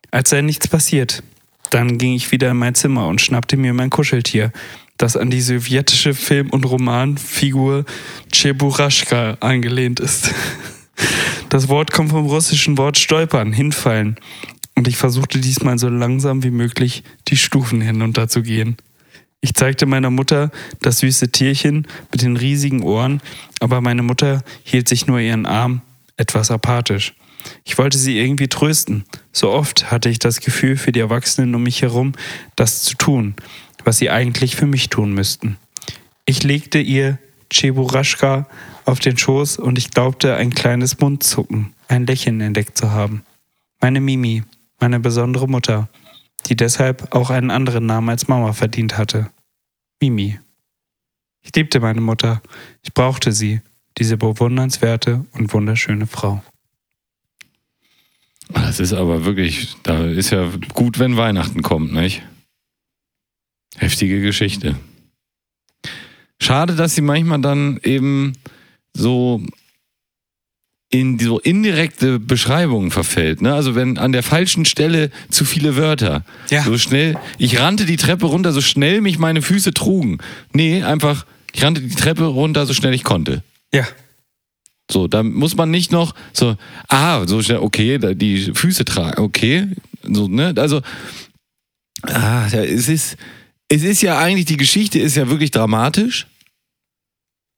Als 0.10 0.32
sei 0.32 0.42
nichts 0.42 0.68
passiert, 0.68 1.22
dann 1.70 1.98
ging 2.00 2.14
ich 2.14 2.32
wieder 2.32 2.50
in 2.52 2.58
mein 2.58 2.74
Zimmer 2.76 3.08
und 3.08 3.22
schnappte 3.22 3.56
mir 3.58 3.74
mein 3.74 3.92
Kuscheltier, 3.92 4.52
das 4.98 5.18
an 5.18 5.30
die 5.30 5.42
sowjetische 5.42 6.14
Film- 6.14 6.50
und 6.50 6.66
Romanfigur 6.66 7.86
Cheburashka 8.32 9.38
angelehnt 9.40 10.00
ist. 10.00 10.34
Das 11.50 11.70
Wort 11.70 11.92
kommt 11.92 12.10
vom 12.10 12.26
russischen 12.26 12.80
Wort 12.80 12.98
stolpern, 12.98 13.54
hinfallen. 13.54 14.16
Und 14.76 14.88
ich 14.88 14.98
versuchte 14.98 15.40
diesmal 15.40 15.78
so 15.78 15.88
langsam 15.88 16.44
wie 16.44 16.50
möglich 16.50 17.04
die 17.28 17.38
Stufen 17.38 17.80
hinunterzugehen. 17.80 18.78
Ich 19.40 19.54
zeigte 19.54 19.86
meiner 19.86 20.10
Mutter 20.10 20.52
das 20.82 21.00
süße 21.00 21.32
Tierchen 21.32 21.86
mit 22.12 22.22
den 22.22 22.38
riesigen 22.38 22.82
Ohren, 22.82 23.22
aber 23.60 23.82
meine 23.82 24.02
Mutter 24.02 24.42
hielt 24.64 24.88
sich 24.88 25.06
nur 25.06 25.20
ihren 25.20 25.46
Arm 25.46 25.82
etwas 26.18 26.50
apathisch. 26.50 27.14
Ich 27.66 27.78
wollte 27.78 27.98
sie 27.98 28.18
irgendwie 28.18 28.48
trösten. 28.48 29.04
So 29.32 29.52
oft 29.52 29.92
hatte 29.92 30.10
ich 30.10 30.20
das 30.20 30.40
Gefühl 30.40 30.78
für 30.78 30.92
die 30.92 31.02
Erwachsenen 31.02 31.54
um 31.56 31.64
mich 31.64 31.82
herum, 31.82 32.14
das 32.56 32.84
zu 32.84 32.96
tun, 32.96 33.36
was 33.84 33.98
sie 33.98 34.10
eigentlich 34.10 34.56
für 34.56 34.66
mich 34.66 34.90
tun 34.90 35.14
müssten. 35.14 35.58
Ich 36.26 36.44
legte 36.44 36.80
ihr 36.80 37.20
Cheburashka 37.52 38.48
auf 38.86 39.00
den 39.00 39.18
Schoß 39.18 39.58
und 39.58 39.78
ich 39.78 39.92
glaubte, 39.92 40.36
ein 40.36 40.54
kleines 40.54 41.00
Mundzucken, 41.00 41.74
ein 41.88 42.06
Lächeln 42.06 42.42
entdeckt 42.42 42.78
zu 42.78 42.92
haben. 42.92 43.24
Meine 43.80 44.02
Mimi, 44.02 44.44
meine 44.80 45.00
besondere 45.00 45.48
Mutter, 45.48 45.90
die 46.48 46.56
deshalb 46.56 47.14
auch 47.16 47.30
einen 47.30 47.52
anderen 47.52 47.86
Namen 47.86 48.10
als 48.10 48.28
Mama 48.28 48.54
verdient 48.54 48.98
hatte. 48.98 49.30
Mimi. 50.02 50.40
Ich 51.42 51.56
liebte 51.56 51.80
meine 51.80 52.02
Mutter. 52.02 52.42
Ich 52.82 52.94
brauchte 52.94 53.32
sie, 53.32 53.62
diese 53.98 54.18
bewundernswerte 54.18 55.26
und 55.34 55.54
wunderschöne 55.54 56.08
Frau. 56.08 56.42
Das 58.54 58.80
ist 58.80 58.94
aber 58.94 59.26
wirklich, 59.26 59.76
da 59.84 60.06
ist 60.06 60.32
ja 60.32 60.50
gut, 60.74 61.00
wenn 61.00 61.18
Weihnachten 61.18 61.62
kommt, 61.62 61.94
nicht? 61.94 62.24
Heftige 63.78 64.22
Geschichte. 64.22 64.76
Schade, 66.42 66.76
dass 66.76 66.96
sie 66.96 67.02
manchmal 67.02 67.42
dann 67.42 67.80
eben 67.84 68.34
so 68.94 69.42
in 70.94 71.18
so 71.18 71.40
indirekte 71.40 72.20
Beschreibungen 72.20 72.92
verfällt. 72.92 73.42
Ne? 73.42 73.54
Also 73.54 73.74
wenn 73.74 73.98
an 73.98 74.12
der 74.12 74.22
falschen 74.22 74.64
Stelle 74.66 75.10
zu 75.30 75.44
viele 75.44 75.76
Wörter. 75.76 76.24
Ja. 76.52 76.64
So 76.64 76.78
schnell, 76.78 77.18
ich 77.40 77.60
rannte 77.60 77.86
die 77.86 77.98
Treppe 77.98 78.28
runter, 78.28 78.54
so 78.54 78.62
schnell 78.62 79.02
mich 79.02 79.18
meine 79.18 79.42
Füße 79.42 79.74
trugen. 79.74 80.20
Nee, 80.54 80.84
einfach, 80.84 81.26
ich 81.52 81.64
rannte 81.64 81.82
die 81.82 81.96
Treppe 81.96 82.26
runter, 82.26 82.68
so 82.68 82.74
schnell 82.76 82.94
ich 82.94 83.04
konnte. 83.04 83.42
Ja. 83.74 83.88
So, 84.92 85.08
da 85.08 85.24
muss 85.24 85.56
man 85.56 85.72
nicht 85.72 85.92
noch 85.92 86.14
so, 86.32 86.58
ah, 86.90 87.26
so 87.26 87.42
schnell, 87.42 87.60
okay, 87.60 87.98
die 88.14 88.52
Füße 88.54 88.86
tragen, 88.86 89.20
okay, 89.20 89.70
so, 90.04 90.28
ne, 90.28 90.54
also, 90.58 90.82
ah, 92.04 92.48
da, 92.50 92.64
es 92.64 92.90
ist, 92.90 93.18
es 93.70 93.84
ist 93.84 94.02
ja 94.02 94.20
eigentlich, 94.20 94.46
die 94.46 94.58
Geschichte 94.58 95.00
ist 95.00 95.16
ja 95.16 95.30
wirklich 95.30 95.52
dramatisch. 95.52 96.28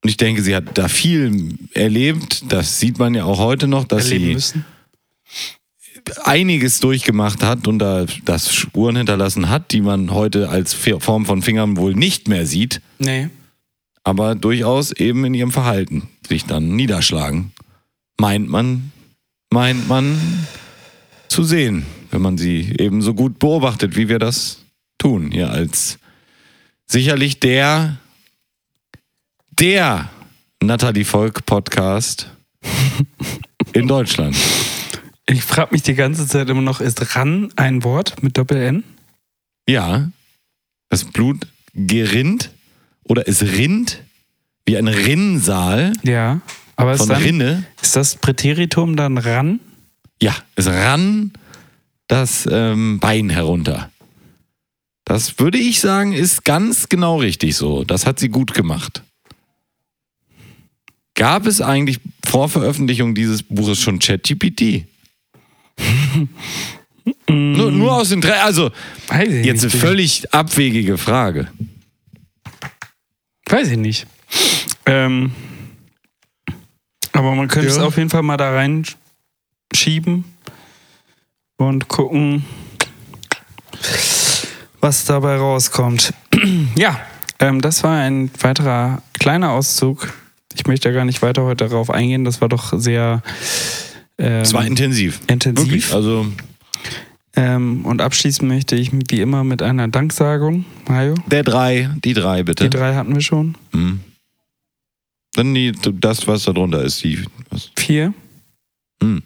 Und 0.03 0.09
ich 0.09 0.17
denke, 0.17 0.41
sie 0.43 0.55
hat 0.55 0.77
da 0.77 0.87
viel 0.87 1.57
erlebt, 1.73 2.45
das 2.51 2.79
sieht 2.79 2.99
man 2.99 3.15
ja 3.15 3.25
auch 3.25 3.39
heute 3.39 3.67
noch, 3.67 3.85
dass 3.85 4.05
Erleben 4.05 4.25
sie 4.25 4.33
müssen. 4.33 4.65
einiges 6.23 6.79
durchgemacht 6.79 7.43
hat 7.43 7.67
und 7.67 7.79
da 7.79 8.05
das 8.23 8.53
Spuren 8.53 8.95
hinterlassen 8.97 9.49
hat, 9.49 9.71
die 9.71 9.81
man 9.81 10.11
heute 10.11 10.49
als 10.49 10.73
Form 10.73 11.25
von 11.25 11.41
Fingern 11.41 11.77
wohl 11.77 11.95
nicht 11.95 12.27
mehr 12.27 12.45
sieht 12.45 12.81
Nee. 12.99 13.29
aber 14.03 14.35
durchaus 14.35 14.91
eben 14.91 15.25
in 15.25 15.33
ihrem 15.33 15.51
Verhalten 15.51 16.07
sich 16.27 16.45
dann 16.45 16.75
niederschlagen. 16.75 17.51
Meint 18.19 18.47
man, 18.47 18.91
meint 19.51 19.87
man 19.87 20.17
zu 21.27 21.43
sehen, 21.43 21.85
wenn 22.11 22.21
man 22.21 22.37
sie 22.37 22.75
eben 22.77 23.01
so 23.01 23.13
gut 23.15 23.39
beobachtet, 23.39 23.95
wie 23.95 24.07
wir 24.07 24.19
das 24.19 24.59
tun, 24.97 25.31
hier 25.31 25.51
als 25.51 25.99
sicherlich 26.87 27.39
der, 27.39 27.97
der 29.59 30.09
Natalie 30.61 31.05
Volk 31.05 31.45
Podcast 31.45 32.29
in 33.73 33.87
Deutschland. 33.87 34.35
Ich 35.27 35.43
frage 35.43 35.69
mich 35.71 35.81
die 35.81 35.95
ganze 35.95 36.27
Zeit 36.27 36.49
immer 36.49 36.61
noch, 36.61 36.81
ist 36.81 37.15
ran 37.15 37.51
ein 37.55 37.83
Wort 37.83 38.21
mit 38.21 38.37
Doppel-N? 38.37 38.83
Ja, 39.67 40.09
das 40.89 41.03
Blut 41.05 41.47
gerinnt 41.73 42.51
oder 43.03 43.27
es 43.27 43.41
rinnt 43.41 44.03
wie 44.65 44.77
ein 44.77 44.87
Rinnsal 44.87 45.93
Ja. 46.03 46.41
Aber 46.75 46.93
ist, 46.93 46.99
von 46.99 47.09
dann, 47.09 47.21
Rinne. 47.21 47.65
ist 47.81 47.95
das 47.95 48.15
Präteritum 48.15 48.95
dann 48.95 49.17
ran? 49.17 49.59
Ja, 50.21 50.35
es 50.55 50.67
rann 50.67 51.31
das 52.07 52.47
ähm, 52.51 52.99
Bein 52.99 53.29
herunter. 53.29 53.89
Das 55.05 55.39
würde 55.39 55.57
ich 55.59 55.79
sagen, 55.79 56.13
ist 56.13 56.43
ganz 56.45 56.89
genau 56.89 57.17
richtig 57.19 57.55
so. 57.55 57.83
Das 57.83 58.05
hat 58.05 58.19
sie 58.19 58.29
gut 58.29 58.53
gemacht. 58.53 59.03
Gab 61.13 61.45
es 61.45 61.61
eigentlich 61.61 61.99
vor 62.25 62.49
Veröffentlichung 62.49 63.15
dieses 63.15 63.43
Buches 63.43 63.79
schon 63.79 63.99
ChatGPT? 63.99 64.85
nur, 67.29 67.71
nur 67.71 67.95
aus 67.95 68.11
Interesse. 68.11 68.41
Also, 68.41 68.71
Weiß 69.07 69.29
ich 69.29 69.45
jetzt 69.45 69.61
eine 69.63 69.69
völlig 69.71 70.33
abwegige 70.33 70.97
Frage. 70.97 71.47
Weiß 73.47 73.69
ich 73.69 73.77
nicht. 73.77 74.07
Ähm, 74.87 75.31
aber 77.13 77.33
man 77.35 77.47
könnte 77.47 77.69
es 77.69 77.77
Ja. 77.77 77.83
auf 77.85 77.97
jeden 77.97 78.09
Fall 78.09 78.23
mal 78.23 78.37
da 78.37 78.51
reinschieben 78.53 80.25
und 81.57 81.87
gucken, 81.87 82.43
was 84.85 85.03
dabei 85.05 85.37
rauskommt. 85.37 86.13
ja, 86.77 86.99
ähm, 87.39 87.59
das 87.59 87.83
war 87.83 87.97
ein 87.97 88.29
weiterer 88.39 89.01
kleiner 89.17 89.49
Auszug. 89.49 90.13
Ich 90.53 90.67
möchte 90.67 90.89
ja 90.89 90.93
gar 90.93 91.05
nicht 91.05 91.23
weiter 91.23 91.41
heute 91.41 91.67
darauf 91.67 91.89
eingehen. 91.89 92.23
Das 92.23 92.39
war 92.39 92.49
doch 92.49 92.71
sehr 92.77 93.23
ähm, 94.19 94.41
Es 94.41 94.53
war 94.53 94.63
intensiv. 94.63 95.21
intensiv. 95.25 95.65
Wirklich. 95.65 95.91
Also, 95.93 96.27
Ähm, 97.35 97.83
und 97.83 97.99
abschließen 97.99 98.47
möchte 98.47 98.75
ich 98.75 98.91
wie 99.09 99.21
immer 99.21 99.43
mit 99.43 99.63
einer 99.63 99.87
Danksagung. 99.87 100.65
Mario, 100.87 101.15
der 101.31 101.41
drei, 101.43 101.89
die 102.03 102.13
drei 102.13 102.43
bitte. 102.43 102.65
die 102.65 102.69
drei 102.69 102.93
hatten 102.93 103.15
wir 103.15 103.21
schon. 103.21 103.55
Mhm. 103.73 104.01
Dann 105.33 105.53
die, 105.55 105.71
das, 105.99 106.27
was 106.27 106.43
da 106.43 106.53
drunter 106.53 106.83
ist. 106.83 107.03
Die, 107.03 107.25
was, 107.49 107.71
Vier. 107.75 108.13
Hm. 109.01 109.23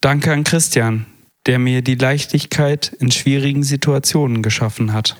Danke 0.00 0.32
an 0.32 0.42
Christian, 0.42 1.04
der 1.46 1.58
mir 1.58 1.82
die 1.82 1.94
Leichtigkeit 1.94 2.92
in 2.98 3.10
schwierigen 3.10 3.62
Situationen 3.62 4.42
geschaffen 4.42 4.92
hat. 4.92 5.16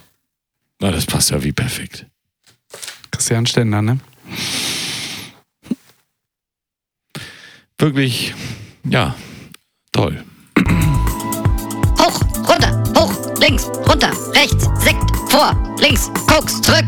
na, 0.79 0.91
das 0.91 1.05
passt 1.05 1.31
ja 1.31 1.43
wie 1.43 1.51
perfekt. 1.51 2.05
Christian 3.11 3.45
Stender, 3.45 3.81
ne? 3.81 3.99
Wirklich, 7.77 8.33
ja, 8.89 9.15
toll. 9.91 10.23
Hoch, 11.99 12.21
runter, 12.47 12.83
hoch, 12.97 13.39
links, 13.39 13.67
runter, 13.87 14.11
rechts, 14.33 14.69
Sekt, 14.83 15.11
vor, 15.29 15.55
links, 15.79 16.09
Koks, 16.27 16.61
zurück. 16.61 16.85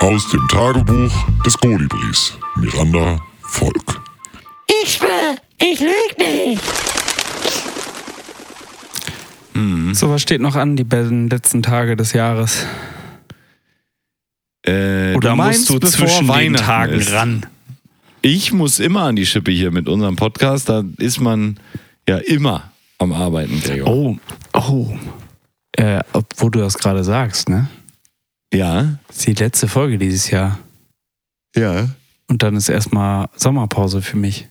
Aus 0.00 0.28
dem 0.30 0.46
Tagebuch 0.48 1.12
des 1.46 1.56
Kolibris. 1.58 2.34
Miranda 2.56 3.18
Volk. 3.42 4.00
Ich 4.82 4.94
schwör, 4.94 5.36
ich 5.58 5.80
lüg 5.80 6.18
nicht. 6.18 6.62
So, 9.94 10.10
was 10.10 10.22
steht 10.22 10.40
noch 10.40 10.56
an, 10.56 10.76
die 10.76 10.84
beiden 10.84 11.28
letzten 11.30 11.62
Tage 11.62 11.96
des 11.96 12.12
Jahres? 12.12 12.66
Äh, 14.66 15.14
Oder 15.14 15.30
du 15.30 15.36
meinst, 15.36 15.70
musst 15.70 15.84
du 15.84 15.88
zwischen 15.88 16.26
den 16.28 16.54
Tagen 16.54 16.94
ist. 16.94 17.12
ran? 17.12 17.46
Ich 18.22 18.52
muss 18.52 18.80
immer 18.80 19.02
an 19.02 19.16
die 19.16 19.26
Schippe 19.26 19.50
hier 19.50 19.70
mit 19.70 19.88
unserem 19.88 20.16
Podcast. 20.16 20.68
Da 20.68 20.82
ist 20.98 21.20
man 21.20 21.58
ja 22.08 22.16
immer 22.18 22.72
am 22.98 23.12
Arbeiten, 23.12 23.60
Gregor. 23.60 23.88
Oh, 23.88 24.16
oh. 24.54 24.98
Äh, 25.72 26.00
obwohl 26.12 26.50
du 26.50 26.60
das 26.60 26.78
gerade 26.78 27.04
sagst, 27.04 27.48
ne? 27.48 27.68
Ja, 28.52 28.98
Das 29.08 29.18
ist 29.18 29.26
die 29.26 29.34
letzte 29.34 29.68
Folge 29.68 29.98
dieses 29.98 30.30
Jahr. 30.30 30.58
ja. 31.56 31.88
Und 32.26 32.42
dann 32.42 32.56
ist 32.56 32.70
erstmal 32.70 33.28
Sommerpause 33.36 34.00
für 34.00 34.16
mich. 34.16 34.48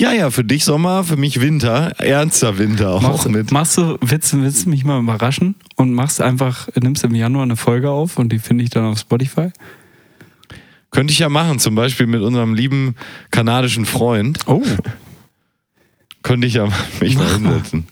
Ja, 0.00 0.12
ja, 0.12 0.30
für 0.30 0.44
dich 0.44 0.64
Sommer, 0.64 1.04
für 1.04 1.16
mich 1.18 1.42
Winter, 1.42 1.92
ernster 2.00 2.56
Winter 2.56 2.90
auch 2.92 3.02
Machst, 3.02 3.28
mit. 3.28 3.50
machst 3.52 3.76
du, 3.76 3.98
willst, 4.00 4.32
du- 4.32 4.40
willst 4.42 4.64
du 4.64 4.70
mich 4.70 4.82
mal 4.84 4.98
überraschen 4.98 5.56
und 5.76 5.92
machst 5.92 6.22
einfach, 6.22 6.68
nimmst 6.74 7.04
im 7.04 7.14
Januar 7.14 7.42
eine 7.42 7.56
Folge 7.56 7.90
auf 7.90 8.18
und 8.18 8.32
die 8.32 8.38
finde 8.38 8.64
ich 8.64 8.70
dann 8.70 8.84
auf 8.86 8.98
Spotify? 8.98 9.50
Könnte 10.90 11.12
ich 11.12 11.18
ja 11.18 11.28
machen, 11.28 11.58
zum 11.58 11.74
Beispiel 11.74 12.06
mit 12.06 12.22
unserem 12.22 12.54
lieben 12.54 12.96
kanadischen 13.30 13.84
Freund. 13.84 14.38
Oh, 14.46 14.62
Könnte 16.22 16.46
ich 16.46 16.54
ja 16.54 16.66
mich 17.00 17.14
Mach 17.16 17.38
mal. 17.38 17.52
hinsetzen. 17.52 17.86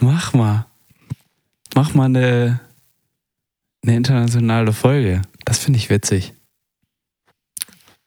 mach 0.00 0.32
mal. 0.34 0.66
Mach 1.76 1.94
mal 1.94 2.04
eine, 2.06 2.60
eine 3.84 3.96
internationale 3.96 4.72
Folge. 4.72 5.22
Das 5.44 5.58
finde 5.60 5.78
ich 5.78 5.90
witzig. 5.90 6.34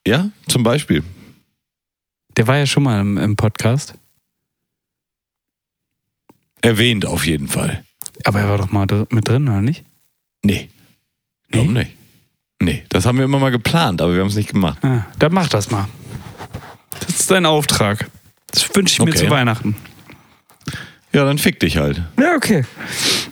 Ja, 0.06 0.28
zum 0.46 0.62
Beispiel. 0.62 1.02
Der 2.36 2.46
war 2.46 2.56
ja 2.58 2.66
schon 2.66 2.82
mal 2.82 3.00
im, 3.00 3.16
im 3.18 3.36
Podcast, 3.36 3.94
Erwähnt 6.62 7.06
auf 7.06 7.26
jeden 7.26 7.46
Fall. 7.48 7.84
aber 8.24 8.40
er 8.40 8.48
war 8.48 8.58
doch 8.58 8.72
mal 8.72 8.86
mit 9.10 9.28
drin, 9.28 9.48
oder 9.48 9.60
nicht? 9.60 9.84
Nee. 10.42 10.68
Warum 11.50 11.74
nicht? 11.74 11.92
Nee, 12.60 12.82
das 12.88 13.06
haben 13.06 13.18
wir 13.18 13.24
immer 13.24 13.38
mal 13.38 13.50
geplant, 13.50 14.00
aber 14.02 14.14
wir 14.14 14.20
haben 14.20 14.28
es 14.28 14.34
nicht 14.34 14.50
gemacht. 14.50 14.78
Ah, 14.82 15.04
dann 15.18 15.32
mach 15.32 15.48
das 15.48 15.70
mal. 15.70 15.86
Das 17.00 17.20
ist 17.20 17.30
dein 17.30 17.46
Auftrag. 17.46 18.10
Das 18.50 18.68
wünsche 18.74 18.94
ich 18.94 18.98
mir 18.98 19.10
Okay. 19.12 19.18
zu 19.26 19.30
Weihnachten. 19.30 19.76
Ja, 21.12 21.24
dann 21.24 21.38
fick 21.38 21.60
dich 21.60 21.76
halt. 21.76 22.02
Ja, 22.18 22.34
okay. 22.34 22.64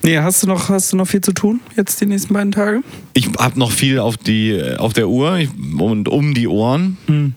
Nee, 0.02 0.18
hast 0.18 0.42
du 0.42 0.46
noch, 0.46 0.68
hast 0.68 0.92
du 0.92 0.96
noch 0.96 1.06
viel 1.08 1.20
zu 1.22 1.32
tun 1.32 1.60
jetzt 1.76 2.00
die 2.00 2.06
nächsten 2.06 2.32
beiden 2.34 2.52
Tage? 2.52 2.82
Ich 3.14 3.28
habe 3.38 3.58
noch 3.58 3.72
viel 3.72 3.98
auf, 3.98 4.16
die, 4.16 4.62
auf 4.78 4.92
der 4.92 5.08
Uhr 5.08 5.40
und 5.78 6.08
um 6.08 6.34
die 6.34 6.46
Ohren. 6.46 6.98
Hm. 7.06 7.34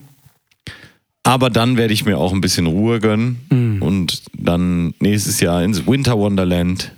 Aber 1.28 1.50
dann 1.50 1.76
werde 1.76 1.92
ich 1.92 2.06
mir 2.06 2.16
auch 2.16 2.32
ein 2.32 2.40
bisschen 2.40 2.66
Ruhe 2.66 3.00
gönnen 3.00 3.38
Hm. 3.50 3.82
und 3.82 4.22
dann 4.32 4.94
nächstes 4.98 5.40
Jahr 5.40 5.62
ins 5.62 5.86
Winter 5.86 6.16
Wonderland 6.18 6.92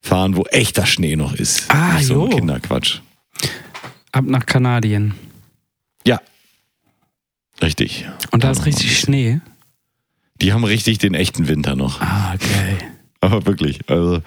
fahren, 0.00 0.36
wo 0.36 0.44
echter 0.44 0.86
Schnee 0.86 1.16
noch 1.16 1.34
ist. 1.34 1.70
Ah, 1.70 1.94
Nicht 1.98 2.06
so 2.06 2.28
jo. 2.30 2.34
Kinderquatsch. 2.36 3.00
Ab 4.12 4.24
nach 4.26 4.46
Kanadien. 4.46 5.14
Ja. 6.06 6.20
Richtig. 7.60 8.06
Und 8.30 8.42
da 8.42 8.48
Ja, 8.48 8.52
ist 8.52 8.64
richtig 8.64 8.98
Schnee. 8.98 9.40
Die 10.40 10.52
haben 10.54 10.64
richtig 10.64 10.96
den 10.98 11.12
echten 11.14 11.46
Winter 11.48 11.76
noch. 11.76 12.00
Ah, 12.00 12.34
geil. 12.38 12.78
Aber 13.20 13.44
wirklich. 13.44 13.80
Also, 13.88 14.22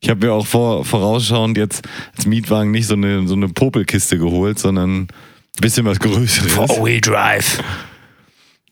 ich 0.00 0.10
habe 0.10 0.26
mir 0.26 0.32
auch 0.34 0.46
vor, 0.46 0.84
vorausschauend 0.84 1.56
jetzt 1.56 1.88
als 2.16 2.26
Mietwagen 2.26 2.70
nicht 2.70 2.86
so 2.86 2.94
eine, 2.94 3.26
so 3.28 3.34
eine 3.34 3.48
Popelkiste 3.48 4.18
geholt, 4.18 4.58
sondern 4.58 5.02
ein 5.02 5.08
bisschen 5.60 5.86
was 5.86 5.98
Größeres. 6.00 6.52
Four-Wheel 6.52 7.00
Drive. 7.00 7.62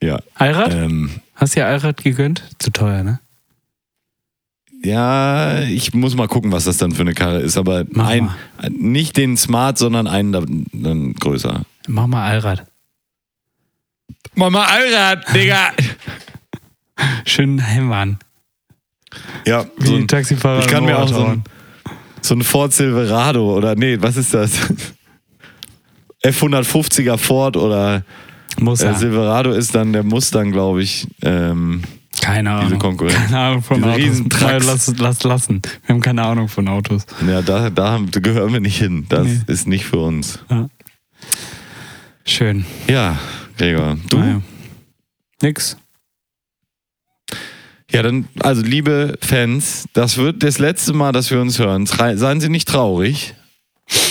Ja. 0.03 0.21
Allrad? 0.35 0.73
Ähm, 0.75 1.11
Hast 1.35 1.55
du 1.55 1.61
dir 1.61 1.67
Allrad 1.67 2.03
gegönnt? 2.03 2.43
Zu 2.59 2.71
teuer, 2.71 3.03
ne? 3.03 3.21
ja, 4.83 5.61
ich 5.61 5.93
muss 5.93 6.17
mal 6.17 6.29
gucken, 6.29 6.53
was 6.53 6.65
das 6.65 6.79
dann 6.79 6.93
für 6.93 7.03
eine 7.03 7.13
Karre 7.15 7.41
ist. 7.41 7.57
Aber 7.57 7.85
Mach 7.91 8.09
ein, 8.09 8.31
nicht 8.71 9.17
den 9.17 9.37
Smart, 9.37 9.79
sondern 9.79 10.07
einen 10.07 10.33
dann, 10.33 10.67
dann 10.73 11.15
größer. 11.15 11.63
Mach 11.87 12.07
mal 12.07 12.27
Allrad. 12.27 12.67
Mama 14.35 14.65
Allrad, 14.65 15.35
Digga! 15.35 15.71
Schön 17.25 17.67
Heimwahn. 17.67 18.19
Ja, 19.47 19.67
Wie 19.77 19.87
so 19.87 19.97
ein, 19.97 20.09
Taxifahrer 20.09 20.61
ich 20.61 20.67
kann 20.67 20.85
mir 20.85 20.99
auch 20.99 21.09
so 21.09 21.25
ein, 21.25 21.45
so 22.21 22.35
ein 22.35 22.43
Ford 22.43 22.73
Silverado 22.73 23.57
oder 23.57 23.75
nee, 23.75 23.99
was 24.01 24.17
ist 24.17 24.33
das? 24.33 24.53
F150er 26.25 27.17
Ford 27.17 27.57
oder 27.57 28.05
Muss 28.59 28.81
äh, 28.83 28.87
er. 28.87 28.95
Silverado 28.95 29.53
ist 29.53 29.75
dann 29.75 29.93
der 29.93 30.03
Mustang, 30.03 30.51
glaube 30.53 30.83
ich. 30.83 31.07
Ähm, 31.23 31.83
Keine 32.21 32.51
Ahnung. 32.51 32.79
Konkurrenz. 32.79 33.15
Keine 33.17 33.39
Ahnung 33.39 33.63
von 33.63 33.83
Diese 33.97 34.23
Autos. 34.23 34.41
Nein, 34.41 34.63
lass, 34.67 34.93
lass 34.99 35.23
lassen. 35.23 35.63
Wir 35.87 35.95
haben 35.95 36.01
keine 36.03 36.23
Ahnung 36.25 36.49
von 36.49 36.69
Autos. 36.69 37.07
ja, 37.27 37.41
da, 37.43 37.71
da 37.71 38.01
gehören 38.11 38.53
wir 38.53 38.61
nicht 38.61 38.79
hin. 38.79 39.07
Das 39.09 39.27
Nee. 39.27 39.41
ist 39.47 39.67
nicht 39.69 39.87
für 39.87 39.99
uns. 39.99 40.41
Schön. 42.25 42.65
Ja, 42.89 43.19
Gregor. 43.57 43.97
Du? 44.09 44.19
Naja. 44.19 44.41
Nix. 45.43 45.77
Ja, 47.91 48.03
dann, 48.03 48.29
also 48.39 48.63
liebe 48.63 49.19
Fans, 49.21 49.87
das 49.95 50.17
wird 50.17 50.43
das 50.45 50.59
letzte 50.59 50.93
Mal, 50.93 51.11
dass 51.13 51.31
wir 51.31 51.41
uns 51.41 51.59
hören. 51.59 51.87
Seien 51.87 52.41
Sie 52.41 52.49
nicht 52.49 52.69
traurig. 52.69 53.35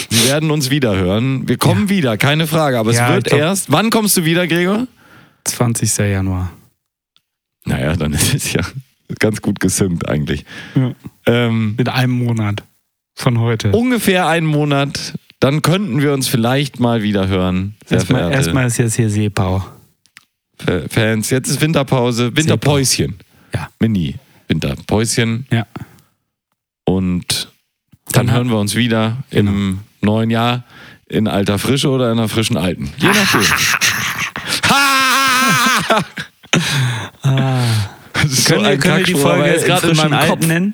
Sie 0.09 0.27
werden 0.29 0.51
uns 0.51 0.69
wieder 0.69 0.95
hören. 0.95 1.47
Wir 1.47 1.57
kommen 1.57 1.89
wieder, 1.89 2.17
keine 2.17 2.47
Frage. 2.47 2.77
Aber 2.79 2.91
Ja, 2.93 3.07
es 3.09 3.13
wird 3.15 3.25
glaub- 3.27 3.39
erst. 3.39 3.71
Wann 3.71 3.89
kommst 3.89 4.17
du 4.17 4.25
wieder, 4.25 4.47
Gregor? 4.47 4.87
20. 5.45 5.97
Januar. 5.99 6.51
Naja, 7.65 7.95
dann 7.95 8.13
ist 8.13 8.33
es 8.33 8.53
ja 8.53 8.61
ganz 9.19 9.41
gut 9.41 9.59
gesynkt 9.59 10.07
eigentlich. 10.09 10.45
Ja. 10.75 10.93
Ähm, 11.25 11.75
In 11.77 11.87
einem 11.87 12.13
Monat. 12.13 12.63
Von 13.15 13.39
heute. 13.39 13.71
ungefähr 13.73 14.27
einen 14.27 14.47
Monat, 14.47 15.13
dann 15.41 15.61
könnten 15.61 16.01
wir 16.01 16.13
uns 16.13 16.27
vielleicht 16.29 16.79
mal 16.79 17.03
wieder 17.03 17.27
hören. 17.27 17.75
Erstmal, 17.89 18.31
erstmal 18.31 18.67
ist 18.67 18.77
jetzt 18.77 18.95
hier 18.95 19.09
Seepau. 19.09 19.65
Fa- 20.57 20.83
Fans. 20.89 21.29
Jetzt 21.29 21.49
ist 21.49 21.59
Winterpause, 21.61 22.35
Winterpäuschen. 22.35 23.15
Ja. 23.53 23.69
Mini. 23.79 24.15
Winterpäuschen. 24.47 25.47
Ja. 25.51 25.65
Und 26.85 27.38
dann, 28.11 28.27
Dann 28.27 28.35
hören 28.35 28.49
wir 28.49 28.57
uns 28.57 28.75
wieder 28.75 29.17
im 29.29 29.79
neuen 30.01 30.29
Jahr 30.29 30.63
in 31.07 31.27
alter 31.27 31.59
Frische 31.59 31.89
oder 31.89 32.11
in 32.11 32.19
einer 32.19 32.29
frischen 32.29 32.57
alten. 32.57 32.91
Je 32.97 33.07
nachdem. 33.07 33.41
Das 38.21 38.31
ist 38.31 38.45
so 38.45 38.53
Können, 38.53 38.65
wir, 38.65 38.77
können 38.77 38.97
wir 38.97 39.05
die 39.05 39.13
Folge 39.13 39.45
jetzt 39.45 39.65
gerade 39.65 39.89
in 39.89 39.97
meinem 39.97 40.13
Alten 40.13 40.47
nennen? 40.47 40.73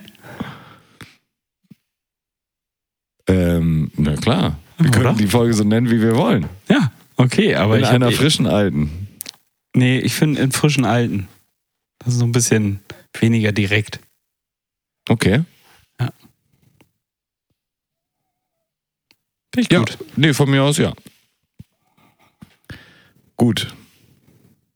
Ähm, 3.28 3.92
na 3.98 4.16
klar. 4.16 4.58
Wir 4.78 4.90
Oder? 4.90 5.00
können 5.00 5.18
die 5.18 5.28
Folge 5.28 5.54
so 5.54 5.64
nennen, 5.64 5.90
wie 5.90 6.02
wir 6.02 6.16
wollen. 6.16 6.48
Ja, 6.70 6.92
okay, 7.18 7.56
aber 7.56 7.78
in 7.78 7.84
ich 7.84 7.90
einer 7.90 8.12
frischen 8.12 8.48
alten. 8.48 9.08
Nee, 9.76 10.00
ich 10.00 10.14
finde 10.14 10.42
in 10.42 10.52
frischen 10.52 10.86
Alten. 10.86 11.28
Das 12.00 12.14
ist 12.14 12.20
so 12.20 12.26
ein 12.26 12.32
bisschen 12.32 12.80
weniger 13.20 13.52
direkt. 13.52 14.00
Okay. 15.10 15.44
Ja. 16.00 16.10
Finde 19.56 19.62
ich 19.62 19.72
Ja. 19.72 19.80
gut. 19.80 19.98
Nee, 20.18 20.34
von 20.34 20.50
mir 20.50 20.62
aus 20.64 20.78
ja. 20.78 20.94
Gut. 23.38 23.74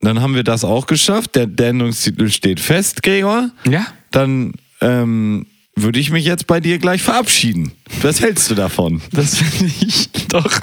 Dann 0.01 0.21
haben 0.21 0.35
wir 0.35 0.43
das 0.43 0.63
auch 0.63 0.87
geschafft. 0.87 1.35
Der 1.35 1.47
Sendungstitel 1.57 2.29
steht 2.29 2.59
fest, 2.59 3.03
Gregor. 3.03 3.51
Ja? 3.69 3.85
Dann 4.11 4.53
ähm, 4.81 5.45
würde 5.75 5.99
ich 5.99 6.09
mich 6.11 6.25
jetzt 6.25 6.47
bei 6.47 6.59
dir 6.61 6.77
gleich 6.79 7.01
verabschieden. 7.01 7.73
Was 8.01 8.21
hältst 8.21 8.49
du 8.49 8.55
davon? 8.55 9.01
Das 9.11 9.35
finde 9.37 9.73
ich 9.81 10.09
doch 10.29 10.59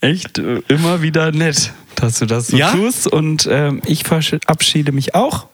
echt 0.00 0.38
äh, 0.38 0.62
immer 0.68 1.02
wieder 1.02 1.32
nett, 1.32 1.72
dass 1.96 2.20
du 2.20 2.26
das 2.26 2.48
so 2.48 2.56
Ja? 2.56 2.72
tust. 2.72 3.08
Und 3.08 3.48
ähm, 3.50 3.82
ich 3.86 4.04
verabschiede 4.04 4.92
mich 4.92 5.14
auch, 5.16 5.48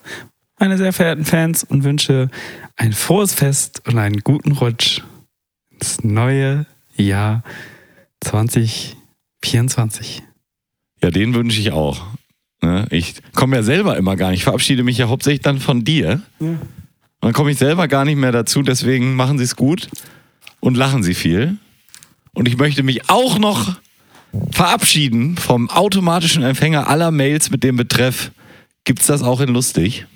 meine 0.58 0.76
sehr 0.76 0.92
verehrten 0.92 1.24
Fans, 1.24 1.64
und 1.64 1.84
wünsche 1.84 2.28
ein 2.76 2.92
frohes 2.92 3.32
Fest 3.32 3.80
und 3.86 3.96
einen 3.98 4.20
guten 4.20 4.52
Rutsch 4.52 5.00
ins 5.70 6.02
neue 6.04 6.66
Jahr 6.94 7.42
2024. 8.24 10.22
Ja, 11.02 11.10
den 11.10 11.34
wünsche 11.34 11.60
ich 11.60 11.72
auch. 11.72 12.06
Ne? 12.62 12.86
Ich 12.90 13.14
komme 13.34 13.56
ja 13.56 13.62
selber 13.62 13.96
immer 13.96 14.16
gar 14.16 14.30
nicht. 14.30 14.38
Ich 14.38 14.44
verabschiede 14.44 14.82
mich 14.82 14.98
ja 14.98 15.08
hauptsächlich 15.08 15.42
dann 15.42 15.60
von 15.60 15.84
dir. 15.84 16.22
Und 16.40 16.58
dann 17.20 17.32
komme 17.32 17.50
ich 17.50 17.58
selber 17.58 17.88
gar 17.88 18.04
nicht 18.04 18.16
mehr 18.16 18.32
dazu. 18.32 18.62
Deswegen 18.62 19.14
machen 19.14 19.38
Sie 19.38 19.44
es 19.44 19.56
gut 19.56 19.88
und 20.60 20.76
lachen 20.76 21.02
Sie 21.02 21.14
viel. 21.14 21.56
Und 22.34 22.48
ich 22.48 22.56
möchte 22.56 22.82
mich 22.82 23.08
auch 23.08 23.38
noch 23.38 23.76
verabschieden 24.50 25.36
vom 25.36 25.70
automatischen 25.70 26.42
Empfänger 26.42 26.88
aller 26.88 27.10
Mails 27.10 27.50
mit 27.50 27.62
dem 27.64 27.76
Betreff 27.76 28.30
Gibt's 28.88 29.06
das 29.06 29.22
auch 29.22 29.42
in 29.42 29.50
lustig? 29.50 30.06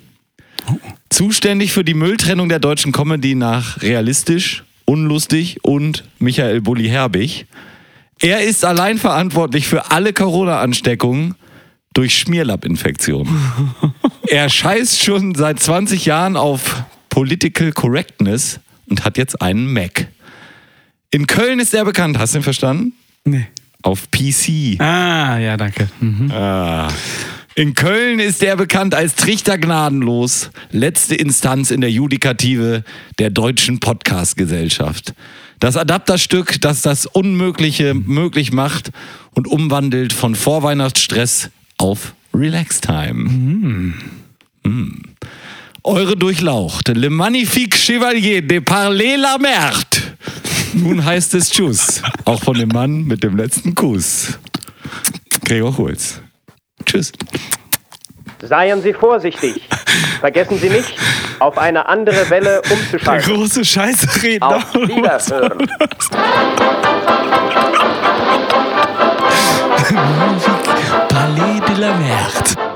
Zuständig 1.09 1.71
für 1.73 1.83
die 1.83 1.93
Mülltrennung 1.93 2.49
der 2.49 2.57
deutschen 2.57 2.91
Comedy 2.91 3.35
nach 3.35 3.83
realistisch, 3.83 4.63
unlustig 4.85 5.63
und 5.63 6.05
Michael 6.17 6.59
Bulli 6.59 6.87
Herbig. 6.87 7.45
Er 8.23 8.41
ist 8.41 8.63
allein 8.63 8.97
verantwortlich 8.97 9.67
für 9.67 9.91
alle 9.91 10.13
Corona-Ansteckungen 10.13 11.35
durch 11.93 12.17
Schmierlappinfektionen. 12.17 13.37
er 14.29 14.47
scheißt 14.47 15.03
schon 15.03 15.35
seit 15.35 15.59
20 15.59 16.05
Jahren 16.05 16.37
auf 16.37 16.83
Political 17.09 17.73
Correctness 17.73 18.61
und 18.87 19.03
hat 19.03 19.17
jetzt 19.17 19.41
einen 19.41 19.73
Mac. 19.73 20.07
In 21.11 21.27
Köln 21.27 21.59
ist 21.59 21.73
er 21.73 21.83
bekannt, 21.83 22.17
hast 22.17 22.33
du 22.33 22.39
ihn 22.39 22.43
verstanden? 22.43 22.93
Nee. 23.25 23.47
Auf 23.81 24.09
PC. 24.09 24.79
Ah, 24.79 25.37
ja, 25.37 25.57
danke. 25.57 25.89
Mhm. 25.99 26.31
Ah. 26.31 26.87
In 27.55 27.73
Köln 27.73 28.19
ist 28.19 28.41
er 28.41 28.55
bekannt 28.55 28.95
als 28.95 29.15
Trichter 29.15 29.57
gnadenlos, 29.57 30.49
letzte 30.71 31.15
Instanz 31.15 31.71
in 31.71 31.81
der 31.81 31.91
Judikative 31.91 32.85
der 33.19 33.31
deutschen 33.31 33.81
Podcast-Gesellschaft. 33.81 35.13
Das 35.59 35.77
Adapterstück, 35.77 36.59
das 36.61 36.81
das 36.81 37.05
Unmögliche 37.05 37.93
möglich 37.93 38.51
macht 38.51 38.91
und 39.33 39.47
umwandelt 39.47 40.13
von 40.13 40.35
Vorweihnachtsstress 40.35 41.49
auf 41.77 42.13
Relax-Time. 42.33 43.93
Eure 45.83 46.15
durchlaucht. 46.15 46.87
Le 46.89 47.09
Magnifique 47.09 47.75
Chevalier 47.75 48.41
de 48.41 48.61
Parler 48.61 49.17
la 49.17 49.37
Merde. 49.37 50.15
Nun 50.73 51.03
heißt 51.03 51.33
es 51.35 51.49
Tschüss. 51.49 52.01
Auch 52.25 52.41
von 52.41 52.57
dem 52.57 52.69
Mann 52.69 53.03
mit 53.03 53.23
dem 53.23 53.35
letzten 53.37 53.75
Kuss. 53.75 54.39
Gregor 55.45 55.77
Holz. 55.77 56.21
Tschüss. 56.85 57.11
Seien 58.45 58.81
Sie 58.81 58.93
vorsichtig. 58.93 59.61
Vergessen 60.19 60.57
Sie 60.59 60.69
nicht, 60.69 60.95
auf 61.39 61.57
eine 61.57 61.87
andere 61.87 62.29
Welle 62.29 62.61
Der 62.63 62.71
umzuschalten. 62.73 63.33
große 63.35 63.63
Scheißredner. 63.63 64.47
Auf 64.57 64.73
Wiederhören. 64.75 65.67
Palais 71.09 71.59
de 71.67 71.75
la 71.79 71.93
Merde. 71.95 72.72